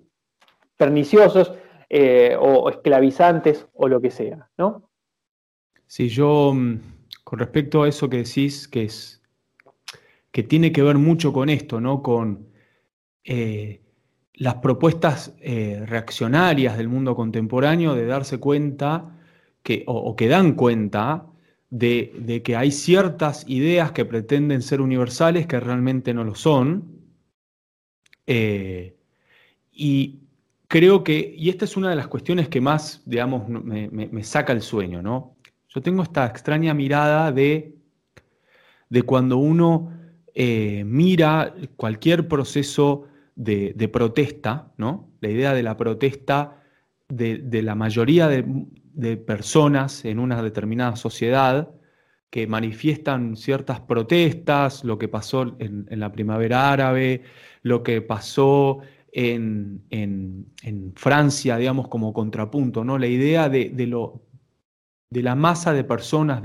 perniciosos 0.78 1.54
eh, 1.90 2.36
o 2.40 2.70
esclavizantes 2.70 3.68
o 3.74 3.88
lo 3.88 4.02
que 4.02 4.12
sea, 4.12 4.50
¿no? 4.58 4.90
Si 5.88 6.10
yo, 6.10 6.54
mm, 6.54 6.80
con 7.24 7.40
respecto 7.40 7.84
a 7.84 7.88
eso 7.88 8.10
que 8.10 8.18
decís, 8.18 8.68
que 8.68 8.84
es 8.84 9.22
que 10.32 10.44
tiene 10.44 10.74
que 10.74 10.84
ver 10.84 10.98
mucho 10.98 11.32
con 11.32 11.50
esto, 11.50 11.80
¿no? 11.80 12.04
Con 12.04 12.50
eh, 13.24 13.82
las 14.34 14.56
propuestas 14.56 15.34
eh, 15.40 15.82
reaccionarias 15.86 16.78
del 16.78 16.90
mundo 16.90 17.16
contemporáneo 17.16 17.96
de 17.96 18.06
darse 18.06 18.38
cuenta 18.38 19.18
que, 19.64 19.84
o, 19.88 20.14
que 20.18 20.28
dan 20.28 20.56
cuenta 20.56 21.26
de, 21.70 22.42
que 22.44 22.56
hay 22.56 22.72
ciertas 22.72 23.46
ideas 23.48 23.94
que 23.94 24.04
pretenden 24.04 24.62
ser 24.62 24.82
universales 24.82 25.48
que 25.48 25.60
realmente 25.60 26.14
no 26.14 26.26
lo 26.26 26.36
son. 26.36 27.00
Eh, 28.28 28.98
y 29.72 30.20
creo 30.68 31.04
que, 31.04 31.34
y 31.38 31.50
esta 31.50 31.66
es 31.66 31.78
una 31.78 31.90
de 31.90 31.96
las 31.96 32.08
cuestiones 32.08 32.50
que 32.50 32.60
más, 32.62 33.02
digamos, 33.06 33.48
me, 33.48 34.24
saca 34.24 34.52
el 34.54 34.62
sueño, 34.62 35.02
¿no? 35.02 35.35
Yo 35.76 35.82
tengo 35.82 36.04
esta 36.04 36.26
extraña 36.26 36.74
mirada 36.74 37.34
de, 37.34 37.76
de 38.90 39.02
cuando 39.04 39.36
uno 39.36 39.92
eh, 40.34 40.86
mira 40.86 41.54
cualquier 41.76 42.30
proceso 42.30 43.10
de, 43.36 43.90
protesta, 43.92 44.72
¿no? 44.78 45.10
La 45.20 45.30
idea 45.30 45.54
de 45.54 45.64
la 45.64 45.76
protesta 45.76 46.64
de, 47.10 47.62
la 47.62 47.76
mayoría 47.76 48.30
de, 48.30 49.18
personas 49.18 50.06
en 50.06 50.20
una 50.20 50.42
determinada 50.42 50.96
sociedad, 50.96 51.70
que 52.30 52.48
manifiestan 52.48 53.36
ciertas 53.36 53.82
protestas, 53.82 54.86
lo 54.86 54.98
que 54.98 55.10
pasó 55.10 55.58
en, 55.60 55.88
la 55.90 56.10
primavera 56.14 56.72
árabe, 56.72 57.24
lo 57.64 57.84
que 57.84 58.02
pasó 58.02 58.80
en, 59.12 59.84
Francia, 60.96 61.58
digamos, 61.58 61.90
como 61.90 62.14
contrapunto, 62.14 62.86
¿no? 62.86 62.98
La 62.98 63.08
idea 63.08 63.50
de, 63.50 63.74
lo, 63.88 64.25
de 65.16 65.24
la 65.24 65.34
masa 65.34 65.72
de 65.72 65.86
personas 65.86 66.42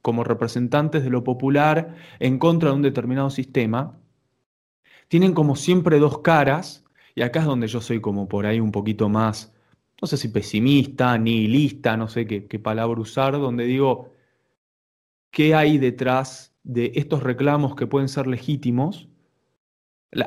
como 0.00 0.24
representantes 0.24 1.04
de 1.04 1.10
lo 1.10 1.22
popular 1.22 1.94
en 2.20 2.38
contra 2.38 2.70
de 2.70 2.76
un 2.76 2.80
determinado 2.80 3.28
sistema, 3.28 4.00
tienen 5.08 5.34
como 5.34 5.56
siempre 5.56 5.98
dos 5.98 6.20
caras, 6.20 6.86
y 7.14 7.20
acá 7.20 7.40
es 7.40 7.44
donde 7.44 7.66
yo 7.66 7.82
soy 7.82 8.00
como 8.00 8.26
por 8.26 8.46
ahí 8.46 8.60
un 8.60 8.72
poquito 8.72 9.10
más, 9.10 9.52
no 10.00 10.08
sé 10.08 10.16
si 10.16 10.28
pesimista, 10.28 11.18
nihilista, 11.18 11.98
no 11.98 12.08
sé 12.08 12.26
qué, 12.26 12.58
palabra 12.58 12.98
usar, 12.98 13.32
donde 13.34 13.64
digo, 13.66 14.14
¿qué 15.30 15.54
hay 15.54 15.76
detrás 15.76 16.56
de 16.62 16.92
estos 16.94 17.22
reclamos 17.22 17.76
que 17.76 17.86
pueden 17.86 18.08
ser 18.08 18.26
legítimos? 18.26 19.10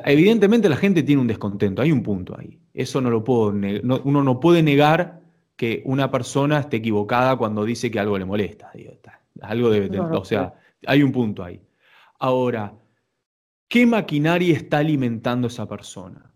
evidentemente 0.04 0.68
la 0.68 0.76
gente 0.76 1.02
tiene 1.02 1.22
un 1.22 1.26
descontento, 1.26 1.82
hay 1.82 1.90
un 1.90 2.02
punto 2.02 2.38
ahí. 2.38 2.60
Eso 2.74 3.00
no 3.00 3.10
lo 3.10 3.24
puedo 3.24 3.48
uno 3.48 4.22
no 4.22 4.38
puede 4.38 4.62
negar 4.62 5.17
que 5.58 5.82
una 5.86 6.08
persona 6.08 6.60
esté 6.60 6.76
equivocada 6.76 7.36
cuando 7.36 7.64
dice 7.64 7.90
que 7.90 7.98
algo 7.98 8.16
le 8.16 8.24
molesta. 8.24 8.70
algo 9.42 9.70
de, 9.70 9.98
o 9.98 10.24
sea, 10.24 10.54
hay 10.86 11.02
un 11.02 11.10
punto 11.10 11.42
ahí. 11.42 11.60
Ahora, 12.20 12.72
¿qué 13.66 13.84
maquinaria 13.84 14.56
está 14.56 14.78
alimentando 14.78 15.48
esa 15.48 15.66
persona? 15.66 16.32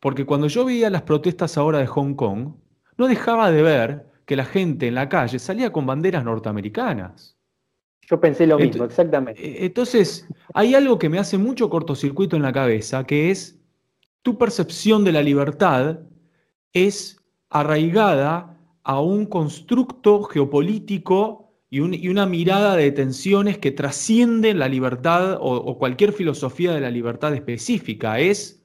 Porque 0.00 0.26
cuando 0.26 0.48
yo 0.48 0.66
veía 0.66 0.90
las 0.90 1.00
protestas 1.00 1.56
ahora 1.56 1.78
de 1.78 1.86
Hong 1.86 2.12
Kong, 2.12 2.56
no 2.98 3.08
dejaba 3.08 3.50
de 3.50 3.62
ver 3.62 4.06
que 4.26 4.36
la 4.36 4.44
gente 4.44 4.86
en 4.86 4.96
la 4.96 5.08
calle 5.08 5.38
salía 5.38 5.72
con 5.72 5.86
banderas 5.86 6.22
norteamericanas. 6.22 7.38
Yo 8.02 8.20
pensé 8.20 8.46
lo 8.46 8.58
mismo, 8.58 8.84
exactamente. 8.84 9.42
Eh, 9.42 9.64
entonces, 9.64 10.28
hay 10.52 10.74
algo 10.74 10.98
que 10.98 11.08
me 11.08 11.18
hace 11.18 11.38
mucho 11.38 11.70
cortocircuito 11.70 12.36
en 12.36 12.42
la 12.42 12.52
cabeza, 12.52 13.06
que 13.06 13.30
es 13.30 13.58
tu 14.20 14.36
percepción 14.36 15.04
de 15.04 15.12
la 15.12 15.22
libertad 15.22 16.00
es 16.74 17.19
arraigada 17.50 18.58
a 18.82 19.00
un 19.00 19.26
constructo 19.26 20.22
geopolítico 20.22 21.52
y, 21.68 21.80
una 21.80 22.26
mirada 22.26 22.74
de 22.76 22.90
tensiones 22.92 23.58
que 23.58 23.70
trasciende 23.70 24.54
la 24.54 24.68
libertad 24.68 25.38
o 25.40 25.78
cualquier 25.78 26.12
filosofía 26.12 26.72
de 26.72 26.80
la 26.80 26.90
libertad 26.90 27.34
específica. 27.34 28.18
Es 28.18 28.60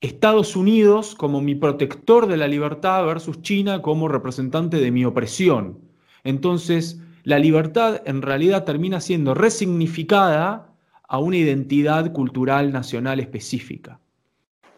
Estados 0.00 0.56
Unidos 0.56 1.14
como 1.14 1.42
mi 1.42 1.54
protector 1.54 2.26
de 2.26 2.38
la 2.38 2.48
libertad 2.48 3.04
versus 3.04 3.42
China 3.42 3.82
como 3.82 4.08
representante 4.08 4.78
de 4.78 4.90
mi 4.90 5.04
opresión. 5.04 5.78
Entonces, 6.24 7.02
la 7.22 7.38
libertad 7.38 8.00
en 8.06 8.22
realidad 8.22 8.64
termina 8.64 9.00
siendo 9.02 9.34
resignificada 9.34 10.74
a 11.06 11.18
una 11.18 11.36
identidad 11.36 12.12
cultural 12.12 12.72
nacional 12.72 13.20
específica. 13.20 14.00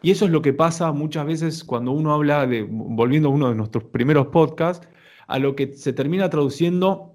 Y 0.03 0.11
eso 0.11 0.25
es 0.25 0.31
lo 0.33 0.43
que 0.43 0.53
pasa 0.53 0.93
muchas 0.93 1.27
veces 1.27 1.65
cuando 1.65 1.93
uno 1.93 2.13
habla 2.13 2.47
de, 2.47 2.67
volviendo 2.69 3.29
a 3.29 3.33
uno 3.33 3.49
de 3.49 3.55
nuestros 3.55 3.85
primeros 3.85 4.27
podcasts, 4.27 4.89
a 5.29 5.39
lo 5.39 5.55
que 5.55 5.73
se 5.73 5.93
termina 5.93 6.29
traduciendo 6.29 7.15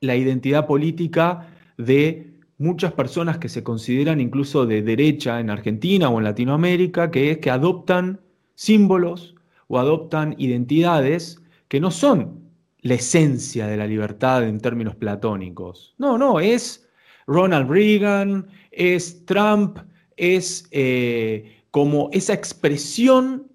la 0.00 0.16
identidad 0.16 0.66
política 0.66 1.48
de 1.76 2.32
muchas 2.58 2.92
personas 2.92 3.38
que 3.38 3.48
se 3.48 3.64
consideran 3.64 4.20
incluso 4.20 4.66
de 4.66 4.82
derecha 4.82 5.40
en 5.40 5.50
Argentina 5.50 6.08
o 6.08 6.18
en 6.18 6.24
Latinoamérica, 6.24 7.10
que 7.10 7.32
es 7.32 7.38
que 7.38 7.50
adoptan 7.50 8.20
símbolos 8.54 9.34
o 9.66 9.78
adoptan 9.78 10.36
identidades 10.38 11.42
que 11.68 11.80
no 11.80 11.90
son 11.90 12.40
la 12.82 12.94
esencia 12.94 13.66
de 13.66 13.76
la 13.76 13.86
libertad 13.86 14.44
en 14.44 14.60
términos 14.60 14.94
platónicos. 14.94 15.94
No, 15.98 16.18
no, 16.18 16.38
es 16.38 16.88
Ronald 17.26 17.70
Reagan, 17.70 18.46
es 18.70 19.24
Trump, 19.24 19.78
es 20.16 20.68
eh, 20.70 21.61
como 21.72 22.08
esa 22.12 22.34
expresión 22.34 23.48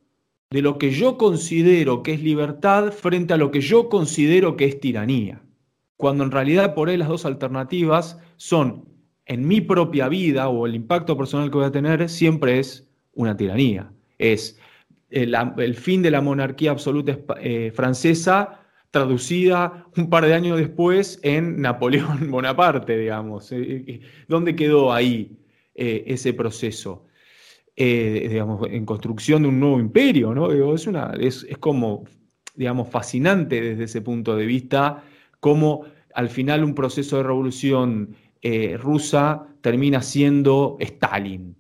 de 0.49 0.61
lo 0.61 0.78
que 0.78 0.91
yo 0.91 1.18
considero 1.18 2.03
que 2.03 2.13
es 2.13 2.22
libertad 2.22 2.91
frente 2.91 3.34
a 3.34 3.38
lo 3.38 3.51
que 3.51 3.61
yo 3.61 3.88
considero 3.88 4.57
que 4.57 4.65
es 4.65 4.82
tiranía. 4.82 5.41
Cuando 5.95 6.26
en 6.26 6.32
realidad 6.32 6.76
por 6.76 6.89
ahí 6.89 6.97
las 6.97 7.07
dos 7.07 7.26
alternativas 7.26 8.20
son 8.36 8.89
en 9.26 9.47
mi 9.47 9.61
propia 9.61 10.09
vida 10.09 10.49
o 10.49 10.65
el 10.65 10.76
impacto 10.76 11.15
personal 11.18 11.49
que 11.49 11.57
voy 11.57 11.68
a 11.68 11.72
tener 11.72 12.09
siempre 12.09 12.59
es 12.59 12.89
una 13.13 13.38
tiranía. 13.38 13.91
Es 14.18 14.59
el, 15.09 15.76
fin 15.76 16.01
de 16.01 16.11
la 16.11 16.20
monarquía 16.20 16.72
absoluta 16.72 17.18
eh, 17.39 17.72
francesa 17.74 18.68
traducida 18.91 19.86
un 19.95 20.09
par 20.09 20.26
de 20.26 20.34
años 20.34 20.57
después 20.57 21.20
en 21.24 21.61
Napoleón 21.61 22.32
Bonaparte, 22.32 22.97
digamos. 22.97 23.51
Eh, 23.51 23.84
eh, 23.88 24.01
¿Dónde 24.28 24.55
quedó 24.55 24.93
ahí 24.93 25.38
eh, 25.76 26.03
ese 26.07 26.34
proceso? 26.34 27.07
Digamos, 27.78 28.67
en 28.69 28.86
construcción 28.86 29.43
de 29.43 29.49
un 29.49 29.59
nuevo 29.59 29.80
imperio, 29.80 30.34
¿no? 30.34 30.51
Es, 30.73 30.88
una, 30.88 31.13
es, 31.19 31.45
como, 31.59 32.05
digamos, 32.55 32.89
fascinante 32.89 33.61
desde 33.61 33.84
ese 33.84 34.01
punto 34.01 34.36
de 34.36 34.45
vista, 34.45 35.03
cómo 35.39 35.84
al 36.15 36.30
final 36.30 36.63
un 36.63 36.73
proceso 36.73 37.17
de 37.17 37.23
revolución 37.23 38.15
rusa 38.80 39.47
termina 39.61 40.01
siendo 40.01 40.78
Stalin, 40.80 41.55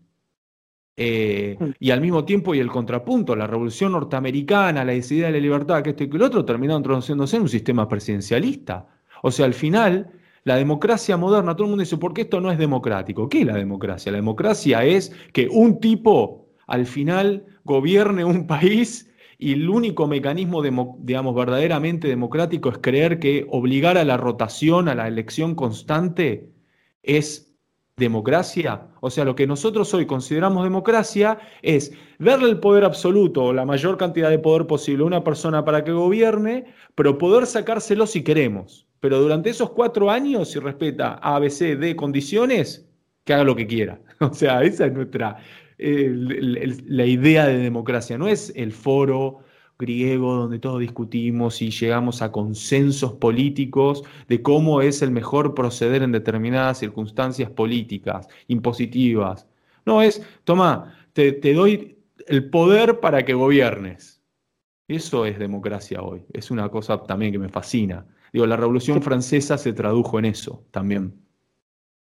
eh, 0.99 1.55
mm. 1.59 1.65
y 1.79 1.91
al 1.91 2.01
mismo 2.01 2.25
tiempo, 2.25 2.55
y 2.55 2.59
el 2.59 2.69
contrapunto, 2.69 3.35
la 3.35 3.45
revolución 3.45 3.91
norteamericana, 3.91 4.83
la 4.83 4.95
idea 4.95 5.27
de 5.27 5.33
la 5.33 5.39
libertad, 5.39 5.83
que 5.83 5.91
esto 5.91 6.03
y 6.03 6.09
que 6.09 6.17
el 6.17 6.23
otro, 6.23 6.43
terminaron 6.43 6.79
introduciéndose 6.79 7.35
en 7.35 7.43
un 7.43 7.49
sistema 7.49 7.87
presidencialista. 7.87 8.87
O 9.21 9.29
sea, 9.29 9.45
al 9.45 9.53
final, 9.53 10.09
la 10.47 10.55
democracia 10.55 11.17
moderna, 11.17 11.57
todo 11.57 11.65
el 11.65 11.71
mundo 11.71 11.81
dice, 11.81 11.97
¿por 11.97 12.13
qué 12.13 12.21
esto 12.21 12.39
no 12.39 12.49
es 12.49 12.57
democrático? 12.57 13.27
¿Qué 13.27 13.41
es 13.41 13.45
la 13.45 13.55
democracia? 13.55 14.13
La 14.13 14.17
democracia 14.19 14.85
es 14.85 15.11
que 15.33 15.49
un 15.51 15.81
tipo 15.81 16.47
al 16.67 16.85
final 16.85 17.45
gobierne 17.65 18.23
un 18.23 18.47
país 18.47 19.11
y 19.37 19.51
el 19.51 19.69
único 19.69 20.07
mecanismo, 20.07 20.63
digamos, 20.99 21.35
verdaderamente 21.35 22.07
democrático 22.07 22.69
es 22.69 22.77
creer 22.77 23.19
que 23.19 23.45
obligar 23.49 23.97
a 23.97 24.05
la 24.05 24.15
rotación, 24.15 24.87
a 24.87 24.95
la 24.95 25.09
elección 25.09 25.53
constante, 25.53 26.49
es 27.03 27.53
democracia, 27.97 28.87
o 29.01 29.09
sea, 29.09 29.25
lo 29.25 29.35
que 29.35 29.47
nosotros 29.47 29.93
hoy 29.93 30.05
consideramos 30.05 30.63
democracia 30.63 31.39
es 31.61 31.91
darle 32.19 32.49
el 32.49 32.61
poder 32.61 32.85
absoluto 32.85 33.43
o 33.43 33.53
la 33.53 33.65
mayor 33.65 33.97
cantidad 33.97 34.29
de 34.29 34.39
poder 34.39 34.65
posible 34.65 35.03
a 35.03 35.07
una 35.07 35.25
persona 35.25 35.65
para 35.65 35.83
que 35.83 35.91
gobierne, 35.91 36.73
pero 36.95 37.17
poder 37.17 37.47
sacárselo 37.47 38.07
si 38.07 38.23
queremos. 38.23 38.86
Pero 38.99 39.19
durante 39.21 39.49
esos 39.49 39.71
cuatro 39.71 40.09
años, 40.09 40.51
si 40.51 40.59
respeta 40.59 41.13
A, 41.15 41.39
B, 41.39 41.49
C, 41.49 41.75
D 41.75 41.95
condiciones, 41.95 42.87
que 43.23 43.33
haga 43.33 43.43
lo 43.43 43.55
que 43.55 43.67
quiera. 43.67 43.99
O 44.19 44.33
sea, 44.33 44.63
esa 44.63 44.87
es 44.87 44.93
nuestra, 44.93 45.37
la 45.77 47.05
idea 47.05 47.45
de 47.45 47.59
democracia, 47.59 48.17
no 48.17 48.27
es 48.27 48.51
el 48.55 48.71
foro 48.71 49.43
griego 49.79 50.35
donde 50.35 50.59
todos 50.59 50.79
discutimos 50.79 51.61
y 51.61 51.69
llegamos 51.69 52.21
a 52.21 52.31
consensos 52.31 53.13
políticos 53.13 54.03
de 54.27 54.41
cómo 54.41 54.81
es 54.81 55.01
el 55.01 55.11
mejor 55.11 55.53
proceder 55.53 56.01
en 56.03 56.11
determinadas 56.11 56.79
circunstancias 56.79 57.49
políticas, 57.51 58.27
impositivas. 58.47 59.47
No, 59.85 60.01
es, 60.01 60.21
toma, 60.43 60.95
te, 61.13 61.31
doy 61.53 61.99
el 62.27 62.49
poder 62.49 62.99
para 62.99 63.23
que 63.23 63.33
gobiernes. 63.33 64.21
Eso 64.87 65.25
es 65.25 65.37
democracia 65.37 66.01
hoy. 66.01 66.25
Es 66.33 66.49
una 66.49 66.69
cosa 66.69 67.03
también 67.03 67.31
que 67.31 67.39
me 67.39 67.49
fascina. 67.49 68.05
Digo, 68.37 68.47
la 68.47 68.55
Revolución 68.55 69.01
Francesa 69.01 69.57
se 69.57 69.73
tradujo 69.73 70.19
en 70.19 70.25
eso 70.25 70.63
también. 70.71 71.13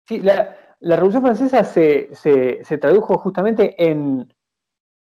Sí, 0.07 0.21
la, 0.21 0.57
Revolución 0.81 1.23
Francesa 1.23 1.65
se 1.65 2.79
tradujo 2.81 3.19
justamente 3.19 3.75
en, 3.79 4.33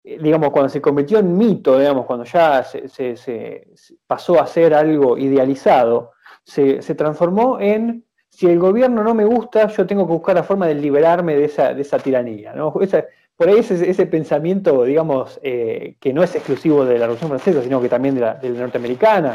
eh, 0.08 0.18
digamos, 0.22 0.50
cuando 0.50 0.70
se 0.70 0.80
convirtió 0.80 1.18
en 1.18 1.36
mito, 1.36 1.78
digamos, 1.78 2.06
cuando 2.06 2.24
ya 2.24 2.64
se, 2.64 3.68
pasó 4.06 4.40
a 4.40 4.46
ser 4.46 4.72
algo 4.72 5.18
idealizado, 5.18 6.12
se, 6.44 6.80
transformó 6.94 7.60
en, 7.60 8.06
si 8.30 8.46
el 8.46 8.58
gobierno 8.58 9.02
no 9.02 9.14
me 9.14 9.26
gusta, 9.26 9.68
yo 9.68 9.86
tengo 9.86 10.06
que 10.06 10.12
buscar 10.14 10.36
la 10.36 10.42
forma 10.42 10.66
de 10.66 10.76
liberarme 10.76 11.36
de 11.36 11.44
esa, 11.44 11.74
de 11.74 11.82
esa 11.82 11.98
tiranía. 11.98 12.54
¿no? 12.54 12.72
por 12.72 13.48
ahí 13.48 13.58
ese, 13.58 13.88
ese 13.88 14.06
pensamiento, 14.06 14.82
digamos, 14.84 15.38
eh, 15.42 15.96
que 16.00 16.14
no 16.14 16.22
es 16.22 16.34
exclusivo 16.34 16.86
de 16.86 16.94
la 16.94 17.00
Revolución 17.00 17.28
Francesa, 17.28 17.62
sino 17.62 17.80
que 17.82 17.90
también 17.90 18.14
de 18.14 18.22
la, 18.22 18.40
norteamericana, 18.42 19.34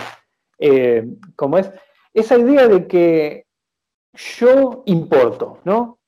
eh, 0.66 1.06
como 1.36 1.58
es 1.58 1.70
esa 2.14 2.38
idea 2.38 2.70
de 2.70 2.88
que 2.88 3.46
yo 4.14 4.84
importo, 4.86 5.60
¿no? 5.66 6.00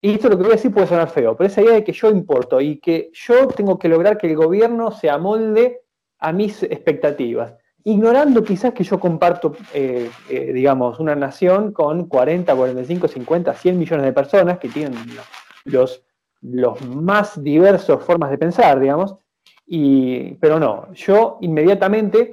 y 0.00 0.12
esto 0.12 0.28
lo 0.28 0.36
que 0.36 0.44
voy 0.44 0.52
a 0.52 0.56
decir 0.56 0.72
puede 0.72 0.86
sonar 0.86 1.10
feo, 1.10 1.36
pero 1.36 1.48
esa 1.48 1.62
idea 1.62 1.74
de 1.74 1.82
que 1.82 1.92
yo 1.92 2.10
importo 2.10 2.60
y 2.60 2.78
que 2.78 3.10
yo 3.12 3.48
tengo 3.48 3.76
que 3.76 3.88
lograr 3.88 4.16
que 4.16 4.28
el 4.28 4.36
gobierno 4.36 4.92
se 4.92 5.10
amolde 5.10 5.80
a 6.20 6.32
mis 6.32 6.62
expectativas, 6.62 7.54
ignorando 7.82 8.44
quizás 8.44 8.72
que 8.72 8.84
yo 8.84 9.00
comparto, 9.00 9.56
eh, 9.74 10.08
eh, 10.28 10.52
digamos, 10.52 11.00
una 11.00 11.16
nación 11.16 11.72
con 11.72 12.06
40, 12.06 12.54
45, 12.54 13.08
50, 13.08 13.54
100 13.54 13.78
millones 13.78 14.06
de 14.06 14.12
personas 14.12 14.58
que 14.60 14.68
tienen 14.68 14.94
los, 15.64 16.04
los 16.42 16.80
más 16.86 17.42
diversos 17.42 18.04
formas 18.04 18.30
de 18.30 18.38
pensar, 18.38 18.78
digamos, 18.78 19.16
y, 19.66 20.34
pero 20.34 20.60
no, 20.60 20.92
yo 20.92 21.38
inmediatamente 21.40 22.30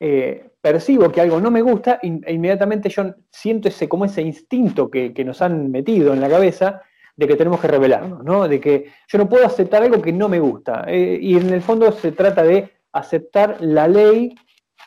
eh, 0.00 0.47
percibo 0.60 1.10
que 1.10 1.20
algo 1.20 1.40
no 1.40 1.50
me 1.50 1.62
gusta, 1.62 2.00
e 2.02 2.32
inmediatamente 2.32 2.88
yo 2.88 3.14
siento 3.30 3.68
ese, 3.68 3.88
como 3.88 4.04
ese 4.04 4.22
instinto 4.22 4.90
que, 4.90 5.12
nos 5.24 5.40
han 5.42 5.70
metido 5.70 6.12
en 6.12 6.20
la 6.20 6.28
cabeza 6.28 6.82
de 7.16 7.26
que 7.26 7.36
tenemos 7.36 7.60
que 7.60 7.68
revelarnos, 7.68 8.24
¿no? 8.24 8.46
De 8.48 8.60
que 8.60 8.86
yo 9.08 9.18
no 9.18 9.28
puedo 9.28 9.46
aceptar 9.46 9.82
algo 9.82 10.00
que 10.00 10.12
no 10.12 10.28
me 10.28 10.38
gusta. 10.38 10.84
Eh, 10.86 11.18
y 11.20 11.36
en 11.36 11.52
el 11.52 11.62
fondo 11.62 11.90
se 11.92 12.12
trata 12.12 12.42
de 12.42 12.70
aceptar 12.92 13.56
la 13.60 13.88
ley 13.88 14.34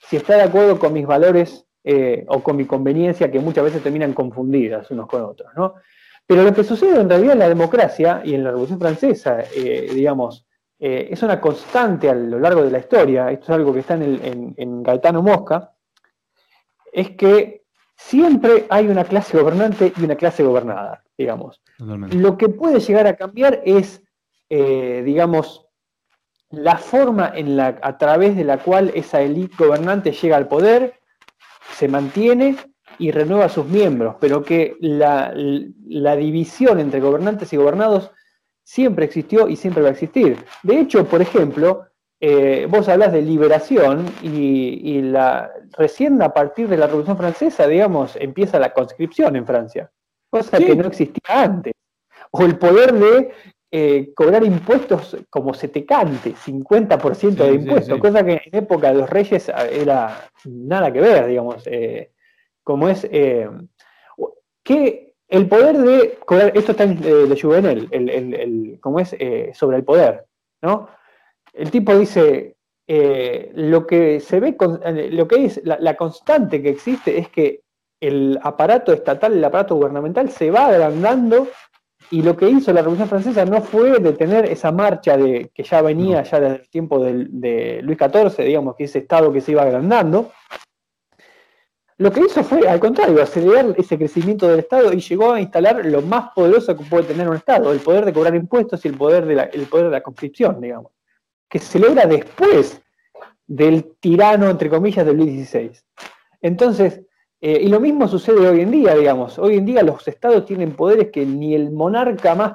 si 0.07 0.17
está 0.17 0.35
de 0.35 0.43
acuerdo 0.43 0.79
con 0.79 0.93
mis 0.93 1.05
valores 1.05 1.65
eh, 1.83 2.25
o 2.27 2.41
con 2.41 2.55
mi 2.55 2.65
conveniencia, 2.65 3.31
que 3.31 3.39
muchas 3.39 3.65
veces 3.65 3.83
terminan 3.83 4.13
confundidas 4.13 4.89
unos 4.91 5.07
con 5.07 5.23
otros, 5.23 5.51
¿no? 5.55 5.75
Pero 6.25 6.43
lo 6.43 6.53
que 6.53 6.63
sucede 6.63 6.99
en 6.99 7.09
realidad 7.09 7.33
en 7.33 7.39
la 7.39 7.49
democracia 7.49 8.21
y 8.23 8.33
en 8.33 8.43
la 8.43 8.51
Revolución 8.51 8.79
Francesa, 8.79 9.39
digamos, 9.93 10.45
eh, 10.83 11.09
es 11.11 11.21
una 11.21 11.39
constante 11.39 12.09
a 12.09 12.15
lo 12.15 12.39
largo 12.39 12.63
de 12.63 12.71
la 12.71 12.79
historia, 12.79 13.29
esto 13.29 13.43
es 13.43 13.49
algo 13.51 13.71
que 13.71 13.81
está 13.81 13.93
en, 13.93 14.55
en, 14.57 14.81
Gaetano 14.81 15.21
Mosca, 15.21 15.73
es 16.91 17.11
que 17.11 17.65
siempre 17.95 18.65
hay 18.67 18.87
una 18.87 19.03
clase 19.03 19.37
gobernante 19.37 19.93
y 19.95 20.03
una 20.03 20.15
clase 20.15 20.41
gobernada, 20.41 21.03
digamos. 21.15 21.61
Lo 21.77 22.35
que 22.35 22.49
puede 22.49 22.79
llegar 22.79 23.05
a 23.05 23.15
cambiar 23.15 23.61
es, 23.63 24.01
eh, 24.49 25.03
digamos, 25.05 25.67
la 26.49 26.77
forma 26.77 27.31
en 27.35 27.57
la, 27.57 27.77
a 27.83 27.99
través 27.99 28.35
de 28.35 28.43
la 28.43 28.57
cual 28.57 28.91
esa 28.95 29.21
élite 29.21 29.63
gobernante 29.63 30.11
llega 30.11 30.35
al 30.35 30.47
poder, 30.47 30.95
se 31.73 31.87
mantiene 31.89 32.57
y 32.97 33.11
renueva 33.11 33.45
a 33.45 33.49
sus 33.49 33.67
miembros, 33.67 34.15
pero 34.19 34.41
que 34.41 34.77
la, 34.79 35.31
la 35.35 36.15
división 36.15 36.79
entre 36.79 37.01
gobernantes 37.01 37.53
y 37.53 37.57
gobernados 37.57 38.09
siempre 38.63 39.05
existió 39.05 39.47
y 39.47 39.55
siempre 39.55 39.83
va 39.83 39.89
a 39.89 39.93
existir. 39.93 40.37
De 40.63 40.79
hecho, 40.79 41.05
por 41.05 41.21
ejemplo, 41.21 41.85
eh, 42.23 42.67
vos 42.69 42.87
hablas 42.87 43.11
de 43.11 43.23
liberación 43.23 44.05
y, 44.21 45.01
la, 45.01 45.51
recién 45.75 46.21
a 46.21 46.31
partir 46.33 46.67
de 46.67 46.77
la 46.77 46.85
Revolución 46.85 47.17
Francesa, 47.17 47.67
digamos, 47.67 48.15
empieza 48.15 48.59
la 48.59 48.73
conscripción 48.73 49.35
en 49.35 49.47
Francia, 49.47 49.91
cosa 50.29 50.59
que 50.59 50.75
no 50.75 50.87
existía 50.87 51.23
antes. 51.27 51.73
O 52.29 52.43
el 52.43 52.57
poder 52.57 52.93
de 52.93 53.31
eh, 53.71 54.13
cobrar 54.13 54.43
impuestos 54.43 55.17
como 55.29 55.53
se 55.55 55.67
te 55.67 55.83
cante, 55.83 56.33
50% 56.35 57.35
de 57.35 57.53
impuestos, 57.53 57.99
cosa 57.99 58.23
que 58.23 58.41
en 58.45 58.55
época 58.55 58.91
de 58.91 58.99
los 58.99 59.09
reyes 59.09 59.51
era 59.71 60.29
nada 60.45 60.93
que 60.93 61.01
ver, 61.01 61.27
digamos, 61.27 61.65
eh, 61.65 62.11
como 62.63 62.87
es... 62.87 63.07
¿qué, 64.63 65.10
el 65.31 65.47
poder 65.47 65.77
de 65.77 66.19
esto 66.53 66.71
está 66.73 66.83
en 66.83 67.01
eh, 67.03 67.25
de 67.25 67.41
Juvenel, 67.41 67.87
el, 67.91 68.09
el, 68.09 68.77
como 68.81 68.99
es 68.99 69.15
eh, 69.17 69.51
sobre 69.53 69.77
el 69.77 69.85
poder, 69.85 70.25
¿no? 70.61 70.89
El 71.53 71.71
tipo 71.71 71.97
dice, 71.97 72.57
eh, 72.85 73.49
lo 73.55 73.87
que 73.87 74.19
se 74.19 74.41
ve, 74.41 74.57
lo 75.09 75.27
que 75.29 75.45
es 75.45 75.61
la, 75.63 75.95
constante 75.95 76.61
que 76.61 76.69
existe 76.69 77.17
es 77.17 77.29
que 77.29 77.61
el 78.01 78.39
aparato 78.43 78.91
estatal, 78.91 79.33
el 79.33 79.43
aparato 79.43 79.75
gubernamental 79.75 80.29
se 80.29 80.51
va 80.51 80.67
agrandando 80.67 81.47
y 82.09 82.23
lo 82.23 82.35
que 82.35 82.49
hizo 82.49 82.73
la 82.73 82.81
Revolución 82.81 83.07
Francesa 83.07 83.45
no 83.45 83.61
fue 83.61 83.99
detener 83.99 84.45
esa 84.45 84.73
marcha 84.73 85.15
de, 85.15 85.49
que 85.53 85.63
ya 85.63 85.81
venía 85.81 86.23
ya 86.23 86.41
desde 86.41 86.55
el 86.57 86.69
tiempo 86.69 87.01
de, 87.01 87.27
de 87.29 87.81
Luis 87.83 87.97
XIV, 87.97 88.43
digamos, 88.43 88.75
que 88.75 88.83
ese 88.83 88.99
Estado 88.99 89.31
que 89.31 89.39
se 89.39 89.53
iba 89.53 89.61
agrandando, 89.61 90.31
lo 92.01 92.11
que 92.11 92.21
hizo 92.21 92.43
fue, 92.43 92.67
al 92.67 92.79
contrario, 92.79 93.21
acelerar 93.21 93.75
ese 93.77 93.95
crecimiento 93.95 94.47
del 94.47 94.61
Estado 94.61 94.91
y 94.91 94.99
llegó 94.99 95.33
a 95.33 95.39
instalar 95.39 95.85
lo 95.85 96.01
más 96.01 96.31
poderoso 96.33 96.75
que 96.75 96.83
puede 96.83 97.03
tener 97.03 97.29
un 97.29 97.35
Estado, 97.35 97.71
el 97.71 97.79
poder 97.79 98.05
de 98.05 98.11
cobrar 98.11 98.33
impuestos 98.33 98.83
y 98.83 98.87
el 98.87 98.97
poder 98.97 99.23
de 99.27 99.35
la, 99.35 99.49
poder 99.69 99.85
de 99.85 99.91
la 99.91 100.01
conscripción, 100.01 100.59
digamos, 100.59 100.93
que 101.47 101.59
se 101.59 101.77
logra 101.77 102.07
después 102.07 102.81
del 103.45 103.93
tirano, 103.99 104.49
entre 104.49 104.67
comillas, 104.67 105.05
de 105.05 105.13
Luis 105.13 105.47
XVI. 105.47 105.73
Entonces, 106.41 107.01
eh, 107.39 107.59
y 107.61 107.67
lo 107.67 107.79
mismo 107.79 108.07
sucede 108.07 108.49
hoy 108.49 108.61
en 108.61 108.71
día, 108.71 108.95
digamos. 108.95 109.37
Hoy 109.37 109.57
en 109.57 109.65
día 109.67 109.83
los 109.83 110.07
estados 110.07 110.43
tienen 110.47 110.71
poderes 110.71 111.11
que 111.11 111.23
ni 111.23 111.53
el 111.53 111.69
monarca 111.69 112.33
más 112.33 112.53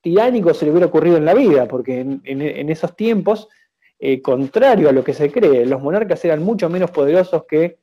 tiránico 0.00 0.54
se 0.54 0.64
le 0.64 0.70
hubiera 0.70 0.86
ocurrido 0.86 1.16
en 1.16 1.24
la 1.24 1.34
vida, 1.34 1.66
porque 1.66 1.98
en, 1.98 2.70
esos 2.70 2.94
tiempos, 2.94 3.48
eh, 3.98 4.22
contrario 4.22 4.88
a 4.88 4.92
lo 4.92 5.02
que 5.02 5.12
se 5.12 5.32
cree, 5.32 5.66
los 5.66 5.82
monarcas 5.82 6.24
eran 6.24 6.44
mucho 6.44 6.68
menos 6.68 6.92
poderosos 6.92 7.46
que 7.48 7.78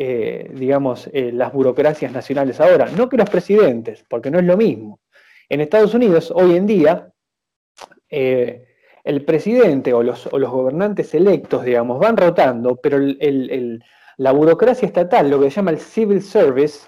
eh, 0.00 0.48
digamos, 0.54 1.10
eh, 1.12 1.32
las 1.32 1.52
burocracias 1.52 2.12
nacionales 2.12 2.60
ahora, 2.60 2.88
no 2.96 3.08
que 3.08 3.16
los 3.16 3.28
presidentes, 3.28 4.04
porque 4.08 4.30
no 4.30 4.38
es 4.38 4.44
lo 4.44 4.56
mismo. 4.56 5.00
En 5.48 5.60
Estados 5.60 5.92
Unidos, 5.92 6.32
hoy 6.32 6.54
en 6.54 6.66
día, 6.66 7.12
eh, 8.08 8.64
el 9.02 9.24
presidente 9.24 9.92
o 9.92 10.04
los, 10.04 10.28
gobernantes 10.30 11.12
electos, 11.14 11.64
digamos, 11.64 11.98
van 11.98 12.16
rotando, 12.16 12.76
pero 12.76 12.96
la 13.00 14.30
burocracia 14.30 14.86
estatal, 14.86 15.28
lo 15.30 15.40
que 15.40 15.50
se 15.50 15.56
llama 15.56 15.72
el 15.72 15.80
civil 15.80 16.22
service, 16.22 16.86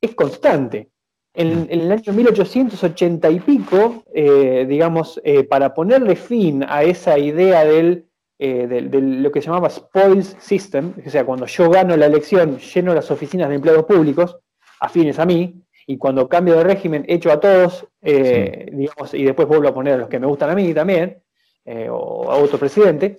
es 0.00 0.16
constante. 0.16 0.90
En, 1.34 1.68
en 1.70 1.80
el 1.82 1.92
año 1.92 2.12
1880 2.12 3.30
y 3.30 3.38
pico, 3.38 4.02
digamos, 4.12 5.22
para 5.48 5.74
ponerle 5.74 6.16
fin 6.16 6.64
a 6.68 6.82
esa 6.82 7.16
idea 7.18 7.64
del 7.64 8.07
eh, 8.40 8.68
de, 8.68 9.00
lo 9.00 9.32
que 9.32 9.40
se 9.40 9.46
llamaba 9.46 9.68
spoils 9.68 10.36
system, 10.38 10.92
o 11.04 11.10
sea, 11.10 11.24
cuando 11.24 11.46
yo 11.46 11.68
gano 11.68 11.96
la 11.96 12.06
elección, 12.06 12.58
lleno 12.58 12.94
las 12.94 13.10
oficinas 13.10 13.48
de 13.48 13.56
empleados 13.56 13.84
públicos, 13.84 14.38
afines 14.78 15.18
a 15.18 15.26
mí, 15.26 15.60
y 15.88 15.98
cuando 15.98 16.28
cambio 16.28 16.56
de 16.56 16.62
régimen, 16.62 17.04
echo 17.08 17.32
a 17.32 17.40
todos, 17.40 17.88
eh, 18.00 18.68
digamos, 18.72 19.12
y 19.14 19.24
después 19.24 19.48
vuelvo 19.48 19.68
a 19.68 19.74
poner 19.74 19.94
a 19.94 19.96
los 19.96 20.08
que 20.08 20.20
me 20.20 20.28
gustan 20.28 20.50
a 20.50 20.54
mí 20.54 20.72
también, 20.72 21.20
eh, 21.64 21.88
o 21.90 22.30
a 22.30 22.36
otro 22.36 22.58
presidente, 22.58 23.16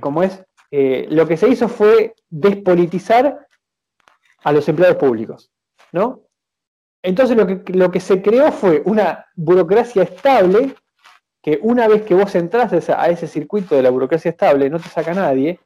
como 0.00 0.22
es, 0.22 0.44
lo 0.70 1.26
que 1.26 1.36
se 1.36 1.48
hizo 1.48 1.68
fue 1.68 2.14
despolitizar 2.28 3.46
a 4.44 4.52
los 4.52 4.68
empleados 4.68 4.96
públicos, 4.96 5.50
¿no? 5.92 6.22
Entonces 7.02 7.36
lo 7.36 7.46
que, 7.46 7.72
lo 7.72 7.90
que 7.90 8.00
se 8.00 8.20
creó 8.20 8.52
fue 8.52 8.82
una 8.84 9.26
burocracia 9.34 10.02
estable 10.02 10.74
que 11.42 11.58
una 11.62 11.88
vez 11.88 12.02
que 12.02 12.14
vos 12.14 12.34
entras 12.34 12.72
a 12.90 13.08
ese 13.08 13.26
circuito 13.26 13.74
de 13.74 13.82
la 13.82 13.90
burocracia 13.90 14.30
estable, 14.30 14.70
no 14.70 14.78
te 14.78 14.88
saca 14.88 15.12
nadie, 15.12 15.58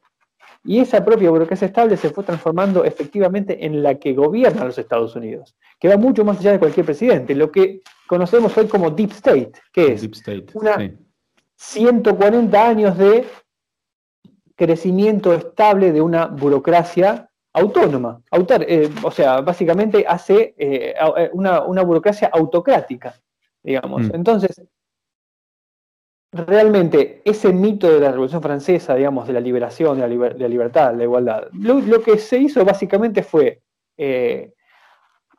y 0.65 0.81
esa 0.81 1.05
propia 1.05 1.31
burocracia 1.31 1.67
estable 1.67 1.97
se 1.97 2.11
fue 2.11 2.25
transformando 2.25 2.85
efectivamente 2.85 3.65
en 3.65 3.83
la 3.83 3.97
que 3.97 4.15
gobierna 4.15 4.65
los 4.65 4.79
Estados 4.79 5.15
Unidos, 5.15 5.55
que 5.79 5.89
va 5.89 5.97
mucho 5.97 6.25
más 6.25 6.41
allá 6.41 6.53
de 6.53 6.59
cualquier 6.59 6.87
presidente, 6.87 7.35
lo 7.35 7.53
que 7.53 7.83
conocemos 8.07 8.57
hoy 8.57 8.67
como 8.67 8.91
Deep 8.91 9.13
State, 9.13 9.53
que 9.73 9.93
es 9.93 10.09
una 10.55 10.93
140 11.57 12.69
años 12.69 12.99
de 12.99 13.27
crecimiento 14.57 15.33
estable 15.35 15.93
de 15.93 16.01
una 16.01 16.27
burocracia 16.27 17.31
autónoma, 17.53 18.21
eh, 18.61 18.91
o 19.03 19.11
sea, 19.11 19.41
básicamente 19.41 20.05
hace 20.07 20.55
eh, 20.59 20.95
eh, 21.17 21.31
una, 21.33 21.83
burocracia 21.83 22.29
autocrática, 22.33 23.15
digamos. 23.63 24.09
Mm. 24.09 24.15
Entonces, 24.15 24.63
realmente 26.37 27.23
ese 27.25 27.53
mito 27.53 27.91
de 27.91 28.01
la 28.01 28.11
Revolución 28.11 28.43
Francesa, 28.43 28.95
digamos, 28.95 29.27
de 29.27 29.33
la 29.33 29.41
liberación, 29.41 29.97
de 29.97 30.03
la, 30.03 30.49
libertad, 30.49 30.93
de 30.93 30.99
la 30.99 31.05
igualdad, 31.05 31.49
lo, 31.53 32.01
que 32.03 32.19
se 32.19 32.39
hizo 32.39 32.65
básicamente 32.65 33.23
fue 33.23 33.63
eh, 33.97 34.53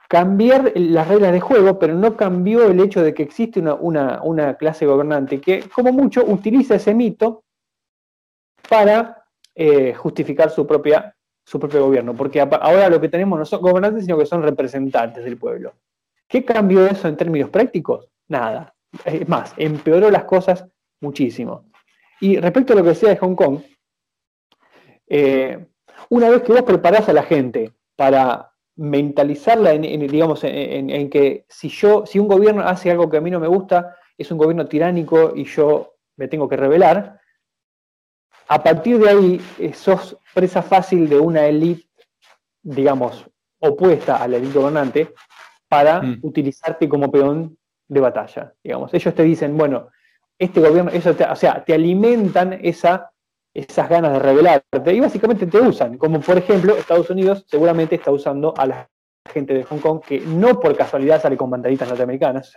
cambiar 0.08 0.72
las 0.76 1.08
reglas 1.08 1.32
de 1.32 1.40
juego, 1.40 1.80
pero 1.80 1.94
no 1.94 2.16
cambió 2.16 2.66
el 2.66 2.80
hecho 2.80 3.04
de 3.04 3.14
que 3.14 3.24
existe 3.24 3.60
una, 3.60 4.56
clase 4.58 4.86
gobernante 4.86 5.42
que, 5.42 5.64
como 5.70 5.92
mucho, 5.92 6.24
utiliza 6.26 6.76
ese 6.76 6.94
mito 6.94 7.44
para 8.70 9.26
eh, 9.56 9.94
justificar 9.94 10.50
su, 10.50 10.66
propia, 10.66 11.16
su 11.46 11.60
propio 11.60 11.86
gobierno, 11.86 12.14
porque 12.16 12.40
ahora 12.40 12.90
lo 12.90 13.02
que 13.02 13.10
tenemos 13.10 13.38
no 13.38 13.46
son 13.46 13.62
gobernantes, 13.62 14.06
sino 14.06 14.18
que 14.18 14.26
son 14.26 14.44
representantes 14.44 15.24
del 15.24 15.38
pueblo. 15.38 15.74
¿Qué 16.28 16.44
cambió 16.44 16.86
eso 16.86 17.08
en 17.08 17.18
términos 17.18 17.50
prácticos? 17.50 18.10
Nada. 18.28 18.74
Es 19.06 19.28
más, 19.28 19.54
empeoró 19.58 20.10
las 20.10 20.24
cosas 20.26 20.66
muchísimo. 21.02 21.70
Y 22.20 22.38
respecto 22.38 22.74
a 22.74 22.76
lo 22.76 22.84
que 22.84 22.90
decía 22.90 23.10
de 23.10 23.18
Hong 23.18 23.36
Kong, 23.36 23.60
eh, 25.08 25.68
una 26.10 26.30
vez 26.30 26.42
que 26.44 26.52
vos 26.52 26.64
preparás 26.64 27.08
a 27.10 27.14
la 27.14 27.24
gente 27.24 27.74
para 27.96 28.52
mentalizarla 28.76 29.74
en, 29.74 30.08
digamos, 30.08 30.42
en, 30.44 31.10
que 31.10 31.46
si 31.50 31.70
yo, 31.70 32.06
si 32.06 32.20
un 32.20 32.28
gobierno 32.28 32.62
hace 32.62 32.92
algo 32.92 33.10
que 33.10 33.18
a 33.18 33.22
mí 33.22 33.32
no 33.32 33.40
me 33.40 33.48
gusta, 33.48 33.96
es 34.18 34.32
un 34.32 34.38
gobierno 34.38 34.68
tiránico 34.68 35.34
y 35.36 35.46
yo 35.46 35.96
me 36.16 36.28
tengo 36.28 36.48
que 36.48 36.58
rebelar, 36.58 37.20
a 38.50 38.64
partir 38.64 39.00
de 39.00 39.10
ahí 39.10 39.42
eh, 39.60 39.74
sos 39.74 40.18
presa 40.34 40.62
fácil 40.62 41.10
de 41.10 41.20
una 41.20 41.46
élite, 41.48 41.90
digamos, 42.62 43.26
opuesta 43.60 44.18
a 44.18 44.28
la 44.28 44.38
élite 44.38 44.60
gobernante, 44.60 45.14
para 45.68 46.02
mm. 46.02 46.20
utilizarte 46.22 46.88
como 46.88 47.12
peón 47.12 47.58
de 47.88 48.00
batalla. 48.00 48.54
Digamos. 48.64 48.94
Ellos 48.94 49.14
te 49.14 49.24
dicen, 49.24 49.58
bueno, 49.58 49.90
este 50.40 50.60
gobierno, 50.60 50.92
eso 50.92 51.16
o 51.30 51.36
sea, 51.36 51.64
te 51.64 51.74
alimentan 51.74 52.54
esa, 52.62 53.12
esas 53.54 53.90
ganas 53.90 54.14
de 54.14 54.20
rebelarte 54.20 54.94
y 54.94 55.00
básicamente 55.00 55.48
te 55.48 55.60
usan, 55.60 55.98
como 55.98 56.20
por 56.20 56.38
ejemplo 56.38 56.76
Estados 56.76 57.10
Unidos 57.10 57.46
seguramente 57.48 57.96
está 57.96 58.12
usando 58.12 58.54
a 58.58 58.66
la 58.66 58.90
gente 59.32 59.54
de 59.54 59.64
Hong 59.64 59.80
Kong 59.80 60.02
que 60.02 60.20
no 60.20 60.60
por 60.60 60.76
casualidad 60.76 61.22
sale 61.22 61.38
con 61.38 61.50
banderitas 61.50 61.88
norteamericanas 61.90 62.54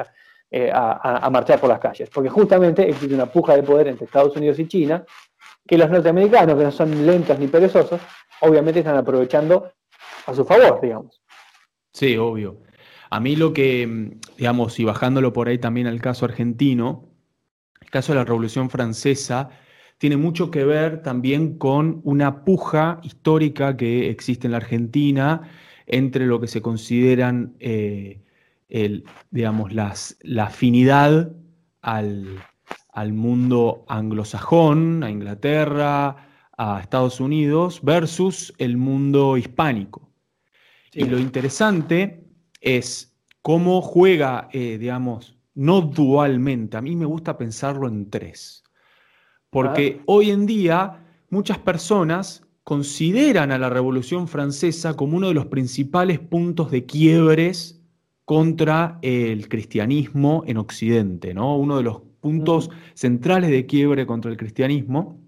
eh, 0.50 0.70
a, 0.72 1.28
marchar 1.30 1.60
por 1.60 1.68
las 1.68 1.78
calles, 1.78 2.10
porque 2.10 2.28
justamente 2.28 2.88
existe 2.88 3.14
una 3.14 3.26
puja 3.26 3.54
de 3.56 3.62
poder 3.62 3.88
entre 3.88 4.06
Estados 4.06 4.36
Unidos 4.36 4.58
y 4.58 4.66
China 4.66 5.04
que 5.66 5.78
los 5.78 5.90
norteamericanos, 5.90 6.56
que 6.56 6.64
no 6.64 6.72
son 6.72 7.06
lentos 7.06 7.38
ni 7.38 7.46
perezosos, 7.46 8.00
obviamente 8.40 8.80
están 8.80 8.96
aprovechando 8.96 9.70
a 10.26 10.34
su 10.34 10.44
favor, 10.44 10.80
digamos. 10.80 11.22
Sí, 11.92 12.16
obvio. 12.16 12.62
A 13.10 13.20
mí 13.20 13.36
lo 13.36 13.52
que, 13.52 14.18
digamos, 14.36 14.78
y 14.80 14.84
bajándolo 14.84 15.32
por 15.32 15.48
ahí 15.48 15.58
también 15.58 15.86
al 15.86 16.00
caso 16.00 16.24
argentino, 16.24 17.09
caso 17.90 18.12
de 18.12 18.18
la 18.18 18.24
Revolución 18.24 18.70
Francesa 18.70 19.50
tiene 19.98 20.16
mucho 20.16 20.50
que 20.50 20.64
ver 20.64 21.02
también 21.02 21.58
con 21.58 22.00
una 22.04 22.44
puja 22.44 23.00
histórica 23.02 23.76
que 23.76 24.08
existe 24.08 24.46
en 24.46 24.52
la 24.52 24.56
Argentina 24.56 25.42
entre 25.86 26.26
lo 26.26 26.40
que 26.40 26.46
se 26.46 26.62
consideran, 26.62 27.54
eh, 27.60 28.22
el, 28.68 29.04
digamos, 29.30 29.74
las, 29.74 30.16
la 30.22 30.44
afinidad 30.44 31.32
al, 31.82 32.42
al 32.92 33.12
mundo 33.12 33.84
anglosajón, 33.88 35.02
a 35.02 35.10
Inglaterra, 35.10 36.28
a 36.56 36.80
Estados 36.80 37.20
Unidos, 37.20 37.80
versus 37.82 38.54
el 38.58 38.76
mundo 38.76 39.36
hispánico. 39.36 40.10
Y 40.92 41.04
lo 41.04 41.18
interesante 41.18 42.24
es 42.60 43.14
cómo 43.42 43.82
juega, 43.82 44.48
eh, 44.52 44.78
digamos, 44.78 45.36
no 45.54 45.80
dualmente, 45.80 46.76
a 46.76 46.82
mí 46.82 46.96
me 46.96 47.06
gusta 47.06 47.36
pensarlo 47.36 47.88
en 47.88 48.08
tres, 48.10 48.64
porque 49.50 49.98
ah. 49.98 50.02
hoy 50.06 50.30
en 50.30 50.46
día 50.46 51.04
muchas 51.30 51.58
personas 51.58 52.42
consideran 52.64 53.52
a 53.52 53.58
la 53.58 53.68
Revolución 53.68 54.28
Francesa 54.28 54.94
como 54.94 55.16
uno 55.16 55.28
de 55.28 55.34
los 55.34 55.46
principales 55.46 56.20
puntos 56.20 56.70
de 56.70 56.86
quiebres 56.86 57.80
contra 58.24 58.98
el 59.02 59.48
cristianismo 59.48 60.44
en 60.46 60.56
Occidente, 60.56 61.34
¿no? 61.34 61.56
Uno 61.56 61.78
de 61.78 61.82
los 61.82 62.02
puntos 62.20 62.70
centrales 62.94 63.50
de 63.50 63.66
quiebre 63.66 64.06
contra 64.06 64.30
el 64.30 64.36
cristianismo, 64.36 65.20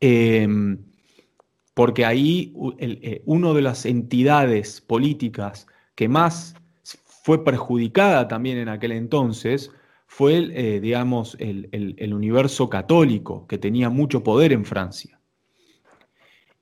em, 0.00 0.78
porque 1.74 2.06
ahí 2.06 2.54
eh, 2.78 3.22
una 3.26 3.52
de 3.52 3.60
las 3.60 3.84
entidades 3.84 4.80
políticas 4.80 5.66
que 5.94 6.08
más 6.08 6.54
fue 7.24 7.42
perjudicada 7.42 8.28
también 8.28 8.58
en 8.58 8.68
aquel 8.68 8.92
entonces 8.92 9.70
fue, 10.06 10.50
eh, 10.52 10.80
digamos, 10.80 11.38
el, 11.40 12.12
universo 12.12 12.68
católico, 12.68 13.46
que 13.46 13.56
tenía 13.56 13.88
mucho 13.88 14.22
poder 14.22 14.52
en 14.52 14.66
Francia. 14.66 15.18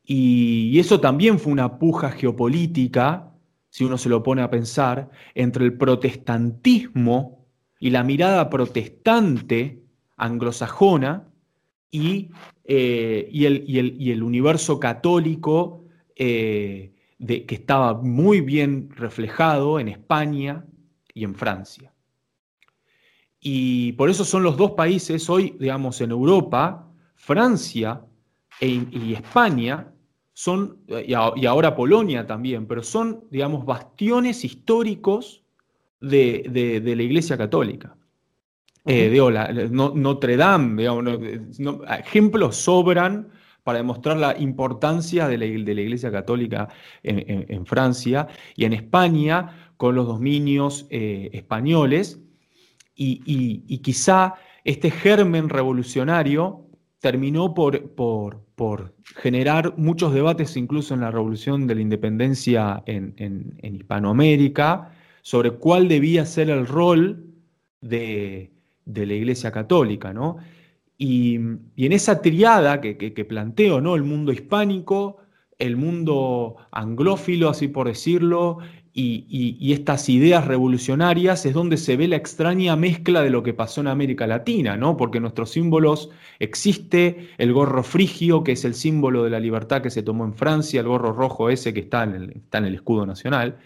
y 0.04 0.78
eso 0.78 1.00
también 1.00 1.40
fue 1.40 1.52
una 1.52 1.78
puja 1.78 2.12
geopolítica, 2.12 3.32
si 3.70 3.82
uno 3.82 3.98
se 3.98 4.08
lo 4.08 4.22
pone 4.22 4.42
a 4.42 4.50
pensar, 4.50 5.10
entre 5.34 5.64
el 5.64 5.76
protestantismo 5.76 7.44
y 7.80 7.90
la 7.90 8.04
mirada 8.04 8.48
protestante 8.48 9.82
anglosajona 10.16 11.26
y, 11.90 12.30
eh, 12.62 13.28
y, 13.32 13.46
el, 14.10 14.22
universo 14.22 14.78
católico 14.78 15.86
eh, 16.14 16.92
de, 17.22 17.46
que 17.46 17.54
estaba 17.54 17.94
muy 17.94 18.40
bien 18.40 18.90
reflejado 18.90 19.78
en 19.78 19.88
España 19.88 20.64
y 21.14 21.22
en 21.24 21.34
Francia. 21.34 21.92
Y 23.40 23.92
por 23.92 24.10
eso 24.10 24.24
son 24.24 24.42
los 24.42 24.56
dos 24.56 24.72
países 24.72 25.30
hoy, 25.30 25.56
digamos, 25.58 26.00
en 26.00 26.10
Europa, 26.10 26.88
Francia 27.14 28.02
e, 28.60 28.84
y 28.90 29.14
España, 29.14 29.92
son, 30.32 30.78
y 31.06 31.14
ahora 31.14 31.76
Polonia 31.76 32.26
también, 32.26 32.66
pero 32.66 32.82
son, 32.82 33.24
digamos, 33.30 33.64
bastiones 33.64 34.44
históricos 34.44 35.44
de, 36.00 36.82
la 36.84 37.02
Iglesia 37.02 37.38
Católica. 37.38 37.94
Eh, 38.84 39.16
Notre 39.70 40.36
Dame, 40.36 40.88
ejemplos 42.00 42.56
sobran 42.56 43.28
para 43.62 43.78
demostrar 43.78 44.16
la 44.16 44.38
importancia 44.38 45.28
de 45.28 45.38
la, 45.38 45.44
Iglesia 45.46 46.10
Católica 46.10 46.68
en, 47.02 47.66
Francia 47.66 48.28
y 48.56 48.64
en 48.64 48.72
España 48.72 49.72
con 49.76 49.94
los 49.94 50.06
dominios 50.06 50.86
eh, 50.90 51.30
españoles. 51.32 52.20
Y, 52.94 53.78
quizá 53.78 54.34
este 54.64 54.90
germen 54.90 55.48
revolucionario 55.48 56.66
terminó 57.00 57.54
por, 57.54 58.94
generar 59.16 59.74
muchos 59.76 60.14
debates 60.14 60.56
incluso 60.56 60.94
en 60.94 61.00
la 61.00 61.10
revolución 61.10 61.66
de 61.66 61.74
la 61.74 61.80
independencia 61.80 62.82
en, 62.86 63.14
en 63.16 63.76
Hispanoamérica, 63.76 64.92
sobre 65.22 65.52
cuál 65.52 65.88
debía 65.88 66.26
ser 66.26 66.50
el 66.50 66.66
rol 66.66 67.32
de, 67.80 68.50
la 68.84 69.14
Iglesia 69.14 69.52
Católica, 69.52 70.12
¿no? 70.12 70.38
Y, 70.98 71.34
en 71.34 71.92
esa 71.92 72.22
triada 72.22 72.80
que, 72.80 73.24
planteo, 73.28 73.80
¿no? 73.80 73.96
El 73.96 74.02
mundo 74.02 74.32
hispánico, 74.32 75.18
el 75.58 75.76
mundo 75.76 76.56
anglófilo, 76.70 77.48
así 77.48 77.68
por 77.68 77.88
decirlo, 77.88 78.58
y, 78.94 79.72
estas 79.72 80.08
ideas 80.08 80.46
revolucionarias 80.46 81.46
es 81.46 81.54
donde 81.54 81.76
se 81.76 81.96
ve 81.96 82.08
la 82.08 82.16
extraña 82.16 82.76
mezcla 82.76 83.22
de 83.22 83.30
lo 83.30 83.42
que 83.42 83.54
pasó 83.54 83.80
en 83.80 83.88
América 83.88 84.26
Latina, 84.26 84.76
¿no? 84.76 84.96
Porque 84.96 85.18
nuestros 85.20 85.50
símbolos 85.50 86.10
existe 86.38 87.30
el 87.38 87.52
gorro 87.52 87.82
frigio, 87.82 88.44
que 88.44 88.52
es 88.52 88.64
el 88.64 88.74
símbolo 88.74 89.24
de 89.24 89.30
la 89.30 89.40
libertad 89.40 89.82
que 89.82 89.90
se 89.90 90.02
tomó 90.02 90.24
en 90.24 90.34
Francia, 90.34 90.80
el 90.80 90.88
gorro 90.88 91.12
rojo 91.12 91.50
ese 91.50 91.72
que 91.72 91.80
está 91.80 92.04
está 92.04 92.58
en 92.58 92.66
el 92.66 92.74
escudo 92.74 93.06
nacional. 93.06 93.58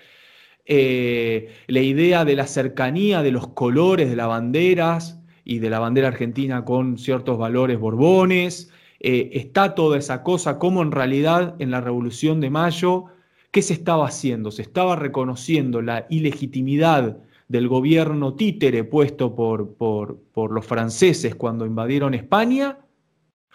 Eh, 0.69 1.55
la 1.69 1.81
idea 1.81 2.25
de 2.25 2.35
la 2.35 2.47
cercanía 2.49 3.23
de 3.23 3.31
los 3.31 3.49
colores 3.49 4.11
de 4.11 4.17
las 4.17 4.27
banderas 4.27 5.16
y 5.47 5.61
de 5.61 5.71
la 5.71 5.79
bandera 5.79 6.09
argentina 6.09 6.65
con 6.65 6.99
ciertos 6.99 7.39
valores 7.39 7.79
borbones. 7.79 8.71
Eh, 8.99 9.31
está 9.33 9.75
toda 9.75 9.97
esa 9.97 10.23
cosa, 10.23 10.59
como 10.59 10.83
en 10.83 10.91
realidad 10.91 11.55
en 11.61 11.71
la 11.71 11.81
Revolución 11.81 12.41
de 12.41 12.51
Mayo, 12.51 13.05
¿qué 13.53 13.63
se 13.63 13.73
estaba 13.73 14.09
haciendo? 14.09 14.51
Se 14.51 14.63
estaba 14.63 14.97
reconociendo 14.97 15.81
la 15.81 16.07
ilegitimidad 16.11 17.19
del 17.49 17.69
gobierno 17.69 18.35
títere 18.35 18.83
puesto 18.83 19.37
por, 19.37 19.75
por, 19.77 20.21
por 20.33 20.51
los 20.51 20.67
franceses 20.67 21.37
cuando 21.37 21.65
invadieron 21.65 22.13
España, 22.15 22.81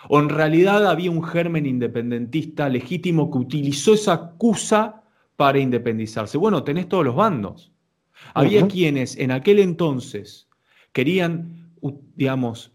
o 0.08 0.20
en 0.20 0.30
realidad 0.30 0.88
había 0.88 1.12
un 1.12 1.24
germen 1.24 1.66
independentista 1.66 2.70
legítimo 2.70 3.30
que 3.30 3.38
utilizó 3.38 3.94
esa 3.94 4.14
acusa 4.14 5.04
para 5.36 5.60
independizarse. 5.60 6.38
Bueno, 6.38 6.64
tenés 6.64 6.88
todos 6.88 7.04
los 7.04 7.16
bandos. 7.16 7.72
Había 8.34 8.66
quienes 8.68 9.18
en 9.18 9.32
aquel 9.32 9.60
entonces 9.60 10.48
querían, 10.94 11.61
digamos, 12.16 12.72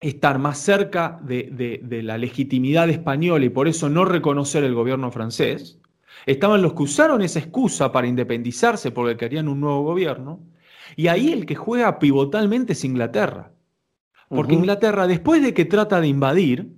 estar 0.00 0.38
más 0.38 0.58
cerca 0.58 1.18
de, 1.22 1.80
la 2.02 2.18
legitimidad 2.18 2.88
española 2.88 3.44
y 3.44 3.50
por 3.50 3.68
eso 3.68 3.88
no 3.88 4.04
reconocer 4.04 4.64
el 4.64 4.74
gobierno 4.74 5.10
francés. 5.10 5.78
Estaban 6.26 6.62
los 6.62 6.74
que 6.74 6.82
usaron 6.82 7.22
esa 7.22 7.38
excusa 7.38 7.92
para 7.92 8.06
independizarse 8.06 8.90
porque 8.90 9.16
querían 9.16 9.48
un 9.48 9.60
nuevo 9.60 9.82
gobierno. 9.82 10.40
Y 10.96 11.08
ahí 11.08 11.32
el 11.32 11.46
que 11.46 11.54
juega 11.54 11.98
pivotalmente 11.98 12.72
es 12.72 12.84
Inglaterra. 12.84 13.52
Porque 14.28 14.54
Inglaterra, 14.54 15.06
después 15.06 15.42
de 15.42 15.54
que 15.54 15.64
trata 15.64 16.00
de 16.00 16.08
invadir, 16.08 16.74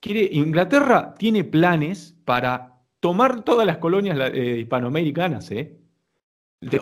quiere, 0.00 0.28
Inglaterra 0.32 1.14
tiene 1.16 1.44
planes 1.44 2.16
para 2.24 2.80
tomar 2.98 3.44
todas 3.44 3.66
las 3.66 3.78
colonias 3.78 4.18
eh, 4.32 4.58
hispanoamericanas, 4.60 5.50
¿eh? 5.52 5.78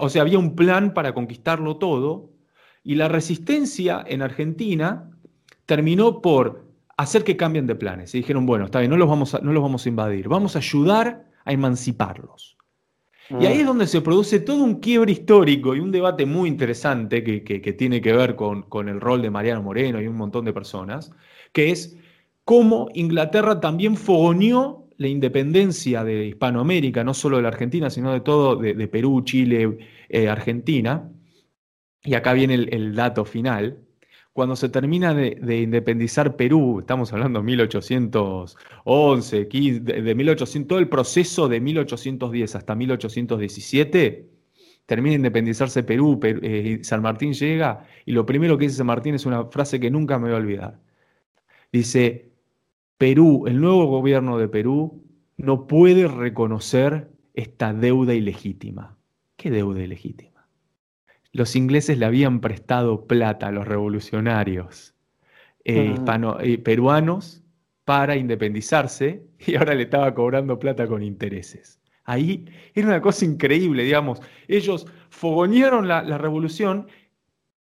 o 0.01 0.09
sea, 0.09 0.23
había 0.23 0.39
un 0.39 0.57
plan 0.57 0.93
para 0.93 1.15
conquistarlo 1.15 1.77
todo, 1.77 2.31
y 2.89 2.95
la 2.95 3.07
resistencia 3.07 4.03
en 4.07 4.23
Argentina 4.23 5.11
terminó 5.67 6.23
por 6.23 6.65
hacer 6.97 7.23
que 7.23 7.37
cambien 7.37 7.67
de 7.67 7.75
planes. 7.75 8.15
Y 8.15 8.19
dijeron, 8.21 8.47
bueno, 8.47 8.65
está 8.65 8.79
bien, 8.79 8.91
no 8.91 8.97
los 8.97 9.07
vamos 9.07 9.35
a, 9.35 9.41
no 9.41 9.53
los 9.53 9.63
vamos 9.63 9.85
a 9.85 9.91
invadir, 9.91 10.27
vamos 10.27 10.57
a 10.57 10.61
ayudar 10.61 11.27
a 11.45 11.53
emanciparlos. 11.53 12.57
Y 13.39 13.45
ahí 13.45 13.59
es 13.59 13.67
donde 13.67 13.87
se 13.87 14.01
produce 14.01 14.41
todo 14.41 14.65
un 14.65 14.77
quiebre 14.77 15.13
histórico 15.13 15.77
y 15.77 15.81
un 15.81 15.93
debate 15.93 16.25
muy 16.25 16.49
interesante 16.49 17.23
que, 17.23 17.73
tiene 17.75 18.01
que 18.01 18.15
ver 18.15 18.37
con, 18.37 18.89
el 18.89 19.03
rol 19.03 19.21
de 19.21 19.29
Mariano 19.29 19.63
Moreno 19.63 20.01
y 20.01 20.07
un 20.07 20.17
montón 20.17 20.47
de 20.47 20.55
personas, 20.55 21.13
que 21.53 21.71
es 21.71 21.95
cómo 22.47 22.89
Inglaterra 22.95 23.61
también 23.61 23.99
fogoneó 23.99 24.87
la 24.97 25.09
independencia 25.09 26.05
de 26.05 26.29
Hispanoamérica, 26.29 27.05
no 27.05 27.13
solo 27.13 27.37
de 27.37 27.43
la 27.43 27.49
Argentina, 27.49 27.91
sino 27.91 28.15
de 28.15 28.21
todo, 28.21 28.57
de, 28.57 28.89
Perú, 28.89 29.21
Chile, 29.25 29.77
eh, 30.09 30.27
Argentina, 30.31 31.11
y 32.05 32.15
acá 32.15 32.33
viene 32.33 32.55
el, 32.55 32.95
dato 32.95 33.25
final, 33.25 33.79
cuando 34.33 34.57
se 34.57 34.69
termina 34.69 35.15
de, 35.15 35.61
independizar 35.61 36.37
Perú, 36.37 36.81
estamos 36.81 37.13
hablando 37.13 37.41
de 37.41 37.47
1811, 37.47 39.49
15, 39.49 39.81
de, 39.81 40.15
1800, 40.15 40.69
todo 40.69 40.79
el 40.79 40.89
proceso 40.89 41.49
de 41.49 41.61
1810 41.61 42.55
hasta 42.55 42.75
1817, 42.75 44.29
termina 44.87 45.11
de 45.11 45.17
independizarse 45.17 45.83
Perú, 45.83 46.21
eh, 46.23 46.79
San 46.83 47.03
Martín 47.03 47.33
llega, 47.33 47.85
y 48.07 48.13
lo 48.13 48.25
primero 48.25 48.57
que 48.57 48.67
dice 48.67 48.77
San 48.77 48.87
Martín 48.87 49.15
es 49.15 49.27
una 49.27 49.47
frase 49.47 49.81
que 49.81 49.91
nunca 49.91 50.19
me 50.19 50.29
voy 50.29 50.35
a 50.35 50.39
olvidar. 50.39 50.81
Dice, 51.73 52.31
Perú, 52.97 53.45
el 53.47 53.61
nuevo 53.61 53.87
gobierno 53.87 54.39
de 54.39 54.49
Perú, 54.49 55.05
no 55.37 55.67
puede 55.67 56.09
reconocer 56.09 57.11
esta 57.35 57.73
deuda 57.73 58.15
ilegítima. 58.15 58.97
¿Qué 59.37 59.51
deuda 59.51 59.83
ilegítima? 59.83 60.38
Los 61.39 61.55
ingleses 61.55 61.97
le 61.97 62.05
habían 62.05 62.41
prestado 62.41 63.07
plata 63.07 63.47
a 63.47 63.53
los 63.53 63.69
revolucionarios 63.69 64.97
eh, 65.65 65.95
ah. 66.05 66.39
eh, 66.41 66.59
peruanos 66.59 67.45
para 67.85 68.17
independizarse 68.17 69.23
y 69.47 69.55
ahora 69.55 69.77
le 69.77 69.85
estaba 69.85 70.13
cobrando 70.13 70.59
plata 70.59 70.89
con 70.89 71.01
intereses. 71.01 71.81
Ahí 72.03 72.45
era 72.75 72.89
una 72.89 73.01
cosa 73.01 73.25
increíble, 73.25 73.85
digamos. 73.85 74.21
Ellos 74.49 74.89
fogonearon 75.11 75.87
la, 75.87 76.03
la 76.03 76.19
revolución 76.19 76.89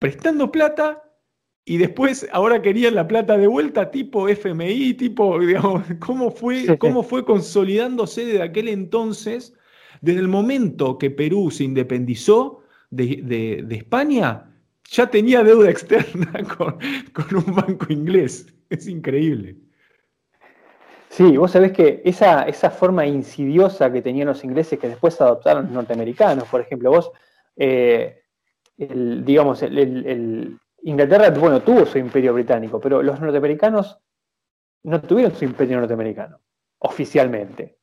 prestando 0.01 0.51
plata 0.51 1.05
y 1.64 1.76
después 1.76 2.26
ahora 2.33 2.61
querían 2.61 2.97
la 2.97 3.07
plata 3.07 3.39
de 3.39 3.47
vuelta 3.47 3.93
tipo 3.93 4.29
FMI, 4.29 4.95
tipo, 4.95 5.39
digamos, 5.47 5.85
¿cómo 6.01 6.33
fue, 6.33 6.76
cómo 6.79 7.05
fue 7.05 7.24
consolidándose 7.24 8.24
desde 8.24 8.43
aquel 8.43 8.66
entonces, 8.66 9.55
desde 10.01 10.18
el 10.18 10.29
momento 10.29 10.99
que 10.99 11.11
Perú 11.11 11.53
se 11.53 11.62
independizó 11.62 12.64
de, 12.91 13.66
España, 13.70 14.51
ya 14.84 15.09
tenía 15.09 15.43
deuda 15.43 15.70
externa 15.70 16.32
con, 16.57 16.78
un 17.36 17.55
banco 17.55 17.86
inglés. 17.93 18.47
Es 18.70 18.86
increíble. 18.86 19.57
Sí, 21.09 21.36
vos 21.36 21.53
sabés 21.53 21.72
que 21.72 22.03
esa, 22.05 22.43
esa 22.43 22.70
forma 22.70 23.07
insidiosa 23.07 23.91
que 23.91 24.03
tenían 24.03 24.28
los 24.28 24.45
ingleses 24.45 24.78
que 24.78 24.89
después 24.89 25.20
adoptaron 25.20 25.64
los 25.64 25.72
norteamericanos, 25.72 26.47
por 26.49 26.61
ejemplo, 26.61 26.91
vos, 26.91 27.11
eh, 27.57 28.22
digamos, 28.76 29.62
el 29.62 30.59
Inglaterra, 30.82 31.30
bueno, 31.30 31.61
tuvo 31.61 31.84
su 31.86 31.99
imperio 31.99 32.34
británico, 32.34 32.80
pero 32.80 33.03
los 33.03 33.20
norteamericanos 33.20 33.99
no 34.84 35.01
tuvieron 35.01 35.34
su 35.34 35.45
imperio 35.45 35.78
norteamericano, 35.80 36.41
oficialmente. 36.78 37.78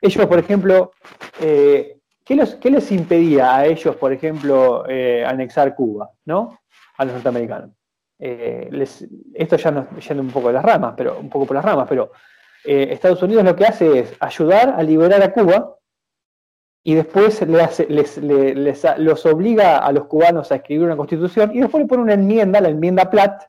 Ellos, 0.00 0.26
por 0.26 0.38
ejemplo, 0.38 0.92
eh, 1.40 2.00
¿qué, 2.24 2.70
les 2.70 2.92
impedía 2.92 3.56
a 3.56 3.66
ellos, 3.66 3.96
por 3.96 4.12
ejemplo, 4.12 4.84
eh, 4.88 5.24
anexar 5.24 5.74
Cuba, 5.74 6.10
¿no? 6.24 6.58
A 6.98 7.04
los 7.04 7.14
norteamericanos. 7.14 7.70
Eh, 8.18 8.70
esto 9.34 9.56
ya 9.56 9.70
nos 9.70 10.08
yendo 10.08 10.22
un 10.22 10.30
poco 10.30 10.48
de 10.48 10.54
las 10.54 10.64
ramas, 10.64 10.94
pero 10.96 11.18
un 11.18 11.28
poco 11.28 11.46
por 11.46 11.56
las 11.56 11.64
ramas, 11.64 11.86
pero 11.88 12.12
Estados 12.64 13.20
Unidos 13.24 13.44
lo 13.44 13.56
que 13.56 13.64
hace 13.64 13.98
es 13.98 14.14
ayudar 14.20 14.74
a 14.78 14.82
liberar 14.84 15.20
a 15.20 15.32
Cuba 15.32 15.76
y 16.84 16.94
después 16.94 17.40
les, 17.48 18.18
los 18.98 19.26
obliga 19.26 19.78
a 19.78 19.92
los 19.92 20.06
cubanos 20.06 20.50
a 20.50 20.56
escribir 20.56 20.84
una 20.84 20.96
constitución 20.96 21.52
y 21.54 21.60
después 21.60 21.82
le 21.82 21.88
pone 21.88 22.02
una 22.02 22.14
enmienda, 22.14 22.60
la 22.60 22.70
enmienda 22.70 23.08
Platt, 23.10 23.44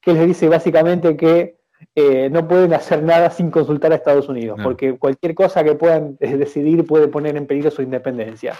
que 0.00 0.12
les 0.12 0.26
dice 0.26 0.48
básicamente 0.48 1.16
que 1.16 1.56
eh, 1.94 2.28
no 2.30 2.46
pueden 2.46 2.74
hacer 2.74 3.02
nada 3.02 3.30
sin 3.30 3.50
consultar 3.50 3.92
a 3.92 3.96
Estados 3.96 4.28
Unidos, 4.28 4.58
porque 4.62 4.98
cualquier 4.98 5.34
cosa 5.34 5.64
que 5.64 5.74
puedan 5.74 6.16
eh, 6.20 6.36
decidir 6.36 6.86
puede 6.86 7.08
poner 7.08 7.36
en 7.36 7.46
peligro 7.46 7.70
su 7.70 7.82
independencia. 7.82 8.54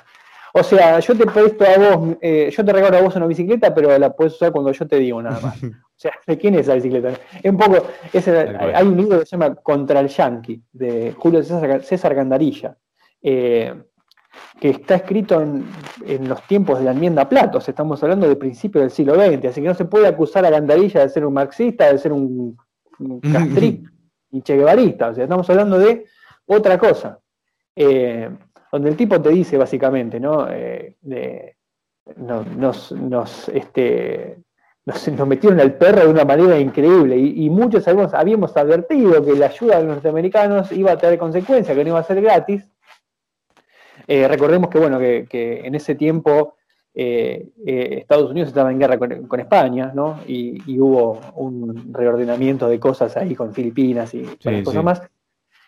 O 0.52 0.62
sea, 0.62 1.00
yo 1.00 1.14
te 1.14 1.26
presto 1.26 1.64
a 1.64 1.76
vos, 1.76 2.16
eh, 2.22 2.50
yo 2.50 2.64
te 2.64 2.72
regalo 2.72 2.96
a 2.96 3.02
vos 3.02 3.14
una 3.16 3.26
bicicleta, 3.26 3.74
pero 3.74 3.98
la 3.98 4.10
puedes 4.14 4.34
usar 4.34 4.52
cuando 4.52 4.72
yo 4.72 4.86
te 4.86 4.96
digo 4.98 5.22
nada 5.22 5.40
más. 5.40 5.60
O 5.96 5.98
sea, 5.98 6.12
¿de 6.26 6.36
quién 6.36 6.52
es 6.52 6.60
esa 6.60 6.74
bicicleta? 6.74 7.12
Es 7.42 7.50
un 7.50 7.56
poco, 7.56 7.86
hay 8.12 8.86
un 8.86 8.98
libro 8.98 9.18
que 9.18 9.24
se 9.24 9.30
llama 9.30 9.54
Contra 9.54 10.00
el 10.00 10.08
Yankee, 10.08 10.62
de 10.70 11.14
Julio 11.16 11.42
César, 11.42 11.82
César 11.82 12.14
Gandarilla 12.14 12.76
que 14.60 14.70
está 14.70 14.96
escrito 14.96 15.40
en, 15.40 15.66
los 16.28 16.42
tiempos 16.46 16.78
de 16.78 16.84
la 16.84 16.92
enmienda 16.92 17.28
Platos, 17.28 17.68
estamos 17.68 18.02
hablando 18.02 18.28
de 18.28 18.36
principios 18.36 18.82
del 18.82 18.90
siglo 18.90 19.14
XX, 19.14 19.46
así 19.46 19.60
que 19.60 19.68
no 19.68 19.74
se 19.74 19.84
puede 19.84 20.06
acusar 20.06 20.44
a 20.44 20.50
Gandarilla 20.50 21.00
de 21.00 21.08
ser 21.08 21.26
un 21.26 21.34
marxista, 21.34 21.90
de 21.90 21.98
ser 21.98 22.12
un, 22.12 22.56
un 22.98 23.20
y 24.30 24.42
che 24.42 24.62
o 24.62 25.14
sea, 25.14 25.24
estamos 25.24 25.48
hablando 25.48 25.78
de 25.78 26.06
otra 26.46 26.78
cosa, 26.78 27.20
eh, 27.74 28.28
donde 28.70 28.90
el 28.90 28.96
tipo 28.96 29.20
te 29.20 29.30
dice 29.30 29.56
básicamente, 29.56 30.20
¿no? 30.20 30.48
Eh, 30.50 30.96
nos, 32.16 32.92
nos, 32.92 33.48
este, 33.48 34.38
nos, 34.84 35.26
metieron 35.26 35.60
al 35.60 35.74
perro 35.74 36.02
de 36.02 36.08
una 36.08 36.24
manera 36.24 36.58
increíble 36.58 37.16
y, 37.16 37.48
muchos 37.50 37.86
habíamos, 37.88 38.14
habíamos 38.14 38.56
advertido 38.56 39.24
que 39.24 39.34
la 39.34 39.46
ayuda 39.46 39.78
de 39.78 39.84
los 39.84 39.94
norteamericanos 39.94 40.72
iba 40.72 40.92
a 40.92 40.98
tener 40.98 41.18
consecuencias, 41.18 41.76
que 41.76 41.84
no 41.84 41.90
iba 41.90 41.98
a 41.98 42.04
ser 42.04 42.20
gratis, 42.20 42.68
eh, 44.06 44.28
recordemos 44.28 44.70
que, 44.70 44.78
bueno, 44.78 44.98
que, 44.98 45.26
en 45.64 45.74
ese 45.74 45.94
tiempo 45.94 46.56
eh, 46.98 47.50
eh, 47.66 47.98
Estados 48.00 48.30
Unidos 48.30 48.48
estaba 48.48 48.72
en 48.72 48.78
guerra 48.78 48.98
con, 48.98 49.38
España, 49.38 49.92
¿no? 49.94 50.20
Y, 50.26 50.80
hubo 50.80 51.20
un 51.34 51.92
reordenamiento 51.92 52.68
de 52.68 52.80
cosas 52.80 53.14
ahí 53.18 53.34
con 53.34 53.52
Filipinas 53.52 54.14
y 54.14 54.24
cosas 54.64 54.82
más. 54.82 55.02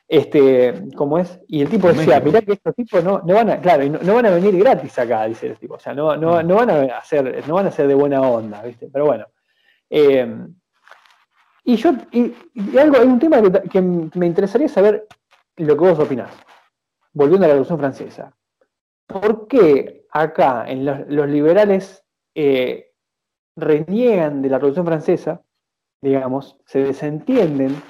Este, 0.09 0.73
¿cómo 0.97 1.19
es? 1.19 1.39
Y 1.47 1.61
el 1.61 1.69
tipo 1.69 1.93
decía, 1.93 2.19
mirá 2.21 2.41
que 2.41 2.53
estos 2.53 2.75
tipos 2.75 3.05
no, 3.05 3.21
no 3.27 3.35
van 3.35 3.51
a, 3.51 3.61
claro, 3.61 3.85
no, 3.87 4.15
van 4.15 4.25
a 4.25 4.31
venir 4.31 4.57
gratis 4.59 4.99
acá, 4.99 5.27
dice 5.27 5.49
el 5.49 5.59
tipo. 5.59 5.75
O 5.75 5.79
sea, 5.79 5.93
no, 5.93 6.17
no, 6.17 6.43
no 6.43 6.55
van 6.55 6.71
a 6.71 6.97
hacer, 6.97 7.47
no 7.47 7.57
van 7.57 7.67
a 7.67 7.71
ser 7.73 7.89
de 7.89 7.95
buena 7.95 8.23
onda, 8.23 8.63
¿viste? 8.63 8.89
Pero 8.91 9.05
bueno. 9.05 9.27
y 9.91 11.77
yo, 11.77 11.93
y, 12.11 12.33
algo, 12.79 12.97
hay 12.97 13.07
un 13.07 13.19
tema 13.19 13.43
que, 13.43 13.69
que, 13.69 13.83
me 13.83 14.27
interesaría 14.27 14.69
saber 14.69 15.07
lo 15.59 15.77
que 15.77 15.85
vos 15.85 15.99
opinás 15.99 16.31
volviendo 17.13 17.45
a 17.45 17.49
la 17.49 17.55
Revolución 17.55 17.79
Francesa, 17.79 18.33
¿por 19.07 19.47
qué 19.47 19.98
acá 20.11 20.65
en 20.69 20.85
los, 20.85 21.29
liberales 21.29 22.05
eh, 22.35 22.93
reniegan 23.57 24.43
de 24.43 24.49
la 24.49 24.59
Revolución 24.59 24.87
Francesa, 24.87 25.43
digamos, 26.01 26.57
se 26.67 26.85
desentienden, 26.85 27.81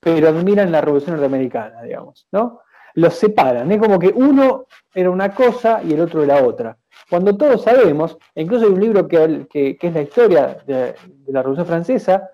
pero 0.00 0.28
admiran 0.28 0.72
la 0.72 0.80
Revolución 0.80 1.16
Norteamericana, 1.16 1.82
digamos, 1.82 2.26
¿no? 2.32 2.60
Los 2.94 3.14
separan, 3.14 3.70
es 3.70 3.78
como 3.78 3.98
que 3.98 4.08
uno 4.08 4.66
era 4.94 5.10
una 5.10 5.34
cosa 5.34 5.82
y 5.84 5.92
el 5.92 6.00
otro 6.00 6.22
era 6.24 6.42
otra. 6.42 6.76
Cuando 7.08 7.36
todos 7.36 7.62
sabemos, 7.62 8.18
incluso 8.34 8.66
hay 8.66 8.72
un 8.72 8.80
libro 8.80 9.06
que, 9.06 9.78
es 9.80 9.94
la 9.94 10.02
historia 10.02 10.58
de, 10.66 10.94
la 11.28 11.42
Revolución 11.42 11.66
Francesa, 11.66 12.30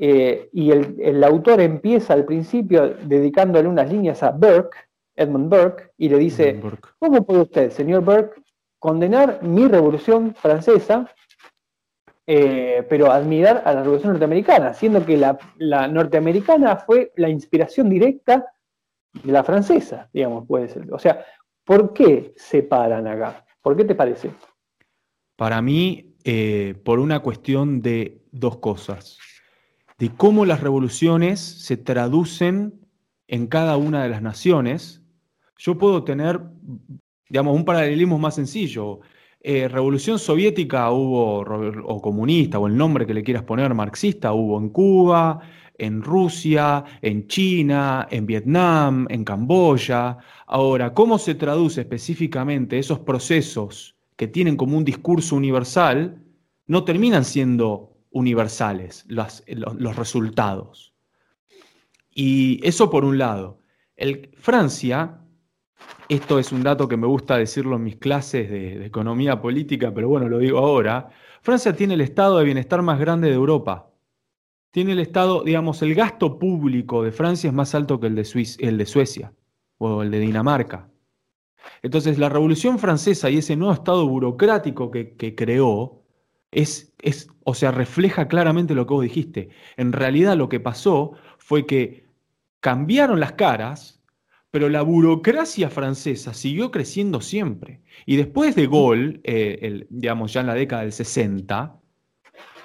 eh, 0.00 0.48
y 0.52 0.70
el, 0.70 0.96
el, 1.00 1.24
autor 1.24 1.60
empieza 1.60 2.14
al 2.14 2.24
principio 2.24 2.94
dedicándole 3.02 3.66
unas 3.66 3.90
líneas 3.90 4.22
a 4.22 4.30
Burke, 4.30 4.87
Edmund 5.18 5.50
Burke, 5.50 5.90
y 5.98 6.08
le 6.08 6.18
dice, 6.18 6.60
¿cómo 6.98 7.26
puede 7.26 7.42
usted, 7.42 7.70
señor 7.70 8.02
Burke, 8.04 8.40
condenar 8.78 9.42
mi 9.42 9.66
revolución 9.66 10.34
francesa, 10.34 11.12
eh, 12.26 12.86
pero 12.88 13.10
admirar 13.10 13.62
a 13.64 13.72
la 13.72 13.82
revolución 13.82 14.12
norteamericana, 14.12 14.74
siendo 14.74 15.04
que 15.04 15.16
la, 15.16 15.88
norteamericana 15.88 16.76
fue 16.76 17.12
la 17.16 17.28
inspiración 17.28 17.88
directa 17.88 18.52
de 19.22 19.32
la 19.32 19.42
francesa, 19.42 20.08
digamos, 20.12 20.46
puede 20.46 20.68
ser. 20.68 20.92
O 20.92 20.98
sea, 20.98 21.24
¿por 21.64 21.92
qué 21.92 22.34
se 22.36 22.62
paran 22.62 23.06
acá? 23.06 23.44
¿Por 23.62 23.76
qué 23.76 23.84
te 23.84 23.94
parece? 23.94 24.30
Para 25.36 25.60
mí, 25.62 26.16
eh, 26.24 26.74
por 26.84 27.00
una 27.00 27.20
cuestión 27.20 27.80
de 27.80 28.22
dos 28.30 28.58
cosas. 28.58 29.18
De 29.98 30.10
cómo 30.10 30.44
las 30.44 30.60
revoluciones 30.60 31.40
se 31.40 31.76
traducen 31.76 32.86
en 33.26 33.46
cada 33.46 33.76
una 33.76 34.02
de 34.02 34.08
las 34.10 34.22
naciones 34.22 34.97
yo 35.58 35.76
puedo 35.76 36.04
tener, 36.04 36.40
digamos, 37.28 37.54
un 37.54 37.64
paralelismo 37.64 38.18
más 38.18 38.36
sencillo. 38.36 39.00
Eh, 39.40 39.68
Revolución 39.68 40.18
soviética 40.18 40.90
hubo, 40.90 41.40
o 41.40 42.00
comunista, 42.00 42.58
o 42.58 42.66
el 42.68 42.76
nombre 42.76 43.06
que 43.06 43.14
le 43.14 43.24
quieras 43.24 43.42
poner, 43.42 43.74
marxista, 43.74 44.32
hubo 44.32 44.58
en 44.58 44.70
Cuba, 44.70 45.40
en 45.76 46.02
Rusia, 46.02 46.84
en 47.02 47.26
China, 47.26 48.06
en 48.10 48.26
Vietnam, 48.26 49.06
en 49.10 49.24
Camboya. 49.24 50.18
Ahora, 50.46 50.94
¿cómo 50.94 51.18
se 51.18 51.34
traduce 51.34 51.80
específicamente 51.80 52.78
esos 52.78 53.00
procesos 53.00 53.96
que 54.16 54.28
tienen 54.28 54.56
como 54.56 54.76
un 54.76 54.84
discurso 54.84 55.36
universal? 55.36 56.22
No 56.66 56.84
terminan 56.84 57.24
siendo 57.24 57.96
universales 58.10 59.04
los, 59.08 59.42
los, 59.46 59.96
resultados. 59.96 60.94
Y 62.10 62.60
eso 62.66 62.90
por 62.90 63.04
un 63.04 63.18
lado. 63.18 63.60
El, 63.96 64.30
Francia 64.36 65.20
esto 66.08 66.38
es 66.38 66.52
un 66.52 66.62
dato 66.62 66.88
que 66.88 66.96
me 66.96 67.06
gusta 67.06 67.36
decirlo 67.36 67.76
en 67.76 67.84
mis 67.84 67.96
clases 67.96 68.50
de, 68.50 68.86
economía 68.86 69.40
política, 69.40 69.92
pero 69.92 70.08
bueno, 70.08 70.28
lo 70.28 70.38
digo 70.38 70.58
ahora. 70.58 71.10
Francia 71.42 71.76
tiene 71.76 71.94
el 71.94 72.00
estado 72.00 72.38
de 72.38 72.44
bienestar 72.44 72.80
más 72.82 72.98
grande 72.98 73.28
de 73.28 73.34
Europa. 73.34 73.90
Tiene 74.70 74.92
el 74.92 75.00
estado, 75.00 75.44
digamos, 75.44 75.82
el 75.82 75.94
gasto 75.94 76.38
público 76.38 77.02
de 77.02 77.12
Francia 77.12 77.48
es 77.48 77.54
más 77.54 77.74
alto 77.74 78.00
que 78.00 78.06
el 78.06 78.14
de, 78.14 78.48
el 78.58 78.78
de 78.78 78.86
Suecia 78.86 79.32
o 79.78 80.02
el 80.02 80.10
de 80.10 80.20
Dinamarca. 80.20 80.88
Entonces, 81.82 82.18
la 82.18 82.28
Revolución 82.28 82.78
Francesa 82.78 83.28
y 83.30 83.38
ese 83.38 83.56
nuevo 83.56 83.74
estado 83.74 84.06
burocrático 84.08 84.90
que, 84.90 85.14
que 85.14 85.34
creó 85.34 86.02
es, 86.50 86.94
es, 87.02 87.28
o 87.44 87.54
sea, 87.54 87.70
refleja 87.70 88.28
claramente 88.28 88.74
lo 88.74 88.86
que 88.86 88.94
vos 88.94 89.02
dijiste. 89.02 89.50
En 89.76 89.92
realidad, 89.92 90.36
lo 90.36 90.48
que 90.48 90.60
pasó 90.60 91.12
fue 91.38 91.66
que 91.66 92.06
cambiaron 92.60 93.20
las 93.20 93.32
caras 93.32 93.97
pero 94.50 94.68
la 94.68 94.82
burocracia 94.82 95.68
francesa 95.68 96.32
siguió 96.32 96.70
creciendo 96.70 97.20
siempre. 97.20 97.82
Y 98.06 98.16
después 98.16 98.54
de 98.54 98.66
Gaulle, 98.66 99.20
eh, 99.24 99.86
digamos 99.90 100.32
ya 100.32 100.40
en 100.40 100.46
la 100.46 100.54
década 100.54 100.82
del 100.82 100.92
60, 100.92 101.78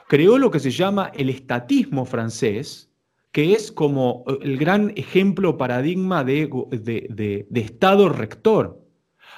creó 0.07 0.37
lo 0.37 0.51
que 0.51 0.59
se 0.59 0.71
llama 0.71 1.11
el 1.13 1.29
estatismo 1.29 2.05
francés, 2.05 2.89
que 3.31 3.53
es 3.53 3.71
como 3.71 4.23
eh, 4.27 4.37
el 4.43 4.57
gran 4.57 4.93
ejemplo 4.95 5.57
paradigma 5.57 6.23
de, 6.23 6.47
de, 6.71 7.47
Estado 7.59 8.07
rector. 8.09 8.81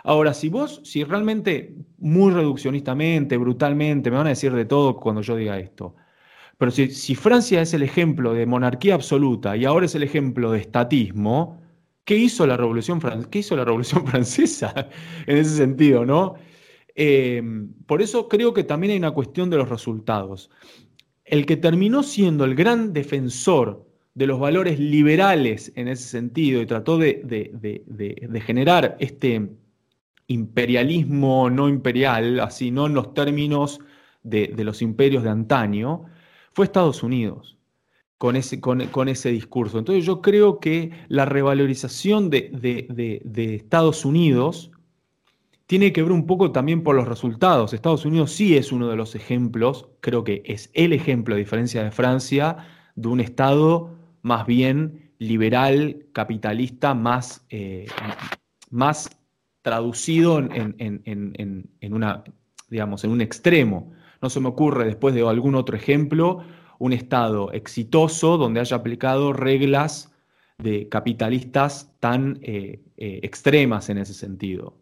Ahora, 0.04 0.34
si 0.34 0.50
vos, 0.50 0.82
si 0.84 1.04
realmente 1.04 1.74
muy 1.98 2.32
reduccionistamente, 2.32 3.38
brutalmente, 3.38 4.12
me 4.12 4.18
van 4.18 4.28
a 4.28 4.30
decir 4.30 4.54
de 4.54 4.66
todo 4.66 4.98
cuando 4.98 5.22
yo 5.22 5.36
diga 5.36 5.58
esto, 5.58 5.96
Pero 6.58 6.72
si, 6.72 7.16
Francia 7.16 7.62
es 7.62 7.74
el 7.74 7.84
ejemplo 7.84 8.34
de 8.34 8.46
monarquía 8.46 8.94
absoluta 8.96 9.58
y 9.58 9.66
ahora 9.66 9.88
es 9.88 9.96
el 9.96 10.04
ejemplo 10.04 10.52
de 10.52 10.60
estatismo, 10.60 11.62
¿qué 12.06 12.16
hizo 12.16 12.48
la 12.48 12.56
Revolución, 12.56 13.02
¿qué 13.30 13.40
hizo 13.40 13.56
la 13.56 13.66
Revolución 13.66 14.06
Francesa 14.08 14.90
en 15.28 15.38
ese 15.38 15.58
sentido, 15.58 16.06
no? 16.06 16.36
Em, 16.96 17.74
por 17.86 18.02
eso 18.02 18.30
creo 18.30 18.54
que 18.54 18.64
también 18.64 18.92
hay 18.92 18.98
una 18.98 19.12
cuestión 19.12 19.50
de 19.50 19.58
los 19.58 19.68
resultados. 19.70 20.50
El 21.26 21.46
que 21.46 21.58
terminó 21.58 22.04
siendo 22.04 22.46
el 22.46 22.56
gran 22.56 22.94
defensor 22.94 23.86
de 24.14 24.28
los 24.28 24.40
valores 24.40 24.80
liberales 24.80 25.74
en 25.76 25.90
ese 25.90 26.08
sentido 26.08 26.62
y 26.62 26.66
trató 26.66 26.98
de, 26.98 28.42
generar 28.46 28.96
este 29.00 29.50
imperialismo 30.28 31.50
no 31.50 31.68
imperial, 31.68 32.40
así 32.40 32.72
no 32.72 32.86
en 32.86 32.94
los 32.94 33.14
términos 33.14 33.80
de, 34.24 34.54
los 34.64 34.82
imperios 34.82 35.24
de 35.24 35.30
antaño, 35.32 36.06
fue 36.54 36.66
Estados 36.66 37.04
Unidos 37.04 37.55
con 38.18 38.36
ese, 38.36 38.62
con, 38.62 39.10
ese 39.10 39.30
discurso. 39.30 39.78
Entonces 39.78 40.06
yo 40.06 40.22
creo 40.22 40.60
que 40.60 40.92
la 41.08 41.26
revalorización 41.26 42.30
de, 42.30 43.22
Estados 43.36 44.06
Unidos 44.06 44.72
tiene 45.68 45.92
que 45.92 46.04
ver 46.04 46.12
un 46.12 46.26
poco 46.26 46.52
también 46.52 46.84
por 46.84 46.96
los 46.96 47.08
resultados. 47.08 47.74
Estados 47.74 48.06
Unidos 48.06 48.32
sí 48.32 48.56
es 48.56 48.72
uno 48.72 48.88
de 48.88 48.96
los 48.96 49.16
ejemplos, 49.16 49.88
creo 50.00 50.24
que 50.24 50.44
es 50.46 50.70
el 50.74 50.94
ejemplo, 50.94 51.36
a 51.36 51.38
diferencia 51.38 51.84
de 51.84 51.92
Francia, 51.92 52.58
de 52.96 53.08
un 53.08 53.20
Estado 53.20 53.96
más 54.22 54.46
bien 54.46 55.12
liberal, 55.18 56.06
capitalista, 56.14 56.94
más, 56.94 57.46
eh, 57.50 57.88
más 58.70 59.10
traducido 59.62 60.40
en, 60.40 60.76
en, 60.78 61.94
una, 61.94 62.24
digamos, 62.70 63.04
en 63.04 63.12
un 63.12 63.22
extremo. 63.22 63.92
No 64.22 64.30
se 64.30 64.40
me 64.40 64.48
ocurre, 64.48 64.86
después 64.86 65.14
de 65.16 65.28
algún 65.28 65.56
otro 65.56 65.76
ejemplo, 65.76 66.44
un 66.86 66.94
Estado 66.94 67.52
exitoso 67.52 68.38
donde 68.38 68.60
haya 68.60 68.78
aplicado 68.78 69.34
reglas 69.34 70.14
de 70.58 70.88
capitalistas 70.88 71.94
tan 72.00 72.40
eh, 72.42 72.82
eh, 72.98 73.20
extremas 73.24 73.90
en 73.90 73.98
ese 73.98 74.14
sentido. 74.14 74.78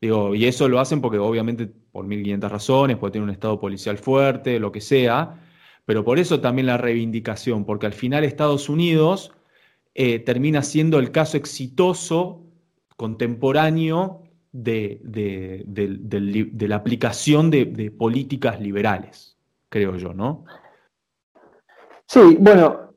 Digo, 0.00 0.34
y 0.34 0.46
eso 0.46 0.68
lo 0.68 0.80
hacen 0.80 1.00
porque 1.00 1.18
obviamente 1.18 1.66
por 1.66 2.06
1.500 2.06 2.48
razones, 2.48 2.96
puede 2.96 3.12
tener 3.12 3.24
un 3.24 3.30
Estado 3.30 3.60
policial 3.60 3.98
fuerte, 3.98 4.58
lo 4.58 4.72
que 4.72 4.80
sea, 4.80 5.40
pero 5.84 6.04
por 6.04 6.18
eso 6.18 6.40
también 6.40 6.66
la 6.66 6.78
reivindicación, 6.78 7.64
porque 7.64 7.86
al 7.86 7.92
final 7.92 8.24
Estados 8.24 8.68
Unidos 8.68 9.32
eh, 9.94 10.20
termina 10.20 10.62
siendo 10.62 10.98
el 10.98 11.10
caso 11.10 11.36
exitoso 11.36 12.44
contemporáneo 12.96 14.22
de, 14.52 15.00
la 16.60 16.76
aplicación 16.76 17.50
de, 17.50 17.92
políticas 17.96 18.60
liberales, 18.60 19.36
creo 19.68 19.96
yo, 19.96 20.14
¿no? 20.14 20.44
Sí, 22.10 22.38
bueno, 22.40 22.94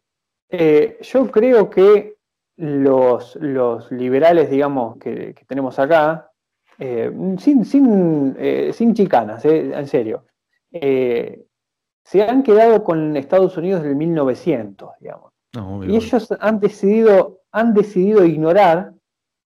eh, 0.50 0.98
yo 1.02 1.30
creo 1.30 1.70
que 1.70 2.16
los, 2.58 3.38
liberales, 3.92 4.50
digamos, 4.50 4.98
que, 4.98 5.36
tenemos 5.48 5.78
acá, 5.78 6.32
eh, 6.80 7.12
sin, 7.38 7.64
sin, 7.64 8.36
eh, 8.40 8.72
sin, 8.74 8.96
chicanas, 8.96 9.46
en 9.46 9.86
serio, 9.86 10.26
se 10.72 12.24
han 12.24 12.42
quedado 12.42 12.84
con 12.84 13.16
Estados 13.16 13.56
Unidos 13.56 13.84
del 13.84 13.96
1900, 13.96 14.90
digamos. 15.00 15.32
y 15.88 15.96
ellos 15.96 16.34
han 16.40 16.60
decidido, 16.60 17.42
han 17.52 17.76
decidido 17.76 18.26
ignorar 18.26 18.94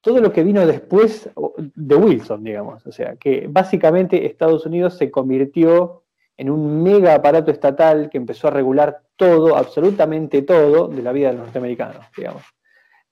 todo 0.03 0.21
lo 0.21 0.33
que 0.33 0.45
vino 0.45 0.67
después 0.67 1.31
de 1.57 1.97
Wilson, 1.97 2.45
digamos. 2.45 2.87
O 2.87 2.93
sea, 2.93 3.17
que 3.17 3.47
básicamente 3.49 4.27
Estados 4.27 4.67
Unidos 4.67 4.99
se 4.99 5.11
convirtió 5.11 6.03
en 6.37 6.51
un 6.51 6.83
mega 6.83 7.15
aparato 7.15 7.51
estatal 7.51 8.11
que 8.11 8.19
empezó 8.19 8.49
a 8.49 8.51
regular 8.51 9.01
todo, 9.17 9.57
absolutamente 9.57 10.43
todo, 10.43 10.89
de 10.89 11.03
la 11.03 11.13
vida 11.13 11.29
de 11.29 11.35
los 11.35 11.45
norteamericanos, 11.45 12.05
digamos. 12.17 12.43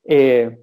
Eh, 0.05 0.59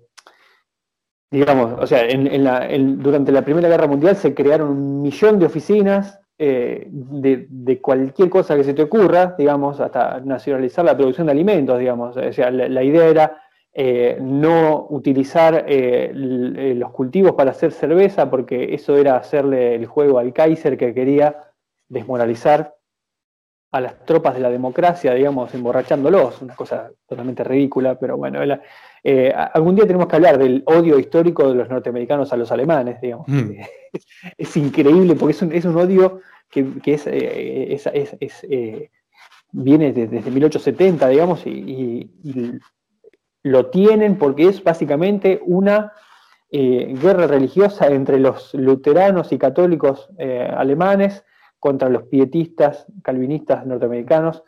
digamos, 1.31 1.79
o 1.79 1.87
sea, 1.87 2.05
durante 2.07 3.31
la 3.31 3.41
Primera 3.43 3.69
Guerra 3.69 3.87
Mundial 3.87 4.15
se 4.15 4.35
crearon 4.35 4.69
un 4.69 5.01
millón 5.01 5.39
de 5.39 5.45
oficinas 5.47 6.19
eh, 6.37 6.87
de, 6.89 7.81
cualquier 7.81 8.29
cosa 8.29 8.55
que 8.55 8.63
se 8.63 8.73
te 8.73 8.83
ocurra, 8.83 9.35
digamos, 9.37 9.79
hasta 9.79 10.19
nacionalizar 10.19 10.85
la 10.85 10.95
producción 10.95 11.27
de 11.27 11.31
alimentos, 11.31 11.79
digamos. 11.79 12.15
O 12.17 12.33
sea, 12.33 12.51
la 12.51 12.83
idea 12.83 13.07
era 13.07 13.41
eh, 13.73 14.17
no 14.21 14.87
utilizar 14.89 15.65
los 16.13 16.91
cultivos 16.91 17.33
para 17.33 17.51
hacer 17.51 17.71
cerveza, 17.71 18.29
porque 18.29 18.75
eso 18.75 18.97
era 18.97 19.15
hacerle 19.15 19.73
el 19.75 19.85
juego 19.87 20.19
al 20.19 20.33
Kaiser 20.33 20.77
que 20.77 20.93
quería 20.93 21.50
desmoralizar 21.91 22.75
a 23.71 23.79
las 23.79 24.05
tropas 24.05 24.33
de 24.33 24.41
la 24.41 24.49
democracia, 24.49 25.13
digamos, 25.13 25.53
emborrachándolos, 25.53 26.41
una 26.41 26.55
cosa 26.55 26.91
totalmente 27.07 27.43
ridícula, 27.43 27.97
pero 27.97 28.17
bueno, 28.17 28.39
algún 29.53 29.75
día 29.75 29.85
tenemos 29.85 30.07
que 30.07 30.15
hablar 30.17 30.37
del 30.37 30.63
odio 30.65 30.99
histórico 30.99 31.47
de 31.47 31.55
los 31.55 31.69
norteamericanos 31.69 32.33
a 32.33 32.37
los 32.37 32.51
alemanes, 32.51 32.99
digamos. 33.01 33.27
Mm. 33.27 33.51
Es, 34.37 34.55
increíble 34.55 35.15
porque 35.15 35.33
es 35.33 35.41
un, 35.41 35.51
es 35.51 35.65
un 35.65 35.75
odio 35.75 36.21
que, 36.49 36.65
es, 36.85 37.09
viene 39.51 39.91
desde, 39.91 40.31
1870, 40.31 41.09
digamos, 41.09 41.45
y 41.45 42.09
lo 43.43 43.69
tienen 43.69 44.17
porque 44.17 44.47
es 44.47 44.63
básicamente 44.63 45.41
una 45.45 45.91
eh, 46.53 46.93
guerra 47.01 47.27
religiosa 47.27 47.87
entre 47.87 48.19
los 48.19 48.53
luteranos 48.53 49.31
y 49.31 49.37
católicos 49.37 50.09
eh, 50.17 50.51
alemanes 50.55 51.23
contra 51.61 51.87
los 51.87 52.03
pietistas 52.03 52.85
calvinistas 53.01 53.65
norteamericanos, 53.65 54.43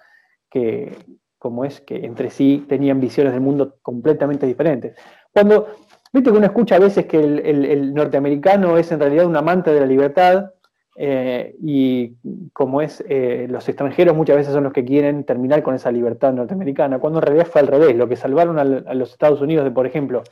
que 0.49 0.97
como 1.37 1.63
es 1.63 1.79
que 1.79 2.05
entre 2.05 2.29
sí 2.29 2.65
tenían 2.67 2.99
visiones 2.99 3.31
del 3.31 3.41
mundo 3.41 3.77
completamente 3.81 4.45
diferentes. 4.45 4.97
Cuando, 5.31 5.67
viste 6.11 6.29
que 6.29 6.37
uno 6.37 6.45
escucha 6.45 6.75
a 6.75 6.79
veces 6.79 7.05
que 7.05 7.19
el 7.19 7.93
norteamericano 7.93 8.77
es 8.77 8.91
en 8.91 8.99
realidad 8.99 9.25
un 9.25 9.37
amante 9.37 9.71
de 9.71 9.79
la 9.79 9.85
libertad, 9.85 10.51
eh, 10.95 11.55
y 11.59 12.15
como 12.53 12.81
es, 12.81 13.03
eh, 13.09 13.47
los 13.49 13.67
extranjeros 13.67 14.15
muchas 14.15 14.35
veces 14.35 14.53
son 14.53 14.65
los 14.65 14.73
que 14.73 14.85
quieren 14.85 15.23
terminar 15.23 15.63
con 15.63 15.73
esa 15.73 15.91
libertad 15.91 16.33
norteamericana, 16.33 16.99
cuando 16.99 17.19
en 17.19 17.25
realidad 17.25 17.47
fue 17.47 17.61
al 17.61 17.67
revés, 17.67 17.95
lo 17.95 18.07
que 18.07 18.15
salvaron 18.15 18.59
a, 18.59 18.93
los 18.93 19.11
Estados 19.11 19.41
Unidos 19.41 19.63
de, 19.65 19.71
por 19.71 19.87
ejemplo, 19.87 20.23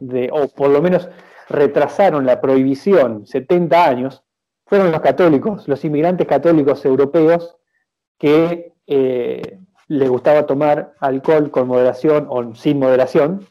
de, 0.00 0.28
o 0.32 0.48
por 0.48 0.68
lo 0.68 0.82
menos 0.82 1.08
retrasaron 1.48 2.26
la 2.26 2.40
prohibición 2.40 3.26
70 3.26 3.84
años, 3.84 4.22
fueron 4.70 4.90
los 4.90 5.02
católicos, 5.02 5.68
los 5.68 5.84
inmigrantes 5.84 6.26
católicos 6.26 6.82
europeos 6.86 7.58
que 8.18 8.72
eh, 8.86 9.58
les 9.88 10.08
gustaba 10.08 10.46
tomar 10.46 10.94
alcohol 11.00 11.50
con 11.50 11.68
moderación 11.68 12.26
o 12.30 12.54
sin 12.54 12.78
moderación, 12.78 13.46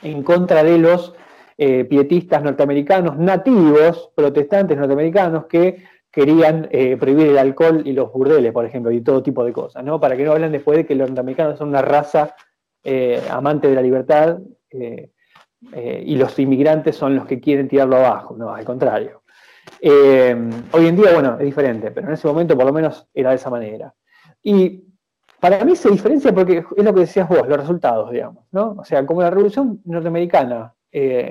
en 0.00 0.22
contra 0.22 0.64
de 0.64 0.78
los 0.78 1.14
pietistas 1.56 2.42
norteamericanos 2.42 3.16
nativos, 3.16 4.10
protestantes 4.16 4.76
norteamericanos, 4.76 5.46
que 5.46 5.84
querían 6.14 6.68
eh, 6.70 6.96
prohibir 6.96 7.26
el 7.26 7.38
alcohol 7.38 7.82
y 7.84 7.92
los 7.92 8.12
burdeles, 8.12 8.52
por 8.52 8.64
ejemplo, 8.64 8.92
y 8.92 9.00
todo 9.00 9.20
tipo 9.20 9.44
de 9.44 9.52
cosas, 9.52 9.82
¿no? 9.82 9.98
Para 9.98 10.16
que 10.16 10.22
no 10.22 10.30
hablen 10.30 10.52
después 10.52 10.78
de 10.78 10.86
que 10.86 10.94
los 10.94 11.08
norteamericanos 11.08 11.58
son 11.58 11.70
una 11.70 11.82
raza 11.82 12.36
eh, 12.84 13.20
amante 13.28 13.66
de 13.66 13.74
la 13.74 13.82
libertad 13.82 14.38
eh, 14.70 15.10
y 16.06 16.14
los 16.14 16.38
inmigrantes 16.38 16.94
son 16.94 17.16
los 17.16 17.26
que 17.26 17.40
quieren 17.40 17.66
tirarlo 17.66 17.96
abajo, 17.96 18.36
no, 18.36 18.54
al 18.54 18.64
contrario. 18.64 19.23
Hoy 19.82 20.86
en 20.86 20.96
día, 20.96 21.12
bueno, 21.12 21.36
es 21.38 21.44
diferente, 21.44 21.90
pero 21.90 22.08
en 22.08 22.14
ese 22.14 22.26
momento 22.26 22.56
por 22.56 22.66
lo 22.66 22.72
menos 22.72 23.06
era 23.14 23.30
de 23.30 23.36
esa 23.36 23.50
manera. 23.50 23.94
Y 24.42 24.84
para 25.40 25.64
mí 25.64 25.76
se 25.76 25.90
diferencia 25.90 26.32
porque 26.32 26.64
es 26.76 26.84
lo 26.84 26.94
que 26.94 27.00
decías 27.00 27.28
vos, 27.28 27.46
los 27.46 27.58
resultados, 27.58 28.10
digamos, 28.10 28.44
¿no? 28.52 28.76
O 28.78 28.84
sea, 28.84 29.04
como 29.04 29.22
la 29.22 29.30
revolución 29.30 29.80
norteamericana, 29.84 30.74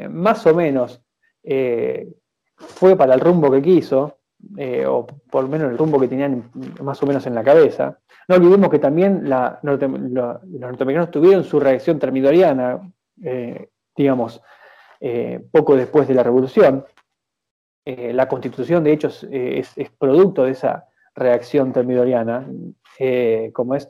más 0.09 0.45
o 0.45 0.53
menos, 0.53 1.01
fue 2.55 2.95
para 2.95 3.13
el 3.13 3.19
rumbo 3.19 3.51
que 3.51 3.61
quiso, 3.61 4.17
eh, 4.57 4.85
o 4.85 5.05
por 5.05 5.43
lo 5.43 5.49
menos 5.49 5.71
el 5.71 5.77
rumbo 5.77 5.99
que 5.99 6.07
tenían 6.07 6.51
más 6.81 7.01
o 7.01 7.05
menos 7.05 7.25
en 7.27 7.35
la 7.35 7.43
cabeza. 7.43 7.99
No 8.27 8.35
olvidemos 8.35 8.69
que 8.69 8.79
también 8.79 9.29
los 9.29 9.53
norteamericanos 9.63 11.11
tuvieron 11.11 11.43
su 11.43 11.59
reacción 11.59 11.99
termidoriana, 11.99 12.91
eh, 13.23 13.69
digamos, 13.95 14.41
eh, 14.99 15.41
poco 15.51 15.75
después 15.75 16.07
de 16.07 16.13
la 16.13 16.23
revolución. 16.23 16.85
La 17.85 18.27
constitución, 18.27 18.83
de 18.83 18.93
hecho, 18.93 19.09
es, 19.29 19.75
producto 19.97 20.45
de 20.45 20.51
esa 20.51 20.85
reacción 21.15 21.73
termidoriana, 21.73 22.47
como 23.51 23.75
es, 23.75 23.89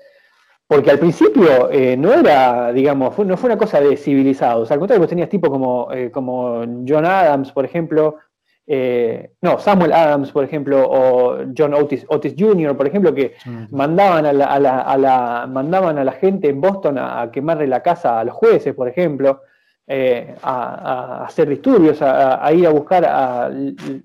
porque 0.68 0.92
al 0.92 1.00
principio 1.00 1.70
no 1.98 2.14
era, 2.14 2.74
digamos, 2.74 3.18
no 3.20 3.38
fue 3.38 3.50
una 3.50 3.58
cosa 3.58 3.80
de 3.80 3.96
civilizados, 3.98 4.72
al 4.72 4.80
contrario, 4.80 5.02
vos 5.02 5.10
tenías 5.10 5.30
tipos 5.30 5.50
como, 5.50 5.88
como 6.12 6.62
John 6.88 7.06
Adams, 7.06 7.52
por 7.52 7.66
ejemplo, 7.66 8.18
eh, 8.66 9.34
no, 9.42 9.60
Samuel 9.60 9.92
Adams, 9.92 10.32
por 10.32 10.46
ejemplo, 10.46 10.88
o 10.90 11.38
John 11.58 11.74
Otis, 11.74 12.06
Otis 12.08 12.34
Jr., 12.38 12.78
por 12.78 12.88
ejemplo, 12.88 13.14
que 13.14 13.36
mandaban, 13.72 14.26
a 14.26 14.34
la, 14.34 15.48
mandaban 15.50 15.98
a 15.98 16.04
la 16.04 16.14
gente 16.14 16.50
en 16.50 16.62
Boston 16.62 16.98
a, 16.98 17.30
quemarle 17.32 17.68
la 17.68 17.82
casa 17.82 18.20
a 18.20 18.24
los 18.24 18.36
jueces, 18.36 18.74
por 18.74 18.88
ejemplo, 18.88 19.42
eh, 19.88 20.36
a, 20.42 21.26
hacer 21.26 21.50
disturbios, 21.50 22.02
a, 22.02 22.52
ir 22.54 22.66
a 22.66 22.70
buscar 22.70 23.06
a 23.06 23.52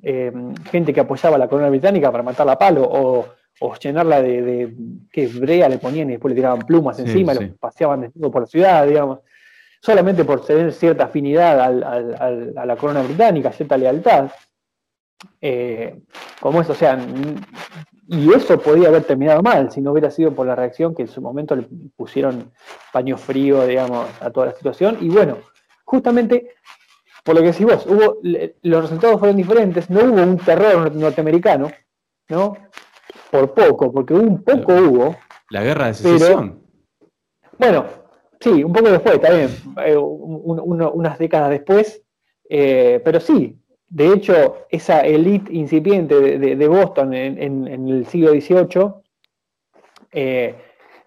eh, 0.03 0.33
gente 0.71 0.93
que 0.93 1.01
apoyaba 1.01 1.37
a 1.37 1.39
la 1.39 1.49
corona 1.49 1.71
británica 1.71 2.11
para 2.11 2.23
matarla 2.23 2.53
a 2.53 2.59
palo, 2.59 2.83
o, 2.83 3.27
o 3.61 3.75
llenarla 3.77 4.23
de, 4.23 4.43
de 4.43 4.75
que 5.11 5.27
brea 5.29 5.69
le 5.69 5.79
ponían 5.79 6.09
y 6.09 6.13
después 6.13 6.31
le 6.33 6.37
tiraban 6.37 6.61
plumas 6.61 6.99
encima, 6.99 7.35
lo 7.35 7.57
paseaban 7.57 8.03
desnudo 8.03 8.31
por 8.31 8.43
la 8.43 8.47
ciudad, 8.47 8.87
digamos, 8.87 9.21
solamente 9.81 10.25
por 10.25 10.45
tener 10.45 10.73
cierta 10.73 11.05
afinidad 11.05 11.61
a 11.61 12.67
la 12.67 12.77
corona 12.77 13.03
británica, 13.03 13.53
cierta 13.53 13.77
lealtad. 13.77 14.31
Eh, 15.41 16.01
como 16.41 16.61
eso, 16.61 16.73
o 16.73 16.77
sea, 16.77 16.99
y 18.07 18.33
eso 18.33 18.59
podía 18.61 18.89
haber 18.89 19.03
terminado 19.03 19.43
mal 19.43 19.71
si 19.71 19.81
no 19.81 19.93
hubiera 19.93 20.11
sido 20.11 20.33
por 20.33 20.47
la 20.47 20.55
reacción 20.55 20.95
que 20.95 21.03
en 21.03 21.09
su 21.09 21.21
momento 21.21 21.57
le 21.57 21.67
pusieron 21.97 22.53
paño 22.93 23.17
frío, 23.17 23.67
digamos, 23.67 24.09
a 24.21 24.31
toda 24.31 24.47
la 24.47 24.55
situación. 24.55 24.99
Y 25.01 25.09
bueno, 25.09 25.39
justamente 25.89 26.55
por 27.25 27.35
lo 27.35 27.41
que 27.43 27.49
decís 27.49 27.67
vos, 27.67 27.87
hubo, 27.87 28.19
los 28.63 28.83
resultados 28.83 29.19
fueron 29.19 29.37
diferentes, 29.37 29.91
no 29.91 30.01
hubo 30.01 30.23
un 30.23 30.39
terror 30.39 30.95
norteamericano, 30.95 31.71
¿no? 32.29 32.57
Por 33.31 33.53
poco, 33.53 33.93
porque 33.93 34.15
un 34.15 34.43
poco 34.43 34.73
hubo. 34.73 35.17
La 35.51 35.63
guerra 35.63 35.89
de 35.89 35.95
secesión. 35.95 36.63
bueno, 37.59 37.85
sí, 38.41 38.65
un 38.65 38.73
poco 38.73 38.91
después, 38.91 39.21
también, 39.21 39.51
eh, 39.85 39.97
unas 39.97 41.19
décadas 41.19 41.51
después, 41.51 42.03
eh, 42.49 43.01
pero 43.05 43.21
sí, 43.21 43.59
de 43.89 44.13
hecho, 44.13 44.67
esa 44.71 45.01
élite 45.01 45.53
incipiente 45.53 46.39
de, 46.39 46.69
Boston 46.69 47.15
en, 47.15 47.89
el 47.89 48.07
siglo 48.07 48.31
XVIII, 48.31 48.93
eh, 50.13 50.55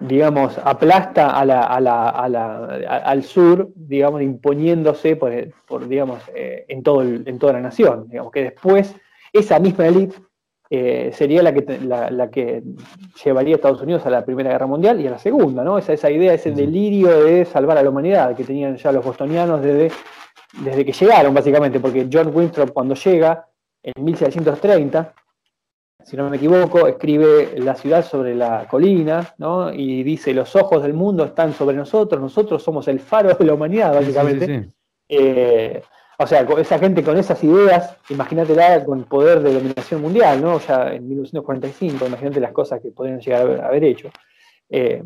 digamos, 0.01 0.57
aplasta 0.63 1.39
al 1.39 3.23
sur, 3.23 3.69
digamos, 3.75 4.21
imponiéndose 4.21 5.15
por, 5.15 5.87
digamos, 5.87 6.21
eh, 6.35 6.65
en, 6.67 6.83
todo 6.83 7.01
en 7.01 7.39
toda 7.39 7.53
la 7.53 7.61
nación. 7.61 8.07
Digamos, 8.09 8.31
que 8.31 8.43
después 8.43 8.95
esa 9.31 9.59
misma 9.59 9.87
élite 9.87 10.17
eh, 10.69 11.11
sería 11.13 11.43
la 11.43 11.53
que, 11.53 11.79
la, 11.79 12.29
que 12.29 12.63
llevaría 13.23 13.55
a 13.55 13.57
Estados 13.57 13.81
Unidos 13.81 14.05
a 14.05 14.09
la 14.09 14.25
Primera 14.25 14.51
Guerra 14.51 14.67
Mundial 14.67 14.99
y 15.01 15.07
a 15.07 15.11
la 15.11 15.19
Segunda, 15.19 15.63
¿no? 15.63 15.77
Esa, 15.77 15.93
esa 15.93 16.09
idea, 16.09 16.33
ese 16.33 16.51
delirio 16.51 17.23
de 17.23 17.45
salvar 17.45 17.77
a 17.77 17.83
la 17.83 17.89
humanidad 17.89 18.35
que 18.35 18.43
tenían 18.43 18.77
ya 18.77 18.91
los 18.91 19.03
bostonianos 19.03 19.61
desde 19.61 19.91
desde 20.59 20.85
que 20.85 20.91
llegaron, 20.91 21.33
básicamente, 21.33 21.79
porque 21.79 22.07
John 22.11 22.31
Winthrop 22.33 22.71
cuando 22.71 22.95
llega, 22.95 23.47
en 23.83 24.03
1730, 24.03 25.13
si 26.03 26.17
no 26.17 26.29
me 26.29 26.37
equivoco, 26.37 26.87
escribe 26.87 27.53
La 27.57 27.75
ciudad 27.75 28.05
sobre 28.05 28.35
la 28.35 28.67
colina, 28.67 29.33
¿no? 29.37 29.71
Y 29.73 30.03
dice, 30.03 30.33
los 30.33 30.55
ojos 30.55 30.83
del 30.83 30.93
mundo 30.93 31.25
están 31.25 31.53
sobre 31.53 31.75
nosotros, 31.75 32.21
nosotros 32.21 32.63
somos 32.63 32.87
el 32.87 32.99
faro 32.99 33.33
de 33.33 33.45
la 33.45 33.53
humanidad, 33.53 33.93
básicamente. 33.93 34.69
Eh, 35.07 35.81
o 36.17 36.27
sea, 36.27 36.41
esa 36.41 36.77
gente 36.77 37.03
con 37.03 37.17
esas 37.17 37.43
ideas, 37.43 37.97
imagínatela 38.09 38.85
con 38.85 39.03
poder 39.05 39.41
de 39.41 39.53
dominación 39.53 40.01
mundial, 40.01 40.41
¿no? 40.41 40.59
Ya 40.59 40.93
en 40.93 41.07
1945, 41.07 42.05
imagínate 42.05 42.39
las 42.39 42.51
cosas 42.51 42.79
que 42.79 42.91
podrían 42.91 43.19
llegar 43.19 43.59
a 43.59 43.67
haber, 43.67 43.83
hecho. 43.83 44.11
Eh, 44.69 45.03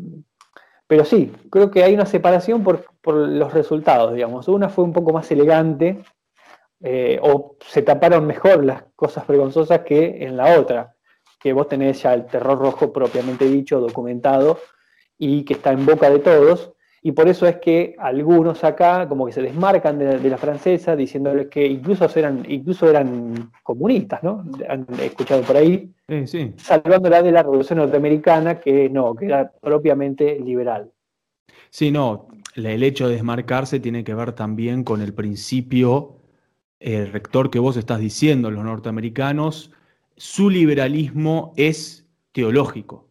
pero 0.86 1.04
sí, 1.04 1.32
creo 1.50 1.70
que 1.70 1.82
hay 1.82 1.94
una 1.94 2.06
separación 2.06 2.62
por, 2.62 2.84
los 3.02 3.52
resultados, 3.52 4.12
digamos. 4.14 4.46
Una 4.48 4.68
fue 4.68 4.84
un 4.84 4.92
poco 4.92 5.12
más 5.12 5.30
elegante, 5.30 6.02
eh, 6.82 7.18
o 7.22 7.56
se 7.66 7.82
taparon 7.82 8.26
mejor 8.26 8.64
las 8.64 8.84
cosas 8.94 9.26
vergonzosas 9.26 9.80
que 9.80 10.24
en 10.24 10.36
la 10.36 10.58
otra, 10.58 10.94
que 11.40 11.52
vos 11.52 11.68
tenés 11.68 12.02
ya 12.02 12.14
el 12.14 12.26
terror 12.26 12.58
rojo 12.58 12.92
propiamente 12.92 13.46
dicho, 13.46 13.80
documentado, 13.80 14.58
y 15.18 15.44
que 15.44 15.54
está 15.54 15.72
en 15.72 15.86
boca 15.86 16.10
de 16.10 16.18
todos, 16.18 16.72
y 17.06 17.12
por 17.12 17.28
eso 17.28 17.46
es 17.46 17.58
que 17.58 17.94
algunos 17.98 18.64
acá 18.64 19.08
como 19.08 19.26
que 19.26 19.32
se 19.32 19.40
desmarcan 19.40 19.96
de, 19.96 20.28
la 20.28 20.36
francesa 20.38 20.96
diciéndoles 20.96 21.46
que 21.46 21.64
incluso 21.64 22.10
eran, 22.16 22.44
incluso 22.48 22.90
eran 22.90 23.52
comunistas, 23.62 24.24
¿no? 24.24 24.44
Han 24.68 24.86
escuchado 25.00 25.42
por 25.42 25.56
ahí, 25.56 25.88
salvándola 26.56 27.22
de 27.22 27.30
la 27.30 27.44
revolución 27.44 27.78
norteamericana 27.78 28.58
que 28.58 28.90
no, 28.90 29.14
que 29.14 29.26
era 29.26 29.52
propiamente 29.52 30.40
liberal. 30.40 30.90
Sí, 31.70 31.92
no, 31.92 32.26
el 32.56 32.82
hecho 32.82 33.06
de 33.06 33.14
desmarcarse 33.14 33.78
tiene 33.78 34.02
que 34.02 34.14
ver 34.14 34.32
también 34.32 34.82
con 34.82 35.00
el 35.00 35.14
principio 35.14 36.15
el 36.80 37.12
rector 37.12 37.50
que 37.50 37.58
vos 37.58 37.76
estás 37.76 38.00
diciendo, 38.00 38.50
los 38.50 38.64
norteamericanos, 38.64 39.72
su 40.16 40.50
liberalismo 40.50 41.52
es 41.56 42.06
teológico 42.32 43.06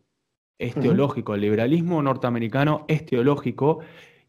es 0.58 0.74
teológico, 0.76 1.36
el 1.36 1.42
liberalismo 1.42 2.02
norteamericano 2.02 2.86
es 2.88 3.06
teológico 3.06 3.80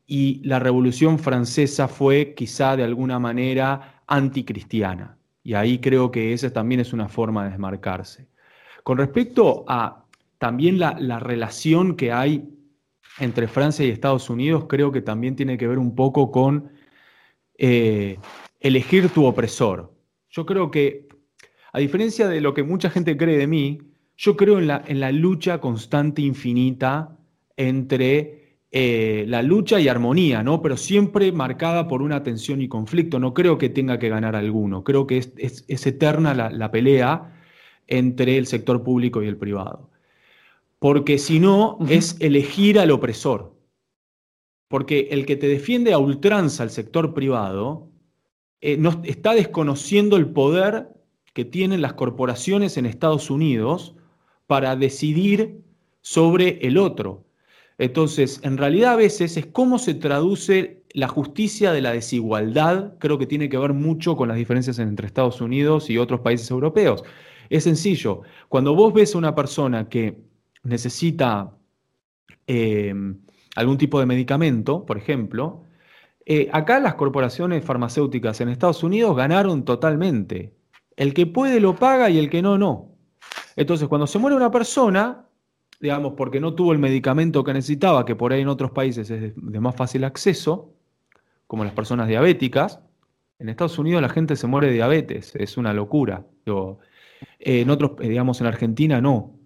y 0.07 0.41
la 0.45 0.59
Revolución 0.59 1.19
Francesa 1.19 1.89
fue 1.89 2.35
quizá 2.35 2.77
de 2.77 2.85
alguna 2.85 3.19
manera 3.19 4.03
anticristiana. 4.07 5.19
Y 5.43 5.55
ahí 5.55 5.79
creo 5.79 6.11
que 6.11 6.33
esa 6.33 6.53
también 6.53 6.81
es 6.81 6.93
una 6.93 7.09
forma 7.09 7.45
de 7.45 7.51
desmarcarse. 7.51 8.29
Con 8.83 8.99
respecto 8.99 9.65
a 9.69 10.05
también 10.39 10.79
la, 10.79 11.19
relación 11.21 11.97
que 11.97 12.13
hay 12.13 12.49
entre 13.19 13.47
Francia 13.47 13.87
y 13.87 13.91
Estados 13.91 14.29
Unidos, 14.29 14.67
creo 14.69 14.91
que 14.91 15.03
también 15.03 15.37
tiene 15.37 15.57
que 15.57 15.69
ver 15.69 15.79
un 15.79 15.95
poco 15.95 16.31
con 16.31 16.73
eh, 17.57 18.19
elegir 18.67 19.09
tu 19.11 19.25
opresor. 19.25 19.93
Yo 20.31 20.47
creo 20.47 20.71
que, 20.71 21.09
a 21.73 21.79
diferencia 21.79 22.29
de 22.29 22.41
lo 22.41 22.55
que 22.55 22.63
mucha 22.63 22.91
gente 22.91 23.17
cree 23.17 23.39
de 23.39 23.47
mí, 23.47 23.79
yo 24.17 24.37
creo 24.37 24.59
en 24.59 24.67
la, 24.67 24.83
en 24.87 25.01
la 25.01 25.13
lucha 25.13 25.61
constante, 25.61 26.23
infinita, 26.23 27.19
entre 27.57 28.47
eh, 28.73 29.25
la 29.29 29.43
lucha 29.43 29.81
y 29.81 29.89
armonía, 29.89 30.43
¿no? 30.43 30.61
Pero 30.61 30.77
siempre 30.77 31.33
marcada 31.33 31.89
por 31.89 32.03
una 32.03 32.23
tensión 32.23 32.61
y 32.61 32.69
conflicto. 32.69 33.19
No 33.19 33.33
creo 33.33 33.59
que 33.59 33.69
tenga 33.69 33.99
que 33.99 34.09
ganar 34.09 34.37
alguno. 34.37 34.85
Creo 34.85 35.07
que 35.07 35.19
es, 35.19 35.65
eterna 35.69 36.35
la, 36.35 36.71
pelea 36.71 37.33
entre 37.87 38.37
el 38.37 38.47
sector 38.47 38.83
público 38.83 39.23
y 39.23 39.29
el 39.29 39.37
privado. 39.37 39.91
Porque 40.79 41.19
si 41.19 41.41
no, 41.41 41.79
es 41.89 42.17
elegir 42.21 42.79
al 42.79 42.91
opresor. 42.91 43.55
Porque 44.69 45.09
el 45.11 45.25
que 45.25 45.37
te 45.37 45.49
defiende 45.49 45.93
a 45.93 45.99
ultranza 45.99 46.63
al 46.63 46.71
sector 46.71 47.15
privado 47.15 47.89
eh, 48.61 48.81
está 49.05 49.35
desconociendo 49.35 50.17
el 50.17 50.29
poder 50.29 50.89
que 51.33 51.45
tienen 51.45 51.83
las 51.83 51.95
corporaciones 51.95 52.77
en 52.77 52.87
Estados 52.87 53.31
Unidos 53.31 53.95
para 54.47 54.77
decidir 54.77 55.61
sobre 56.01 56.59
el 56.67 56.79
otro. 56.79 57.27
Entonces, 57.79 58.41
en 58.43 58.57
realidad 58.57 58.95
a 58.95 58.97
veces 58.97 59.37
es 59.37 59.47
cómo 59.47 59.79
se 59.79 59.95
traduce 59.95 60.85
la 60.91 61.09
justicia 61.09 61.73
de 61.73 61.83
la 61.83 61.93
desigualdad, 61.93 62.95
creo 62.99 63.19
que 63.19 63.27
tiene 63.27 63.51
que 63.51 63.59
ver 63.59 63.75
mucho 63.75 64.17
con 64.17 64.29
las 64.29 64.39
diferencias 64.39 64.79
entre 64.79 65.07
Estados 65.07 65.43
Unidos 65.43 65.91
y 65.91 65.99
otros 65.99 66.21
países 66.21 66.51
europeos. 66.51 67.05
Es 67.51 67.65
sencillo, 67.65 68.23
cuando 68.49 68.75
vos 68.75 68.95
ves 68.95 69.15
a 69.15 69.19
una 69.19 69.35
persona 69.35 69.91
que 69.91 70.19
necesita 70.63 71.55
em, 72.47 73.21
algún 73.57 73.77
tipo 73.77 74.01
de 74.01 74.07
medicamento, 74.07 74.87
por 74.87 74.97
ejemplo, 74.97 75.66
eh, 76.27 76.49
acá 76.53 76.81
las 76.81 76.97
corporaciones 76.97 77.65
farmacéuticas 77.65 78.41
en 78.41 78.49
Estados 78.49 78.83
Unidos 78.83 79.17
ganaron 79.17 79.65
totalmente. 79.65 80.53
El 80.97 81.15
que 81.15 81.27
puede 81.27 81.61
lo 81.61 81.77
paga 81.77 82.11
y 82.11 82.19
el 82.19 82.29
que 82.29 82.43
no, 82.43 82.59
no. 82.59 82.97
Entonces, 83.55 83.87
cuando 83.89 84.09
se 84.09 84.19
muere 84.19 84.37
una 84.37 84.51
persona, 84.51 85.25
digamos, 85.81 86.15
porque 86.17 86.41
no 86.41 86.55
tuvo 86.55 86.73
el 86.73 86.79
medicamento 86.79 87.45
que 87.45 87.53
necesitaba, 87.53 88.05
que 88.05 88.17
por 88.17 88.33
ahí 88.33 88.43
en 88.43 88.49
otros 88.49 88.73
países 88.73 89.09
es 89.09 89.35
de, 89.37 89.61
más 89.61 89.77
fácil 89.77 90.03
acceso, 90.05 90.75
como 91.47 91.65
las 91.65 91.73
personas 91.73 92.09
diabéticas, 92.09 92.81
en 93.39 93.49
Estados 93.49 93.79
Unidos 93.79 94.03
la 94.03 94.09
gente 94.09 94.35
se 94.35 94.47
muere 94.47 94.69
de 94.69 94.75
diabetes, 94.75 95.35
es 95.37 95.57
una 95.57 95.73
locura. 95.73 96.27
en 97.39 97.71
otros, 97.71 97.93
eh, 98.01 98.09
digamos, 98.09 98.41
en 98.41 98.47
Argentina 98.49 99.01
no. 99.01 99.39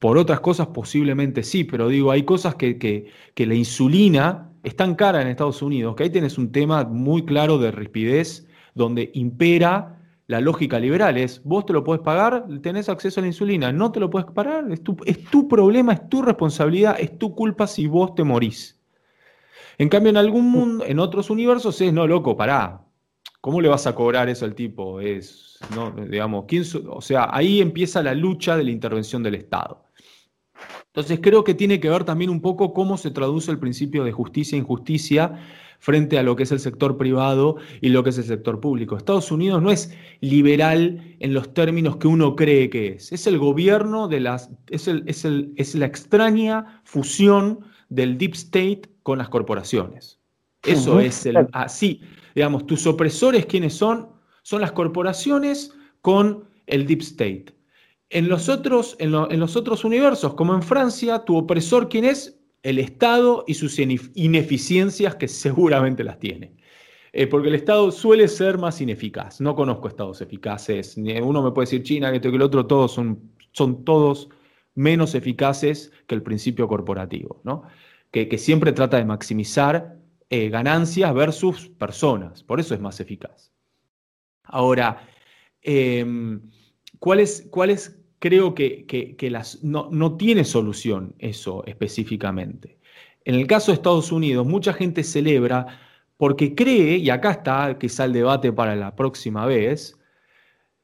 por 0.00 0.18
otras 0.18 0.40
cosas 0.40 0.68
posiblemente 0.68 1.42
sí, 1.44 1.64
pero 1.64 1.88
digo, 1.88 2.10
hay 2.10 2.24
cosas 2.24 2.54
que, 2.56 2.78
que, 2.78 3.46
la 3.46 3.54
insulina 3.54 4.47
es 4.62 4.76
tan 4.76 4.94
cara 4.94 5.22
en 5.22 5.28
Estados 5.28 5.62
Unidos 5.62 5.94
que 5.96 6.04
ahí 6.04 6.10
tienes 6.10 6.38
un 6.38 6.52
tema 6.52 6.84
muy 6.84 7.24
claro 7.24 7.58
de 7.58 7.70
rispidez 7.70 8.46
donde 8.74 9.10
impera 9.14 9.98
la 10.28 10.42
lógica 10.42 10.78
liberal 10.78 11.16
es, 11.16 11.42
vos 11.42 11.64
te 11.64 11.72
lo 11.72 11.82
puedes 11.82 12.02
pagar, 12.02 12.46
tenés 12.60 12.90
acceso 12.90 13.18
a 13.18 13.22
la 13.22 13.28
insulina, 13.28 13.72
no 13.72 13.90
te 13.90 13.98
lo 13.98 14.10
puedes 14.10 14.30
pagar, 14.30 14.70
es 14.70 14.84
tu, 14.84 14.94
es 15.06 15.24
tu 15.24 15.48
problema, 15.48 15.94
es 15.94 16.08
tu 16.10 16.20
responsabilidad, 16.20 16.96
es 17.00 17.18
tu 17.18 17.34
culpa 17.34 17.66
si 17.66 17.86
vos 17.86 18.14
te 18.14 18.24
morís. 18.24 18.78
En 19.78 19.88
cambio, 19.88 20.10
en 20.10 20.18
algún 20.18 20.50
mundo, 20.50 20.84
en 20.84 20.98
otros 20.98 21.30
universos 21.30 21.80
es, 21.80 21.94
no, 21.94 22.06
loco, 22.06 22.36
pará, 22.36 22.84
¿cómo 23.40 23.62
le 23.62 23.68
vas 23.68 23.86
a 23.86 23.94
cobrar 23.94 24.28
eso 24.28 24.44
al 24.44 24.54
tipo? 24.54 25.00
Es, 25.00 25.58
no, 25.74 25.92
digamos, 25.92 26.44
¿quién, 26.46 26.62
o 26.90 27.00
sea, 27.00 27.30
ahí 27.32 27.62
empieza 27.62 28.02
la 28.02 28.12
lucha 28.12 28.54
de 28.58 28.64
la 28.64 28.70
intervención 28.70 29.22
del 29.22 29.36
Estado. 29.36 29.87
Entonces 30.88 31.20
creo 31.22 31.44
que 31.44 31.54
tiene 31.54 31.80
que 31.80 31.90
ver 31.90 32.04
también 32.04 32.30
un 32.30 32.40
poco 32.40 32.72
cómo 32.72 32.96
se 32.96 33.10
traduce 33.10 33.50
el 33.50 33.58
principio 33.58 34.04
de 34.04 34.12
justicia 34.12 34.56
e 34.56 34.60
injusticia 34.60 35.38
frente 35.78 36.18
a 36.18 36.22
lo 36.22 36.34
que 36.36 36.42
es 36.42 36.52
el 36.52 36.60
sector 36.60 36.96
privado 36.96 37.56
y 37.80 37.90
lo 37.90 38.02
que 38.02 38.10
es 38.10 38.18
el 38.18 38.24
sector 38.24 38.60
público. 38.60 38.96
Estados 38.96 39.30
Unidos 39.30 39.62
no 39.62 39.70
es 39.70 39.94
liberal 40.20 41.16
en 41.20 41.34
los 41.34 41.54
términos 41.54 41.96
que 41.96 42.08
uno 42.08 42.34
cree 42.34 42.68
que 42.70 42.88
es. 42.94 43.12
Es 43.12 43.26
el 43.26 43.38
gobierno 43.38 44.08
de 44.08 44.20
las. 44.20 44.50
es, 44.68 44.88
el, 44.88 45.04
es, 45.06 45.24
el, 45.24 45.52
es 45.56 45.74
la 45.74 45.86
extraña 45.86 46.82
fusión 46.84 47.60
del 47.88 48.18
deep 48.18 48.34
state 48.34 48.82
con 49.02 49.18
las 49.18 49.28
corporaciones. 49.28 50.18
Eso 50.64 51.00
es 51.00 51.24
el. 51.26 51.46
Así, 51.52 52.00
digamos, 52.34 52.66
tus 52.66 52.86
opresores, 52.86 53.46
¿quiénes 53.46 53.74
son? 53.74 54.08
Son 54.42 54.60
las 54.60 54.72
corporaciones 54.72 55.72
con 56.00 56.44
el 56.66 56.86
deep 56.86 57.02
state. 57.02 57.57
En 58.10 58.28
los, 58.28 58.48
otros, 58.48 58.96
en, 58.98 59.12
los 59.12 59.56
otros 59.56 59.84
universos, 59.84 60.34
como 60.34 60.54
en 60.54 60.62
Francia, 60.62 61.24
tu 61.24 61.36
opresor, 61.36 61.88
¿quién 61.88 62.04
es? 62.04 62.40
El 62.62 62.78
Estado 62.78 63.44
y 63.46 63.54
sus 63.54 63.78
ineficiencias, 63.78 65.16
que 65.16 65.28
seguramente 65.28 66.04
las 66.04 66.18
tiene. 66.18 66.56
Eh, 67.12 67.26
porque 67.26 67.48
el 67.48 67.54
Estado 67.54 67.90
suele 67.90 68.28
ser 68.28 68.58
más 68.58 68.80
ineficaz. 68.80 69.40
No 69.40 69.54
conozco 69.54 69.88
estados 69.88 70.20
eficaces. 70.20 70.96
Uno 70.96 71.42
me 71.42 71.52
puede 71.52 71.66
decir 71.66 71.82
China, 71.82 72.10
que 72.10 72.16
esto 72.16 72.30
que 72.30 72.36
el 72.36 72.42
otro, 72.42 72.66
todos 72.66 72.92
son, 72.92 73.20
son 73.52 73.84
todos 73.84 74.28
menos 74.74 75.14
eficaces 75.14 75.92
que 76.06 76.14
el 76.14 76.22
principio 76.22 76.68
corporativo, 76.68 77.40
¿no? 77.44 77.64
que, 78.10 78.38
siempre 78.38 78.72
trata 78.72 78.96
de 78.96 79.04
maximizar 79.04 79.96
eh, 80.30 80.48
ganancias 80.48 81.12
versus 81.14 81.68
personas. 81.68 82.42
Por 82.42 82.60
eso 82.60 82.74
es 82.74 82.80
más 82.80 83.00
eficaz. 83.00 83.52
Ahora, 84.44 85.06
em, 85.62 86.40
¿cuáles, 86.98 87.48
creo 88.18 88.54
que, 88.54 89.16
las, 89.30 89.62
no, 89.62 89.88
no, 89.90 90.16
tiene 90.16 90.44
solución 90.44 91.14
eso 91.18 91.64
específicamente? 91.66 92.78
En 93.24 93.34
el 93.34 93.46
caso 93.46 93.70
de 93.70 93.76
Estados 93.76 94.12
Unidos, 94.12 94.46
mucha 94.46 94.72
gente 94.72 95.02
celebra 95.02 95.66
porque 96.16 96.54
cree, 96.54 96.96
y 96.96 97.10
acá 97.10 97.30
está 97.30 97.78
quizá 97.78 98.04
el 98.04 98.12
debate 98.12 98.52
para 98.52 98.74
la 98.74 98.96
próxima 98.96 99.46
vez, 99.46 99.98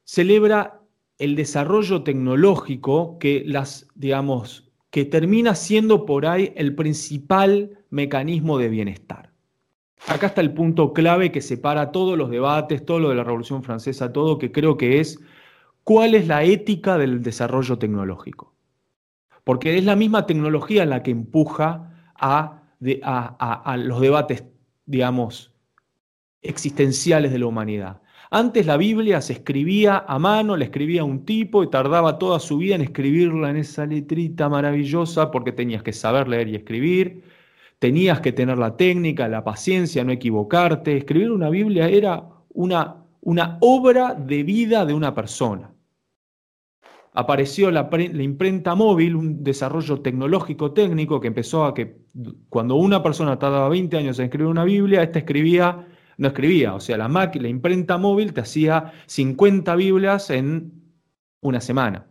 celebra 0.03 0.81
el 1.17 1.35
desarrollo 1.35 2.03
tecnológico 2.03 3.17
que 3.19 3.43
las, 3.45 3.87
digamos, 3.95 4.71
que 4.91 5.05
termina 5.05 5.55
siendo 5.55 6.05
por 6.05 6.25
ahí 6.25 6.53
el 6.55 6.75
principal 6.75 7.79
mecanismo 7.89 8.57
de 8.57 8.69
bienestar. 8.69 9.31
Acá 10.07 10.27
está 10.27 10.41
el 10.41 10.53
punto 10.53 10.93
clave 10.93 11.31
que 11.31 11.41
separa 11.41 11.91
todos 11.91 12.17
los 12.17 12.29
debates, 12.29 12.85
todo 12.85 12.99
lo 12.99 13.09
de 13.09 13.15
la 13.15 13.23
Revolución 13.23 13.63
Francesa, 13.63 14.13
todo 14.13 14.37
que 14.37 14.51
creo 14.51 14.77
que 14.77 14.99
es 14.99 15.19
cuál 15.85 16.15
es 16.15 16.27
la 16.27 16.43
ética 16.43 16.97
del 16.97 17.21
desarrollo 17.21 17.77
tecnológico. 17.77 18.53
Porque 19.45 19.77
es 19.77 19.85
la 19.85 19.95
misma 19.95 20.25
tecnología 20.25 20.83
la 20.85 21.03
que 21.03 21.11
empuja 21.11 21.91
a, 22.15 22.63
los 23.77 24.01
debates, 24.01 24.43
digamos, 24.87 25.53
existenciales 26.41 27.31
de 27.31 27.39
la 27.39 27.45
humanidad. 27.45 28.01
Antes 28.31 28.65
la 28.65 28.77
Biblia 28.77 29.21
se 29.21 29.33
escribía 29.33 30.03
a 30.07 30.17
mano, 30.17 30.57
la 30.57 30.65
escribía 30.65 31.03
un 31.03 31.23
tipo 31.23 31.63
y 31.63 31.69
tardaba 31.69 32.17
toda 32.17 32.39
su 32.39 32.57
vida 32.57 32.73
en 32.73 32.81
escribirla 32.81 33.51
en 33.51 33.57
esa 33.57 33.85
letrita 33.85 34.49
maravillosa 34.49 35.29
porque 35.29 35.51
tenías 35.51 35.83
que 35.83 35.93
saber 35.93 36.27
leer 36.27 36.47
y 36.47 36.55
escribir, 36.55 37.23
tenías 37.77 38.21
que 38.21 38.31
tener 38.31 38.57
la 38.57 38.75
técnica, 38.75 39.27
la 39.27 39.43
paciencia, 39.43 40.03
no 40.03 40.11
equivocarte. 40.11 40.97
Escribir 40.97 41.29
una 41.31 41.51
Biblia 41.51 41.87
era 41.87 42.27
una 42.49 43.57
obra 43.61 44.15
de 44.15 44.41
vida 44.41 44.83
de 44.83 44.95
una 44.95 45.13
persona. 45.13 45.74
Apareció 47.17 47.71
la, 47.71 47.89
imprenta 48.19 48.75
móvil, 48.75 49.15
un 49.15 49.43
desarrollo 49.43 50.01
tecnológico 50.01 50.73
técnico 50.73 51.21
que 51.21 51.27
empezó 51.27 51.63
a 51.63 51.73
que 51.73 52.01
cuando 52.49 52.75
una 52.75 53.01
persona 53.01 53.39
tardaba 53.39 53.69
20 53.69 53.97
años 53.97 54.19
en 54.19 54.25
escribir 54.25 54.47
una 54.47 54.65
Biblia, 54.65 55.01
esta 55.01 55.19
escribía 55.19 55.87
no 56.17 56.27
escribía. 56.27 56.75
O 56.75 56.81
sea, 56.81 56.97
la, 56.97 57.07
la 57.07 57.47
imprenta 57.47 57.97
móvil 57.97 58.33
te 58.33 58.41
hacía 58.41 58.91
50 59.05 59.75
Biblias 59.75 60.29
en 60.29 60.73
una 61.41 61.61
semana. 61.61 62.05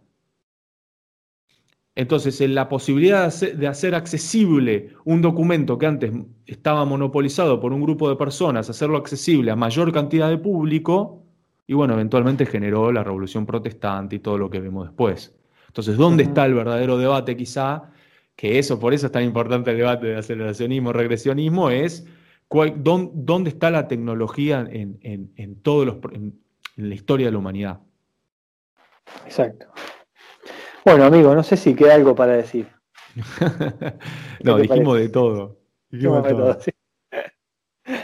Entonces, 1.97 2.41
en 2.41 2.55
la 2.55 2.69
posibilidad 2.69 3.33
de 3.33 3.69
hacer, 3.69 3.95
accesible 3.95 4.95
un 5.05 5.23
documento 5.23 5.79
que 5.79 5.87
antes 5.87 6.13
estaba 6.47 6.85
monopolizado 6.85 7.61
por 7.61 7.73
un 7.73 7.83
grupo 7.83 8.09
de 8.09 8.17
personas, 8.17 8.69
hacerlo 8.69 8.97
accesible 8.97 9.53
a 9.53 9.57
mayor 9.57 9.93
cantidad 9.93 10.29
de 10.29 10.39
público, 10.39 11.24
y 11.67 11.75
bueno, 11.75 11.95
eventualmente 11.95 12.47
generó 12.47 12.93
la 12.93 13.05
revolución 13.05 13.47
protestante 13.47 14.17
y 14.17 14.19
todo 14.19 14.39
lo 14.39 14.51
que 14.51 14.61
vemos 14.61 14.87
después. 14.89 15.35
Entonces, 15.69 15.97
¿dónde 15.97 16.25
está 16.25 16.47
el 16.47 16.55
verdadero 16.55 16.99
debate 16.99 17.37
quizá? 17.37 17.91
Que 18.37 18.59
eso, 18.59 18.79
por 18.79 18.95
eso 18.95 19.07
es 19.07 19.13
tan 19.13 19.25
importante 19.25 19.71
el 19.71 19.79
debate 19.79 20.07
de 20.09 20.17
aceleracionismo, 20.17 20.93
regresionismo, 20.93 21.71
es 21.71 22.07
¿Dónde 22.77 23.51
está 23.51 23.71
la 23.71 23.89
tecnología 23.89 24.67
en, 24.71 25.61
todos 25.63 25.87
los, 25.87 25.97
en, 26.13 26.41
la 26.77 26.95
historia 26.95 27.27
de 27.27 27.33
la 27.33 27.39
humanidad? 27.39 27.81
Exacto. 29.25 29.67
Bueno, 30.85 31.05
amigo, 31.05 31.35
no 31.35 31.43
sé 31.43 31.57
si 31.57 31.75
queda 31.75 31.95
algo 31.95 32.15
para 32.15 32.35
decir. 32.35 32.69
no, 34.45 34.59
dijimos 34.59 34.99
de 34.99 35.09
todo. 35.09 35.59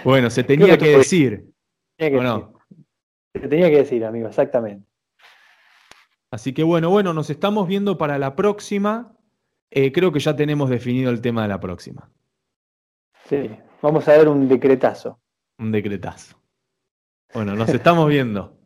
Bueno, 0.04 0.30
se 0.30 0.44
tenía 0.44 0.76
que, 0.78 0.96
decir. 0.96 1.52
no? 1.98 2.54
Se 3.34 3.48
tenía 3.48 3.70
que 3.70 3.78
decir, 3.78 4.04
amigo, 4.04 4.28
exactamente. 4.28 4.86
Así 6.30 6.52
que 6.52 6.62
bueno, 6.62 6.90
bueno, 6.90 7.12
nos 7.12 7.30
estamos 7.30 7.66
viendo 7.66 7.98
para 7.98 8.18
la 8.18 8.36
próxima. 8.36 9.16
Eh, 9.70 9.92
creo 9.92 10.12
que 10.12 10.20
ya 10.20 10.36
tenemos 10.36 10.70
definido 10.70 11.10
el 11.10 11.20
tema 11.20 11.42
de 11.42 11.48
la 11.48 11.60
próxima. 11.60 12.10
Sí, 13.28 13.50
Vamos 13.82 14.06
a 14.08 14.12
ver 14.12 14.28
un 14.28 14.46
decretazo. 14.46 15.20
Un 15.58 15.72
decretazo. 15.72 16.36
Bueno, 17.32 17.54
nos 17.54 17.68
estamos 17.70 18.08
viendo. 18.08 18.59